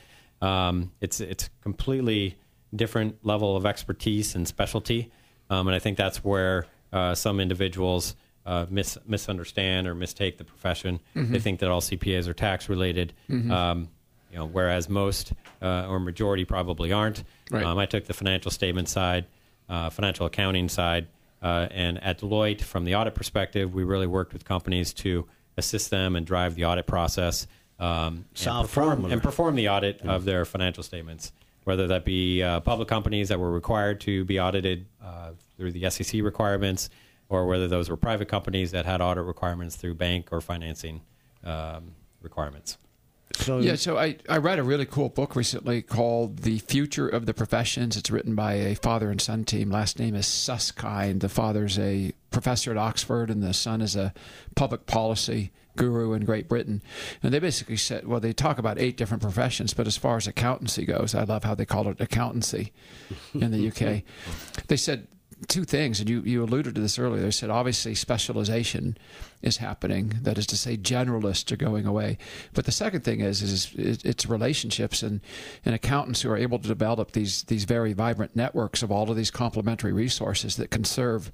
Um, 0.42 0.92
it's 1.00 1.20
it's 1.20 1.48
completely 1.60 2.36
different 2.74 3.24
level 3.24 3.56
of 3.56 3.66
expertise 3.66 4.34
and 4.34 4.46
specialty, 4.46 5.10
um, 5.48 5.68
and 5.68 5.74
I 5.74 5.78
think 5.78 5.96
that's 5.96 6.24
where 6.24 6.66
uh, 6.92 7.14
some 7.14 7.40
individuals 7.40 8.14
uh, 8.48 8.66
mis- 8.70 8.96
misunderstand 9.06 9.86
or 9.86 9.94
mistake 9.94 10.38
the 10.38 10.44
profession. 10.44 10.98
They 11.14 11.38
think 11.38 11.60
that 11.60 11.68
all 11.70 11.82
CPAs 11.82 12.26
are 12.28 12.34
tax 12.34 12.68
related, 12.70 13.12
um, 13.30 13.88
you 14.32 14.38
know, 14.38 14.46
whereas 14.46 14.88
most 14.88 15.34
uh, 15.60 15.86
or 15.86 16.00
majority 16.00 16.44
probably 16.46 16.90
aren't. 16.92 17.24
Right. 17.50 17.62
Um, 17.62 17.76
I 17.78 17.84
took 17.86 18.06
the 18.06 18.14
financial 18.14 18.50
statement 18.50 18.88
side, 18.88 19.26
uh, 19.68 19.90
financial 19.90 20.24
accounting 20.24 20.68
side, 20.70 21.08
uh, 21.42 21.68
and 21.70 22.02
at 22.02 22.20
Deloitte, 22.20 22.62
from 22.62 22.84
the 22.84 22.94
audit 22.94 23.14
perspective, 23.14 23.74
we 23.74 23.84
really 23.84 24.06
worked 24.06 24.32
with 24.32 24.44
companies 24.46 24.92
to 24.94 25.26
assist 25.58 25.90
them 25.90 26.16
and 26.16 26.24
drive 26.26 26.54
the 26.54 26.64
audit 26.64 26.86
process. 26.86 27.46
Um, 27.78 28.24
and 28.60 28.68
perform, 28.68 29.04
and 29.12 29.22
perform 29.22 29.54
the 29.56 29.68
audit 29.68 30.00
of 30.02 30.24
their 30.24 30.44
financial 30.46 30.82
statements, 30.82 31.32
whether 31.64 31.86
that 31.88 32.04
be 32.04 32.42
uh, 32.42 32.60
public 32.60 32.88
companies 32.88 33.28
that 33.28 33.38
were 33.38 33.52
required 33.52 34.00
to 34.00 34.24
be 34.24 34.40
audited 34.40 34.86
uh, 35.04 35.32
through 35.56 35.72
the 35.72 35.88
SEC 35.90 36.22
requirements, 36.22 36.88
or 37.28 37.46
whether 37.46 37.68
those 37.68 37.90
were 37.90 37.96
private 37.96 38.28
companies 38.28 38.70
that 38.70 38.86
had 38.86 39.00
audit 39.00 39.24
requirements 39.24 39.76
through 39.76 39.94
bank 39.94 40.28
or 40.32 40.40
financing 40.40 41.02
um, 41.44 41.92
requirements. 42.22 42.78
So 43.34 43.58
Yeah, 43.58 43.76
so 43.76 43.98
I, 43.98 44.16
I 44.28 44.38
read 44.38 44.58
a 44.58 44.62
really 44.62 44.86
cool 44.86 45.10
book 45.10 45.36
recently 45.36 45.82
called 45.82 46.38
The 46.38 46.58
Future 46.60 47.08
of 47.08 47.26
the 47.26 47.34
Professions. 47.34 47.96
It's 47.96 48.10
written 48.10 48.34
by 48.34 48.54
a 48.54 48.74
father 48.74 49.10
and 49.10 49.20
son 49.20 49.44
team. 49.44 49.70
Last 49.70 49.98
name 49.98 50.14
is 50.14 50.26
Susskind. 50.26 51.20
The 51.20 51.28
father's 51.28 51.78
a 51.78 52.12
professor 52.30 52.70
at 52.70 52.78
Oxford, 52.78 53.30
and 53.30 53.42
the 53.42 53.52
son 53.52 53.80
is 53.80 53.96
a 53.96 54.14
public 54.54 54.86
policy 54.86 55.52
guru 55.76 56.12
in 56.12 56.24
Great 56.24 56.48
Britain. 56.48 56.82
And 57.22 57.32
they 57.32 57.38
basically 57.38 57.76
said, 57.76 58.06
well, 58.06 58.18
they 58.18 58.32
talk 58.32 58.58
about 58.58 58.78
eight 58.78 58.96
different 58.96 59.22
professions, 59.22 59.74
but 59.74 59.86
as 59.86 59.96
far 59.96 60.16
as 60.16 60.26
accountancy 60.26 60.84
goes, 60.84 61.14
I 61.14 61.24
love 61.24 61.44
how 61.44 61.54
they 61.54 61.66
call 61.66 61.86
it 61.88 62.00
accountancy 62.00 62.72
in 63.34 63.50
the 63.50 63.68
UK. 63.68 64.02
They 64.66 64.76
said 64.76 65.06
two 65.46 65.64
things, 65.64 66.00
and 66.00 66.10
you, 66.10 66.22
you 66.22 66.42
alluded 66.42 66.74
to 66.74 66.80
this 66.80 66.98
earlier. 66.98 67.22
They 67.22 67.30
said 67.30 67.50
obviously 67.50 67.94
specialization 67.94 68.98
is 69.40 69.58
happening. 69.58 70.14
That 70.22 70.38
is 70.38 70.46
to 70.48 70.56
say, 70.56 70.76
generalists 70.76 71.52
are 71.52 71.56
going 71.56 71.86
away. 71.86 72.18
But 72.54 72.64
the 72.64 72.72
second 72.72 73.04
thing 73.04 73.20
is 73.20 73.42
is, 73.42 73.72
is 73.74 74.02
it's 74.04 74.26
relationships 74.26 75.02
and, 75.02 75.20
and 75.64 75.74
accountants 75.74 76.22
who 76.22 76.30
are 76.30 76.36
able 76.36 76.58
to 76.58 76.66
develop 76.66 77.12
these 77.12 77.44
these 77.44 77.64
very 77.64 77.92
vibrant 77.92 78.34
networks 78.34 78.82
of 78.82 78.90
all 78.90 79.10
of 79.10 79.16
these 79.16 79.30
complementary 79.30 79.92
resources 79.92 80.56
that 80.56 80.70
can 80.70 80.84
serve 80.84 81.30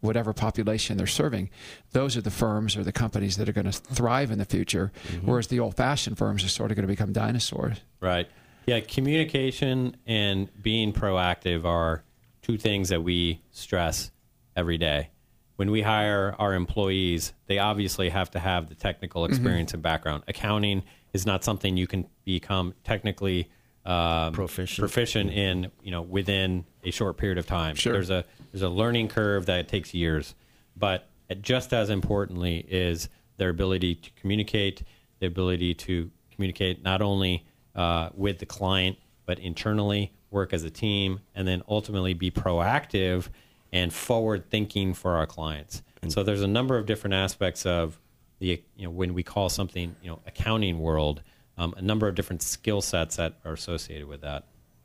whatever 0.00 0.32
population 0.32 0.98
they're 0.98 1.06
serving. 1.06 1.48
Those 1.92 2.16
are 2.16 2.20
the 2.20 2.30
firms 2.30 2.76
or 2.76 2.84
the 2.84 2.92
companies 2.92 3.36
that 3.38 3.48
are 3.48 3.52
going 3.52 3.70
to 3.70 3.72
thrive 3.72 4.30
in 4.30 4.38
the 4.38 4.44
future, 4.44 4.92
mm-hmm. 5.08 5.26
whereas 5.26 5.46
the 5.46 5.60
old-fashioned 5.60 6.18
firms 6.18 6.44
are 6.44 6.48
sort 6.48 6.70
of 6.70 6.76
going 6.76 6.86
to 6.86 6.92
become 6.92 7.12
dinosaurs. 7.12 7.80
Right. 8.00 8.28
Yeah, 8.66 8.80
communication 8.80 9.96
and 10.06 10.50
being 10.62 10.92
proactive 10.92 11.64
are 11.64 12.02
two 12.44 12.58
things 12.58 12.90
that 12.90 13.02
we 13.02 13.40
stress 13.50 14.10
every 14.54 14.76
day. 14.76 15.08
When 15.56 15.70
we 15.70 15.82
hire 15.82 16.34
our 16.38 16.52
employees, 16.54 17.32
they 17.46 17.58
obviously 17.58 18.10
have 18.10 18.30
to 18.32 18.38
have 18.38 18.68
the 18.68 18.74
technical 18.74 19.24
experience 19.24 19.72
and 19.72 19.82
background. 19.82 20.24
Accounting 20.28 20.82
is 21.12 21.24
not 21.24 21.42
something 21.42 21.76
you 21.76 21.86
can 21.86 22.06
become 22.24 22.74
technically 22.84 23.50
um, 23.86 24.32
Proficient. 24.32 24.80
proficient 24.80 25.30
in, 25.30 25.70
you 25.82 25.90
know, 25.90 26.02
within 26.02 26.64
a 26.84 26.90
short 26.90 27.16
period 27.16 27.38
of 27.38 27.46
time. 27.46 27.76
Sure. 27.76 27.92
There's 27.92 28.10
a 28.10 28.24
there's 28.52 28.62
a 28.62 28.68
learning 28.68 29.08
curve 29.08 29.46
that 29.46 29.68
takes 29.68 29.92
years, 29.94 30.34
but 30.76 31.08
just 31.40 31.72
as 31.72 31.90
importantly 31.90 32.64
is 32.68 33.08
their 33.36 33.50
ability 33.50 33.96
to 33.96 34.10
communicate, 34.20 34.82
the 35.20 35.26
ability 35.26 35.74
to 35.74 36.10
communicate 36.30 36.82
not 36.82 37.02
only 37.02 37.46
uh, 37.74 38.10
with 38.14 38.38
the 38.38 38.46
client 38.46 38.96
but 39.26 39.38
internally, 39.38 40.12
work 40.34 40.52
as 40.52 40.64
a 40.64 40.70
team, 40.70 41.20
and 41.34 41.48
then 41.48 41.62
ultimately 41.68 42.12
be 42.12 42.30
proactive 42.30 43.28
and 43.72 43.92
forward 43.92 44.50
thinking 44.50 44.92
for 44.92 45.16
our 45.16 45.26
clients. 45.26 45.82
And 46.02 46.12
so 46.12 46.22
there's 46.22 46.42
a 46.42 46.48
number 46.48 46.76
of 46.76 46.84
different 46.84 47.14
aspects 47.14 47.64
of 47.64 47.98
the 48.38 48.62
you 48.76 48.84
know 48.84 48.90
when 48.90 49.14
we 49.14 49.22
call 49.22 49.48
something 49.48 49.96
you 50.02 50.10
know 50.10 50.20
accounting 50.26 50.78
world, 50.78 51.22
um, 51.56 51.72
a 51.76 51.82
number 51.82 52.06
of 52.06 52.14
different 52.14 52.42
skill 52.42 52.82
sets 52.82 53.16
that 53.16 53.34
are 53.44 53.52
associated 53.52 54.06
with 54.06 54.20
that. 54.20 54.44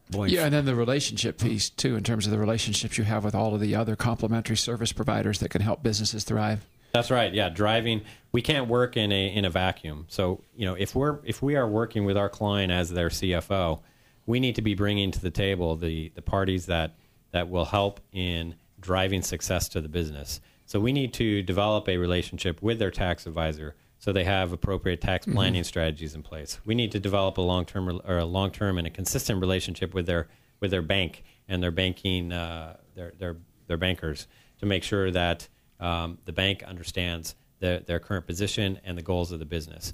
boy, 0.09 0.27
Yeah, 0.27 0.45
and 0.45 0.53
then 0.53 0.65
the 0.65 0.75
relationship 0.75 1.37
piece 1.39 1.69
too, 1.69 1.97
in 1.97 2.03
terms 2.03 2.25
of 2.25 2.31
the 2.31 2.39
relationships 2.39 2.97
you 2.97 3.03
have 3.03 3.25
with 3.25 3.35
all 3.35 3.53
of 3.53 3.59
the 3.59 3.75
other 3.75 3.95
complementary 3.95 4.57
service 4.57 4.93
providers 4.93 5.39
that 5.39 5.49
can 5.49 5.61
help 5.61 5.83
businesses 5.83 6.23
thrive. 6.23 6.65
That's 6.93 7.11
right. 7.11 7.33
Yeah, 7.33 7.49
driving. 7.49 8.01
We 8.31 8.41
can't 8.41 8.67
work 8.67 8.97
in 8.97 9.11
a 9.11 9.27
in 9.27 9.45
a 9.45 9.49
vacuum. 9.49 10.05
So 10.07 10.41
you 10.55 10.65
know, 10.65 10.75
if 10.75 10.95
we're 10.95 11.19
if 11.23 11.41
we 11.41 11.55
are 11.55 11.67
working 11.67 12.05
with 12.05 12.17
our 12.17 12.29
client 12.29 12.71
as 12.71 12.89
their 12.89 13.09
CFO, 13.09 13.81
we 14.25 14.39
need 14.39 14.55
to 14.55 14.61
be 14.61 14.75
bringing 14.75 15.11
to 15.11 15.21
the 15.21 15.31
table 15.31 15.75
the 15.75 16.11
the 16.15 16.21
parties 16.21 16.65
that 16.67 16.95
that 17.31 17.49
will 17.49 17.65
help 17.65 17.99
in 18.11 18.55
driving 18.79 19.21
success 19.21 19.69
to 19.69 19.81
the 19.81 19.89
business. 19.89 20.41
So 20.65 20.79
we 20.79 20.93
need 20.93 21.13
to 21.15 21.41
develop 21.41 21.89
a 21.89 21.97
relationship 21.97 22.61
with 22.61 22.79
their 22.79 22.91
tax 22.91 23.25
advisor 23.25 23.75
so 23.99 24.13
they 24.13 24.23
have 24.23 24.53
appropriate 24.53 25.01
tax 25.01 25.25
planning 25.25 25.63
strategies 25.63 26.15
in 26.15 26.23
place. 26.23 26.59
We 26.65 26.73
need 26.73 26.91
to 26.93 26.99
develop 26.99 27.37
a 27.37 27.41
long 27.41 27.65
term 27.65 28.01
or 28.05 28.17
a 28.17 28.25
long 28.25 28.51
term 28.51 28.77
and 28.77 28.87
a 28.87 28.89
consistent 28.89 29.41
relationship 29.41 29.93
with 29.93 30.05
their 30.05 30.27
with 30.59 30.71
their 30.71 30.81
bank 30.81 31.23
and 31.47 31.61
their 31.61 31.71
banking 31.71 32.31
uh, 32.31 32.77
their 32.95 33.13
their 33.17 33.37
their 33.67 33.77
bankers 33.77 34.27
to 34.59 34.65
make 34.65 34.83
sure 34.83 35.11
that 35.11 35.47
um, 35.79 36.17
the 36.25 36.33
bank 36.33 36.63
understands 36.63 37.35
their, 37.59 37.79
their 37.79 37.99
current 37.99 38.25
position 38.25 38.79
and 38.83 38.97
the 38.97 39.01
goals 39.01 39.31
of 39.31 39.39
the 39.39 39.45
business. 39.45 39.93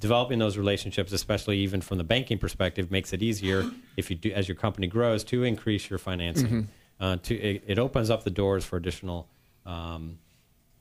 Developing 0.00 0.38
those 0.38 0.56
relationships, 0.58 1.12
especially 1.12 1.58
even 1.58 1.80
from 1.80 1.98
the 1.98 2.04
banking 2.04 2.38
perspective, 2.38 2.90
makes 2.90 3.12
it 3.12 3.22
easier 3.22 3.70
if 3.96 4.10
you 4.10 4.16
do 4.16 4.32
as 4.32 4.48
your 4.48 4.56
company 4.56 4.86
grows 4.86 5.22
to 5.24 5.44
increase 5.44 5.88
your 5.88 5.98
financing. 5.98 6.68
Uh, 7.00 7.16
to 7.22 7.34
it, 7.34 7.64
it 7.66 7.78
opens 7.78 8.10
up 8.10 8.24
the 8.24 8.30
doors 8.30 8.64
for 8.64 8.76
additional 8.76 9.28
um, 9.66 10.18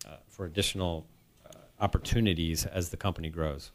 uh, 0.07 0.15
for 0.27 0.45
additional 0.45 1.05
uh, 1.45 1.49
opportunities 1.79 2.65
as 2.65 2.89
the 2.89 2.97
company 2.97 3.29
grows. 3.29 3.71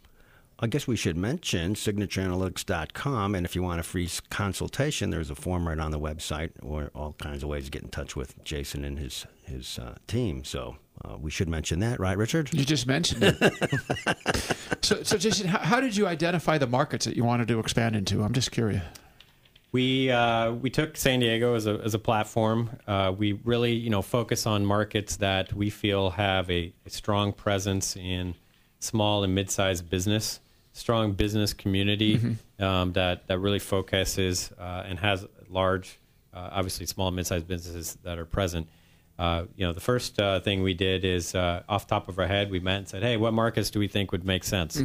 I 0.58 0.68
guess 0.68 0.86
we 0.86 0.96
should 0.96 1.18
mention 1.18 1.74
signatureanalytics.com. 1.74 3.34
And 3.34 3.44
if 3.44 3.54
you 3.54 3.62
want 3.62 3.78
a 3.78 3.82
free 3.82 4.08
consultation, 4.30 5.10
there's 5.10 5.30
a 5.30 5.34
form 5.34 5.68
right 5.68 5.78
on 5.78 5.90
the 5.90 6.00
website 6.00 6.52
or 6.62 6.90
all 6.94 7.12
kinds 7.18 7.42
of 7.42 7.50
ways 7.50 7.66
to 7.66 7.70
get 7.70 7.82
in 7.82 7.90
touch 7.90 8.16
with 8.16 8.42
Jason 8.42 8.82
and 8.82 8.98
his, 8.98 9.26
his 9.42 9.78
uh, 9.78 9.96
team. 10.06 10.44
So 10.44 10.76
uh, 11.06 11.16
we 11.18 11.30
should 11.30 11.48
mention 11.48 11.80
that, 11.80 12.00
right, 12.00 12.16
Richard? 12.16 12.52
You 12.52 12.64
just 12.64 12.86
mentioned 12.86 13.22
it. 13.22 14.16
so, 14.82 15.02
so 15.02 15.16
Jason, 15.16 15.48
how, 15.48 15.58
how 15.58 15.80
did 15.80 15.96
you 15.96 16.06
identify 16.06 16.58
the 16.58 16.66
markets 16.66 17.04
that 17.04 17.16
you 17.16 17.24
wanted 17.24 17.48
to 17.48 17.60
expand 17.60 17.94
into? 17.94 18.22
I'm 18.22 18.32
just 18.32 18.50
curious. 18.50 18.82
We 19.72 20.10
uh, 20.10 20.52
we 20.52 20.70
took 20.70 20.96
San 20.96 21.20
Diego 21.20 21.54
as 21.54 21.66
a 21.66 21.80
as 21.84 21.92
a 21.92 21.98
platform. 21.98 22.70
Uh, 22.86 23.12
we 23.16 23.32
really 23.44 23.72
you 23.72 23.90
know 23.90 24.00
focus 24.00 24.46
on 24.46 24.64
markets 24.64 25.16
that 25.16 25.52
we 25.52 25.70
feel 25.70 26.10
have 26.10 26.50
a, 26.50 26.72
a 26.86 26.90
strong 26.90 27.32
presence 27.32 27.96
in 27.96 28.34
small 28.78 29.22
and 29.22 29.34
mid-sized 29.34 29.90
business, 29.90 30.40
strong 30.72 31.12
business 31.12 31.52
community 31.52 32.38
um, 32.58 32.92
that 32.92 33.26
that 33.26 33.38
really 33.38 33.58
focuses 33.58 34.50
uh, 34.58 34.84
and 34.86 34.98
has 35.00 35.26
large, 35.50 35.98
uh, 36.32 36.48
obviously 36.52 36.86
small 36.86 37.08
and 37.08 37.16
mid-sized 37.16 37.46
businesses 37.46 37.98
that 38.02 38.18
are 38.18 38.24
present. 38.24 38.68
Uh, 39.18 39.44
you 39.56 39.66
know, 39.66 39.72
the 39.72 39.80
first 39.80 40.20
uh, 40.20 40.40
thing 40.40 40.62
we 40.62 40.74
did 40.74 41.04
is 41.04 41.34
uh, 41.34 41.62
off 41.68 41.86
top 41.86 42.08
of 42.08 42.18
our 42.18 42.26
head, 42.26 42.50
we 42.50 42.60
met 42.60 42.76
and 42.78 42.88
said, 42.88 43.02
"Hey, 43.02 43.16
what 43.16 43.32
markets 43.32 43.70
do 43.70 43.78
we 43.78 43.88
think 43.88 44.12
would 44.12 44.24
make 44.24 44.44
sense?" 44.44 44.76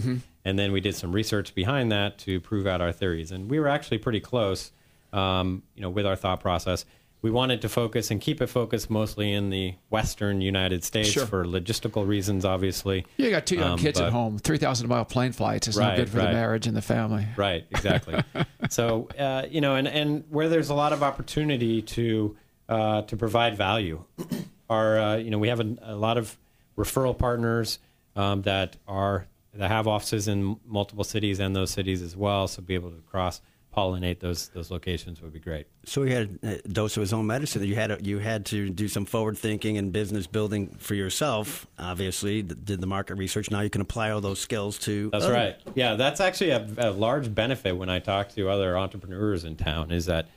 And 0.45 0.57
then 0.57 0.71
we 0.71 0.79
did 0.81 0.95
some 0.95 1.11
research 1.11 1.53
behind 1.53 1.91
that 1.91 2.17
to 2.19 2.39
prove 2.39 2.65
out 2.65 2.81
our 2.81 2.91
theories. 2.91 3.31
And 3.31 3.49
we 3.49 3.59
were 3.59 3.67
actually 3.67 3.99
pretty 3.99 4.19
close, 4.21 4.71
um, 5.13 5.61
you 5.75 5.81
know, 5.81 5.89
with 5.89 6.05
our 6.05 6.15
thought 6.15 6.39
process. 6.39 6.85
We 7.21 7.29
wanted 7.29 7.61
to 7.61 7.69
focus 7.69 8.09
and 8.09 8.19
keep 8.19 8.41
it 8.41 8.47
focused 8.47 8.89
mostly 8.89 9.31
in 9.31 9.51
the 9.51 9.75
Western 9.91 10.41
United 10.41 10.83
States 10.83 11.09
Sure. 11.11 11.27
for 11.27 11.45
logistical 11.45 12.07
reasons, 12.07 12.45
obviously. 12.45 13.05
You 13.17 13.29
got 13.29 13.45
two 13.45 13.57
young 13.57 13.73
Um, 13.73 13.77
kids 13.77 13.99
at 13.99 14.11
home. 14.11 14.39
Three 14.39 14.57
thousand 14.57 14.87
mile 14.87 15.05
plane 15.05 15.31
flights 15.31 15.67
is 15.67 15.77
not 15.77 15.97
good 15.97 16.09
for 16.09 16.17
right. 16.17 16.27
the 16.27 16.33
marriage 16.33 16.65
and 16.65 16.75
the 16.75 16.81
family. 16.81 17.27
Right, 17.37 17.65
exactly. 17.69 18.23
so 18.71 19.07
uh, 19.19 19.43
you 19.51 19.61
know, 19.61 19.75
and 19.75 19.87
and 19.87 20.23
where 20.29 20.49
there's 20.49 20.69
a 20.69 20.73
lot 20.73 20.93
of 20.93 21.03
opportunity 21.03 21.83
to 21.83 22.35
uh, 22.71 23.01
to 23.03 23.17
provide 23.17 23.55
value, 23.55 24.03
are 24.69 24.97
uh, 24.99 25.17
you 25.17 25.29
know 25.29 25.37
we 25.37 25.49
have 25.49 25.59
a, 25.59 25.75
a 25.83 25.95
lot 25.95 26.17
of 26.17 26.37
referral 26.77 27.17
partners 27.17 27.79
um, 28.15 28.41
that 28.43 28.77
are 28.87 29.27
that 29.53 29.69
have 29.69 29.87
offices 29.87 30.27
in 30.27 30.57
multiple 30.65 31.03
cities 31.03 31.39
and 31.39 31.55
those 31.55 31.71
cities 31.71 32.01
as 32.01 32.15
well. 32.15 32.47
So 32.47 32.61
be 32.61 32.75
able 32.75 32.91
to 32.91 33.01
cross 33.01 33.41
pollinate 33.75 34.19
those 34.19 34.49
those 34.49 34.69
locations 34.69 35.21
would 35.21 35.33
be 35.33 35.39
great. 35.39 35.65
So 35.85 36.03
he 36.03 36.11
had 36.11 36.39
a 36.43 36.57
dose 36.67 36.97
of 36.97 37.01
his 37.01 37.13
own 37.13 37.27
medicine. 37.27 37.63
You 37.63 37.75
had 37.75 38.05
you 38.05 38.19
had 38.19 38.45
to 38.47 38.69
do 38.69 38.87
some 38.87 39.05
forward 39.05 39.37
thinking 39.37 39.77
and 39.77 39.91
business 39.91 40.27
building 40.27 40.75
for 40.77 40.93
yourself. 40.95 41.67
Obviously, 41.79 42.41
did 42.41 42.79
the 42.81 42.87
market 42.87 43.15
research. 43.15 43.51
Now 43.51 43.61
you 43.61 43.69
can 43.69 43.81
apply 43.81 44.11
all 44.11 44.21
those 44.21 44.39
skills 44.39 44.77
to. 44.79 45.09
That's 45.09 45.25
other- 45.25 45.33
right. 45.33 45.55
Yeah, 45.75 45.95
that's 45.95 46.21
actually 46.21 46.51
a, 46.51 46.67
a 46.77 46.91
large 46.91 47.33
benefit 47.33 47.73
when 47.73 47.89
I 47.89 47.99
talk 47.99 48.29
to 48.35 48.49
other 48.49 48.77
entrepreneurs 48.77 49.43
in 49.43 49.55
town 49.55 49.91
is 49.91 50.05
that, 50.05 50.27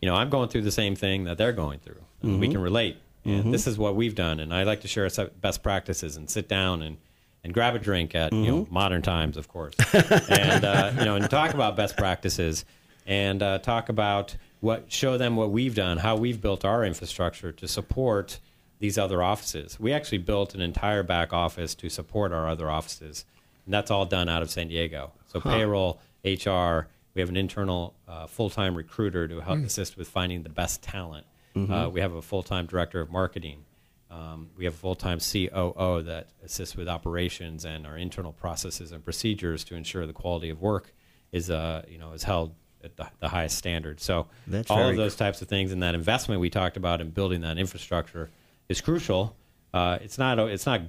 you 0.00 0.08
know, 0.08 0.14
I'm 0.14 0.30
going 0.30 0.48
through 0.48 0.62
the 0.62 0.70
same 0.72 0.94
thing 0.96 1.24
that 1.24 1.38
they're 1.38 1.52
going 1.52 1.78
through. 1.80 2.02
And 2.22 2.40
We 2.40 2.48
can 2.48 2.60
relate. 2.60 2.96
And 3.24 3.52
this 3.52 3.66
is 3.66 3.76
what 3.76 3.94
we've 3.94 4.14
done. 4.14 4.40
And 4.40 4.54
I 4.54 4.62
like 4.62 4.80
to 4.82 4.88
share 4.88 5.08
best 5.40 5.62
practices 5.62 6.16
and 6.16 6.30
sit 6.30 6.48
down 6.48 6.82
and, 6.82 6.96
and 7.44 7.52
grab 7.52 7.74
a 7.74 7.78
drink 7.78 8.14
at, 8.14 8.32
you 8.32 8.46
know, 8.50 8.66
modern 8.70 9.02
times, 9.02 9.36
of 9.36 9.48
course. 9.48 9.74
and, 9.92 10.64
uh, 10.64 10.92
you 10.98 11.04
know, 11.04 11.16
and 11.16 11.28
talk 11.28 11.52
about 11.52 11.76
best 11.76 11.96
practices 11.96 12.64
and 13.06 13.42
uh, 13.42 13.58
talk 13.58 13.88
about 13.90 14.34
what, 14.60 14.90
show 14.90 15.18
them 15.18 15.36
what 15.36 15.50
we've 15.50 15.74
done, 15.74 15.98
how 15.98 16.16
we've 16.16 16.40
built 16.40 16.64
our 16.64 16.84
infrastructure 16.84 17.52
to 17.52 17.68
support 17.68 18.38
these 18.78 18.96
other 18.96 19.22
offices. 19.22 19.78
We 19.78 19.92
actually 19.92 20.18
built 20.18 20.54
an 20.54 20.60
entire 20.60 21.02
back 21.02 21.32
office 21.32 21.74
to 21.76 21.88
support 21.88 22.32
our 22.32 22.48
other 22.48 22.70
offices, 22.70 23.24
and 23.66 23.74
that's 23.74 23.90
all 23.90 24.06
done 24.06 24.28
out 24.28 24.40
of 24.42 24.50
San 24.50 24.68
Diego. 24.68 25.12
So 25.26 25.40
payroll, 25.40 26.00
HR, 26.24 26.86
we 27.18 27.22
have 27.22 27.30
an 27.30 27.36
internal 27.36 27.96
uh, 28.06 28.28
full-time 28.28 28.76
recruiter 28.76 29.26
to 29.26 29.40
help 29.40 29.58
assist 29.64 29.96
with 29.96 30.06
finding 30.06 30.44
the 30.44 30.48
best 30.48 30.82
talent. 30.84 31.26
Uh, 31.56 31.88
we 31.88 32.00
have 32.00 32.12
a 32.14 32.22
full-time 32.22 32.66
director 32.66 33.00
of 33.00 33.10
marketing. 33.10 33.64
Um, 34.08 34.50
we 34.56 34.64
have 34.66 34.74
a 34.74 34.76
full-time 34.76 35.18
COO 35.18 36.02
that 36.04 36.28
assists 36.44 36.76
with 36.76 36.86
operations 36.88 37.64
and 37.64 37.88
our 37.88 37.96
internal 37.98 38.32
processes 38.32 38.92
and 38.92 39.02
procedures 39.04 39.64
to 39.64 39.74
ensure 39.74 40.06
the 40.06 40.12
quality 40.12 40.48
of 40.50 40.60
work 40.62 40.94
is, 41.32 41.50
uh, 41.50 41.82
you 41.88 41.98
know, 41.98 42.12
is 42.12 42.22
held 42.22 42.54
at 42.84 42.96
the, 42.96 43.08
the 43.18 43.28
highest 43.28 43.58
standard. 43.58 43.98
So 43.98 44.28
That's 44.46 44.70
all 44.70 44.78
of 44.90 44.96
those 44.96 45.16
types 45.16 45.42
of 45.42 45.48
things 45.48 45.72
and 45.72 45.82
that 45.82 45.96
investment 45.96 46.40
we 46.40 46.50
talked 46.50 46.76
about 46.76 47.00
in 47.00 47.10
building 47.10 47.40
that 47.40 47.58
infrastructure 47.58 48.30
is 48.68 48.80
crucial. 48.80 49.36
Uh, 49.74 49.98
it's 50.02 50.18
not 50.18 50.38
it's 50.38 50.66
not 50.66 50.82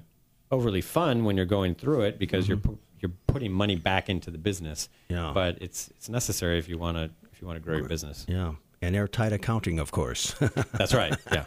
overly 0.52 0.82
fun 0.82 1.24
when 1.26 1.36
you're 1.38 1.48
going 1.48 1.74
through 1.74 2.02
it 2.02 2.20
because 2.20 2.48
you're 2.48 2.58
pu- 2.58 2.78
you're 3.02 3.12
putting 3.28 3.52
money 3.52 3.76
back 3.76 4.10
into 4.10 4.32
the 4.32 4.38
business. 4.38 4.90
Yeah. 5.10 5.32
But 5.34 5.58
it's 5.62 5.90
it's 5.90 6.10
necessary 6.10 6.58
if 6.60 6.68
you 6.70 6.78
want 6.78 6.98
to 6.98 7.10
if 7.32 7.42
you 7.42 7.48
want 7.48 7.58
to 7.58 7.64
grow 7.64 7.78
your 7.78 7.88
business. 7.88 8.26
Yeah, 8.28 8.54
and 8.82 8.96
airtight 8.96 9.34
accounting, 9.34 9.80
of 9.80 9.92
course. 9.92 10.32
That's 10.74 10.94
right. 10.94 11.16
Yeah. 11.32 11.46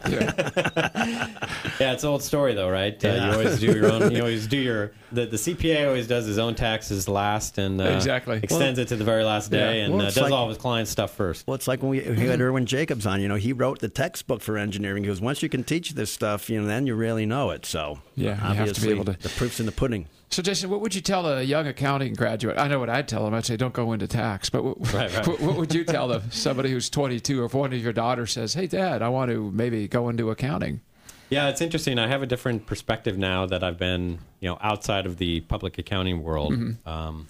yeah, 1.79 1.93
it's 1.93 2.03
an 2.03 2.09
old 2.09 2.23
story 2.23 2.53
though, 2.53 2.69
right? 2.69 3.03
Uh, 3.03 3.07
you 3.09 3.31
always 3.31 3.59
do 3.59 3.67
your 3.67 3.91
own. 3.91 4.11
You 4.11 4.19
always 4.21 4.47
do 4.47 4.57
your. 4.57 4.91
The, 5.11 5.25
the 5.25 5.37
CPA 5.37 5.87
always 5.87 6.07
does 6.07 6.25
his 6.25 6.37
own 6.39 6.55
taxes 6.55 7.07
last 7.07 7.57
and 7.57 7.79
uh, 7.79 7.85
Exactly. 7.85 8.39
extends 8.41 8.79
it 8.79 8.87
to 8.89 8.95
the 8.95 9.03
very 9.03 9.23
last 9.23 9.51
day 9.51 9.79
Yeah. 9.79 9.85
and 9.85 9.93
Well, 9.95 10.03
uh, 10.03 10.05
does 10.05 10.17
like- 10.17 10.31
all 10.31 10.43
of 10.43 10.49
his 10.49 10.57
clients' 10.57 10.89
stuff 10.91 11.13
first. 11.13 11.45
well, 11.47 11.55
it's 11.55 11.67
like 11.67 11.81
when 11.81 11.91
we, 11.91 11.99
we 12.01 12.25
had 12.25 12.41
Irwin 12.41 12.65
Jacobs 12.65 13.05
on. 13.05 13.21
You 13.21 13.27
know, 13.27 13.35
he 13.35 13.53
wrote 13.53 13.79
the 13.79 13.89
textbook 13.89 14.41
for 14.41 14.57
engineering. 14.57 15.03
He 15.03 15.07
goes, 15.07 15.21
once 15.21 15.43
you 15.43 15.49
can 15.49 15.63
teach 15.63 15.91
this 15.93 16.11
stuff, 16.11 16.49
you 16.49 16.61
know, 16.61 16.67
then 16.67 16.87
you 16.87 16.95
really 16.95 17.25
know 17.25 17.51
it. 17.51 17.65
So 17.65 17.99
Yeah, 18.15 18.29
you 18.29 18.35
have 18.35 18.39
to 18.39 18.53
be 18.53 18.59
obviously, 18.61 18.91
able 18.91 19.05
to- 19.05 19.13
The 19.21 19.29
proof's 19.29 19.59
in 19.59 19.65
the 19.65 19.71
pudding. 19.71 20.07
So, 20.33 20.41
Jason, 20.41 20.71
what 20.71 20.81
would 20.81 20.95
you 20.95 21.01
tell 21.01 21.27
a 21.27 21.43
young 21.43 21.67
accounting 21.67 22.15
graduate? 22.15 22.57
I 22.57 22.67
know 22.67 22.79
what 22.79 22.89
I'd 22.89 23.07
tell 23.07 23.23
them. 23.23 23.35
I'd 23.35 23.45
say, 23.45 23.55
don't 23.55 23.71
go 23.71 23.93
into 23.93 24.07
tax. 24.07 24.49
But 24.49 24.63
what, 24.63 24.91
Right, 24.91 25.15
right. 25.15 25.27
what, 25.39 25.55
would 25.57 25.75
you 25.75 25.83
tell 25.83 26.07
them? 26.07 26.23
Somebody 26.31 26.71
who's 26.71 26.89
22, 26.89 27.39
or 27.39 27.45
if 27.45 27.53
one 27.53 27.71
of 27.71 27.79
your 27.79 27.93
daughters 27.93 28.31
says, 28.31 28.55
hey, 28.55 28.65
Dad, 28.65 29.03
I 29.03 29.09
want 29.09 29.29
to 29.29 29.51
maybe 29.51 29.87
go 29.87 30.09
into 30.09 30.31
accounting. 30.31 30.81
Yeah, 31.29 31.49
it's 31.49 31.61
interesting. 31.61 31.99
I 31.99 32.07
have 32.07 32.23
a 32.23 32.25
different 32.25 32.65
perspective 32.65 33.15
now 33.15 33.45
that 33.45 33.63
I've 33.63 33.77
been, 33.77 34.17
you 34.39 34.49
know, 34.49 34.57
outside 34.59 35.05
of 35.05 35.17
the 35.17 35.41
public 35.41 35.77
accounting 35.77 36.23
world. 36.23 36.53
Um, 36.87 37.27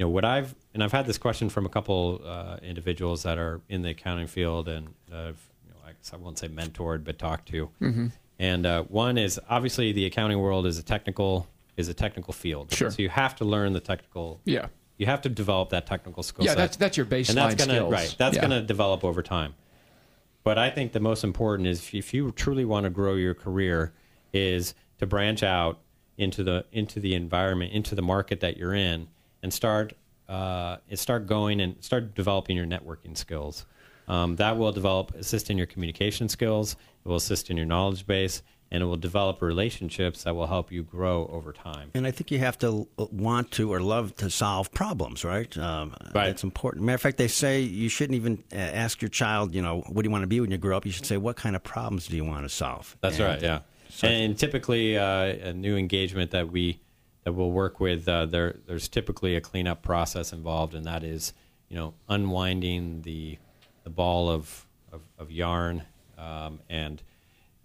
you 0.00 0.06
know, 0.06 0.10
what 0.10 0.24
I've 0.24 0.56
and 0.74 0.82
I've 0.82 0.90
had 0.90 1.06
this 1.06 1.18
question 1.18 1.48
from 1.48 1.66
a 1.66 1.68
couple 1.68 2.20
uh, 2.24 2.56
individuals 2.64 3.22
that 3.22 3.38
are 3.38 3.60
in 3.68 3.82
the 3.82 3.90
accounting 3.90 4.26
field, 4.26 4.66
and 4.66 4.88
I've, 5.08 5.38
you 5.64 5.70
know, 5.70 5.76
I, 5.86 5.92
guess 5.92 6.12
I 6.12 6.16
won't 6.16 6.36
say 6.36 6.48
mentored, 6.48 7.04
but 7.04 7.16
talked 7.16 7.46
to. 7.50 7.70
And 8.40 8.66
uh, 8.66 8.82
one 8.82 9.18
is 9.18 9.38
obviously 9.48 9.92
the 9.92 10.06
accounting 10.06 10.40
world 10.40 10.66
is 10.66 10.78
a 10.78 10.82
technical 10.82 11.46
is 11.76 11.88
a 11.88 11.94
technical 11.94 12.32
field. 12.32 12.72
Sure. 12.72 12.90
So 12.90 13.02
you 13.02 13.08
have 13.08 13.34
to 13.36 13.44
learn 13.44 13.72
the 13.72 13.80
technical. 13.80 14.40
Yeah. 14.44 14.66
You 14.96 15.06
have 15.06 15.22
to 15.22 15.28
develop 15.28 15.70
that 15.70 15.86
technical 15.86 16.22
skill 16.22 16.44
Yeah, 16.44 16.52
set. 16.52 16.56
that's- 16.58 16.76
that's 16.76 16.96
your 16.96 17.06
baseline 17.06 17.30
and 17.30 17.38
that's 17.38 17.54
gonna, 17.56 17.74
skills. 17.74 17.92
Right. 17.92 18.14
That's 18.18 18.36
Yeah. 18.36 18.46
going 18.46 18.60
to 18.60 18.62
develop 18.62 19.04
over 19.04 19.22
time. 19.22 19.54
But 20.44 20.58
I 20.58 20.70
think 20.70 20.92
the 20.92 21.00
most 21.00 21.24
important 21.24 21.66
is 21.68 21.92
if 21.94 22.12
you 22.14 22.30
truly 22.30 22.64
want 22.64 22.84
to 22.84 22.90
grow 22.90 23.14
your 23.14 23.34
career, 23.34 23.92
is 24.32 24.74
to 24.98 25.06
branch 25.06 25.42
out 25.42 25.78
into 26.18 26.42
the 26.44 26.64
into 26.72 27.00
the 27.00 27.14
environment, 27.14 27.72
into 27.72 27.94
the 27.94 28.02
market 28.02 28.40
that 28.40 28.56
you're 28.56 28.74
in, 28.74 29.08
and 29.42 29.52
start 29.52 29.94
uh, 30.28 30.76
and 30.88 30.98
start 30.98 31.26
going 31.26 31.60
and 31.60 31.82
start 31.82 32.14
developing 32.14 32.56
your 32.56 32.66
networking 32.66 33.16
skills. 33.16 33.64
Um, 34.06 34.36
that 34.36 34.58
will 34.58 34.72
develop 34.72 35.14
assist 35.14 35.50
in 35.50 35.56
your 35.56 35.66
communication 35.66 36.28
skills. 36.28 36.74
It 37.04 37.08
will 37.08 37.16
assist 37.16 37.48
in 37.50 37.56
your 37.56 37.66
knowledge 37.66 38.06
base, 38.06 38.42
and 38.74 38.82
it 38.82 38.86
will 38.86 38.96
develop 38.96 39.40
relationships 39.40 40.24
that 40.24 40.34
will 40.34 40.48
help 40.48 40.72
you 40.72 40.82
grow 40.82 41.28
over 41.32 41.52
time. 41.52 41.92
And 41.94 42.08
I 42.08 42.10
think 42.10 42.32
you 42.32 42.40
have 42.40 42.58
to 42.58 42.88
want 42.98 43.52
to 43.52 43.72
or 43.72 43.78
love 43.80 44.16
to 44.16 44.28
solve 44.28 44.72
problems, 44.72 45.24
right? 45.24 45.56
Um, 45.56 45.94
Right. 46.12 46.26
That's 46.26 46.42
important. 46.42 46.84
Matter 46.84 46.96
of 46.96 47.00
fact, 47.00 47.16
they 47.18 47.28
say 47.28 47.60
you 47.60 47.88
shouldn't 47.88 48.16
even 48.16 48.42
uh, 48.52 48.56
ask 48.56 49.00
your 49.00 49.10
child, 49.10 49.54
you 49.54 49.62
know, 49.62 49.82
what 49.86 50.02
do 50.02 50.08
you 50.08 50.10
want 50.10 50.22
to 50.24 50.26
be 50.26 50.40
when 50.40 50.50
you 50.50 50.58
grow 50.58 50.76
up? 50.76 50.84
You 50.84 50.90
should 50.90 51.06
say, 51.06 51.16
what 51.16 51.36
kind 51.36 51.54
of 51.54 51.62
problems 51.62 52.08
do 52.08 52.16
you 52.16 52.24
want 52.24 52.44
to 52.44 52.48
solve? 52.48 52.96
That's 53.00 53.20
And- 53.20 53.28
right. 53.28 53.40
Yeah. 53.42 53.60
and 54.02 54.36
typically, 54.36 54.98
uh, 54.98 55.50
a 55.50 55.52
new 55.52 55.76
engagement 55.76 56.32
that 56.32 56.50
we 56.50 56.80
that 57.22 57.32
we'll 57.32 57.52
work 57.52 57.78
with, 57.80 58.08
uh, 58.08 58.26
there 58.26 58.56
there's 58.66 58.88
typically 58.88 59.36
a 59.36 59.40
cleanup 59.40 59.82
process 59.82 60.32
involved, 60.32 60.74
and 60.74 60.84
that 60.84 61.02
is, 61.04 61.32
you 61.68 61.76
know, 61.76 61.94
unwinding 62.08 63.02
the 63.02 63.38
the 63.84 63.90
ball 63.90 64.28
of 64.28 64.66
of, 64.92 65.02
of 65.18 65.30
yarn 65.30 65.82
um, 66.18 66.58
and 66.68 67.02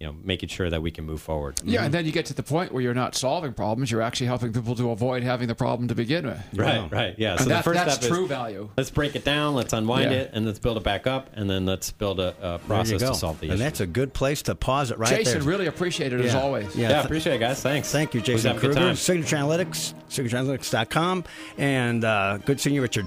you 0.00 0.06
know 0.06 0.16
making 0.24 0.48
sure 0.48 0.68
that 0.70 0.80
we 0.82 0.90
can 0.90 1.04
move 1.04 1.20
forward. 1.20 1.60
Yeah, 1.62 1.84
and 1.84 1.92
then 1.94 2.06
you 2.06 2.12
get 2.12 2.26
to 2.26 2.34
the 2.34 2.42
point 2.42 2.72
where 2.72 2.82
you're 2.82 2.94
not 2.94 3.14
solving 3.14 3.52
problems; 3.52 3.90
you're 3.90 4.00
actually 4.02 4.28
helping 4.28 4.52
people 4.52 4.74
to 4.76 4.90
avoid 4.90 5.22
having 5.22 5.46
the 5.46 5.54
problem 5.54 5.88
to 5.88 5.94
begin 5.94 6.26
with. 6.26 6.40
Right. 6.54 6.90
Right. 6.90 7.14
Yeah. 7.18 7.36
So 7.36 7.42
And 7.42 7.50
the 7.52 7.62
first 7.62 7.84
that's 7.84 7.94
step 7.96 8.08
true 8.10 8.22
is 8.24 8.28
value. 8.30 8.70
let's 8.76 8.90
break 8.90 9.14
it 9.14 9.24
down, 9.24 9.54
let's 9.54 9.72
unwind 9.74 10.10
Yeah. 10.10 10.18
it, 10.18 10.30
and 10.32 10.46
let's 10.46 10.58
build 10.58 10.78
it 10.78 10.82
back 10.82 11.06
up, 11.06 11.28
and 11.34 11.48
then 11.50 11.66
let's 11.66 11.90
build 11.92 12.18
a, 12.18 12.34
a 12.40 12.58
process 12.60 13.00
to 13.02 13.14
solve 13.14 13.38
the 13.40 13.46
and 13.46 13.54
issue. 13.54 13.62
that's 13.62 13.80
a 13.80 13.86
good 13.86 14.14
place 14.14 14.42
to 14.42 14.54
pause 14.54 14.90
it 14.90 14.98
right 14.98 15.10
Jason, 15.10 15.40
there. 15.40 15.48
really 15.48 15.66
appreciate 15.66 16.12
it 16.14 16.20
as 16.20 16.34
always. 16.34 16.74
Yeah. 16.74 16.88
yeah, 16.88 16.94
th- 16.94 17.04
appreciate 17.04 17.34
it, 17.34 17.38
guys. 17.40 17.60
Thanks. 17.62 17.92
Thank 17.92 18.14
you, 18.14 18.20
Jason 18.22 18.48
have 18.52 18.56
a 18.56 18.60
good 18.60 18.72
Kruger. 18.72 18.80
time. 18.86 18.96
Signature 18.96 19.36
Analytics, 19.36 19.92
signatureanalytics.com. 20.08 21.24
And 21.58 22.04
uh, 22.04 22.38
good 22.38 22.58
seeing 22.60 22.74
you, 22.74 22.82
Richard. 22.82 23.06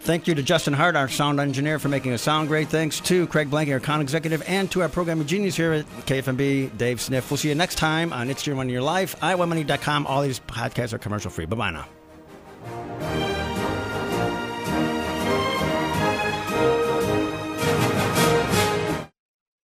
Thank 0.00 0.26
you 0.26 0.34
to 0.34 0.42
Justin 0.42 0.72
Hart, 0.72 0.96
our 0.96 1.08
sound 1.08 1.38
engineer, 1.38 1.78
for 1.78 1.88
making 1.88 2.12
us 2.12 2.22
sound 2.22 2.48
great. 2.48 2.68
Thanks 2.68 2.98
to 3.00 3.26
Craig 3.26 3.50
Blanky, 3.50 3.72
our 3.72 3.76
account 3.76 4.00
executive, 4.00 4.42
and 4.48 4.70
to 4.72 4.80
our 4.82 4.88
programming 4.88 5.26
genius 5.26 5.56
here 5.56 5.72
at 5.72 5.86
KFMB, 6.06 6.78
Dave 6.78 7.00
Sniff. 7.00 7.30
We'll 7.30 7.36
see 7.36 7.48
you 7.50 7.54
next 7.54 7.74
time 7.76 8.12
on 8.12 8.30
It's 8.30 8.46
Your 8.46 8.56
Money, 8.56 8.72
Your 8.72 8.82
Life, 8.82 9.18
iWebMoney.com. 9.20 10.06
All 10.06 10.22
these 10.22 10.40
podcasts 10.40 10.92
are 10.92 10.98
commercial 10.98 11.30
free. 11.30 11.46
Bye 11.46 11.56
bye 11.56 11.70
now. 13.00 13.27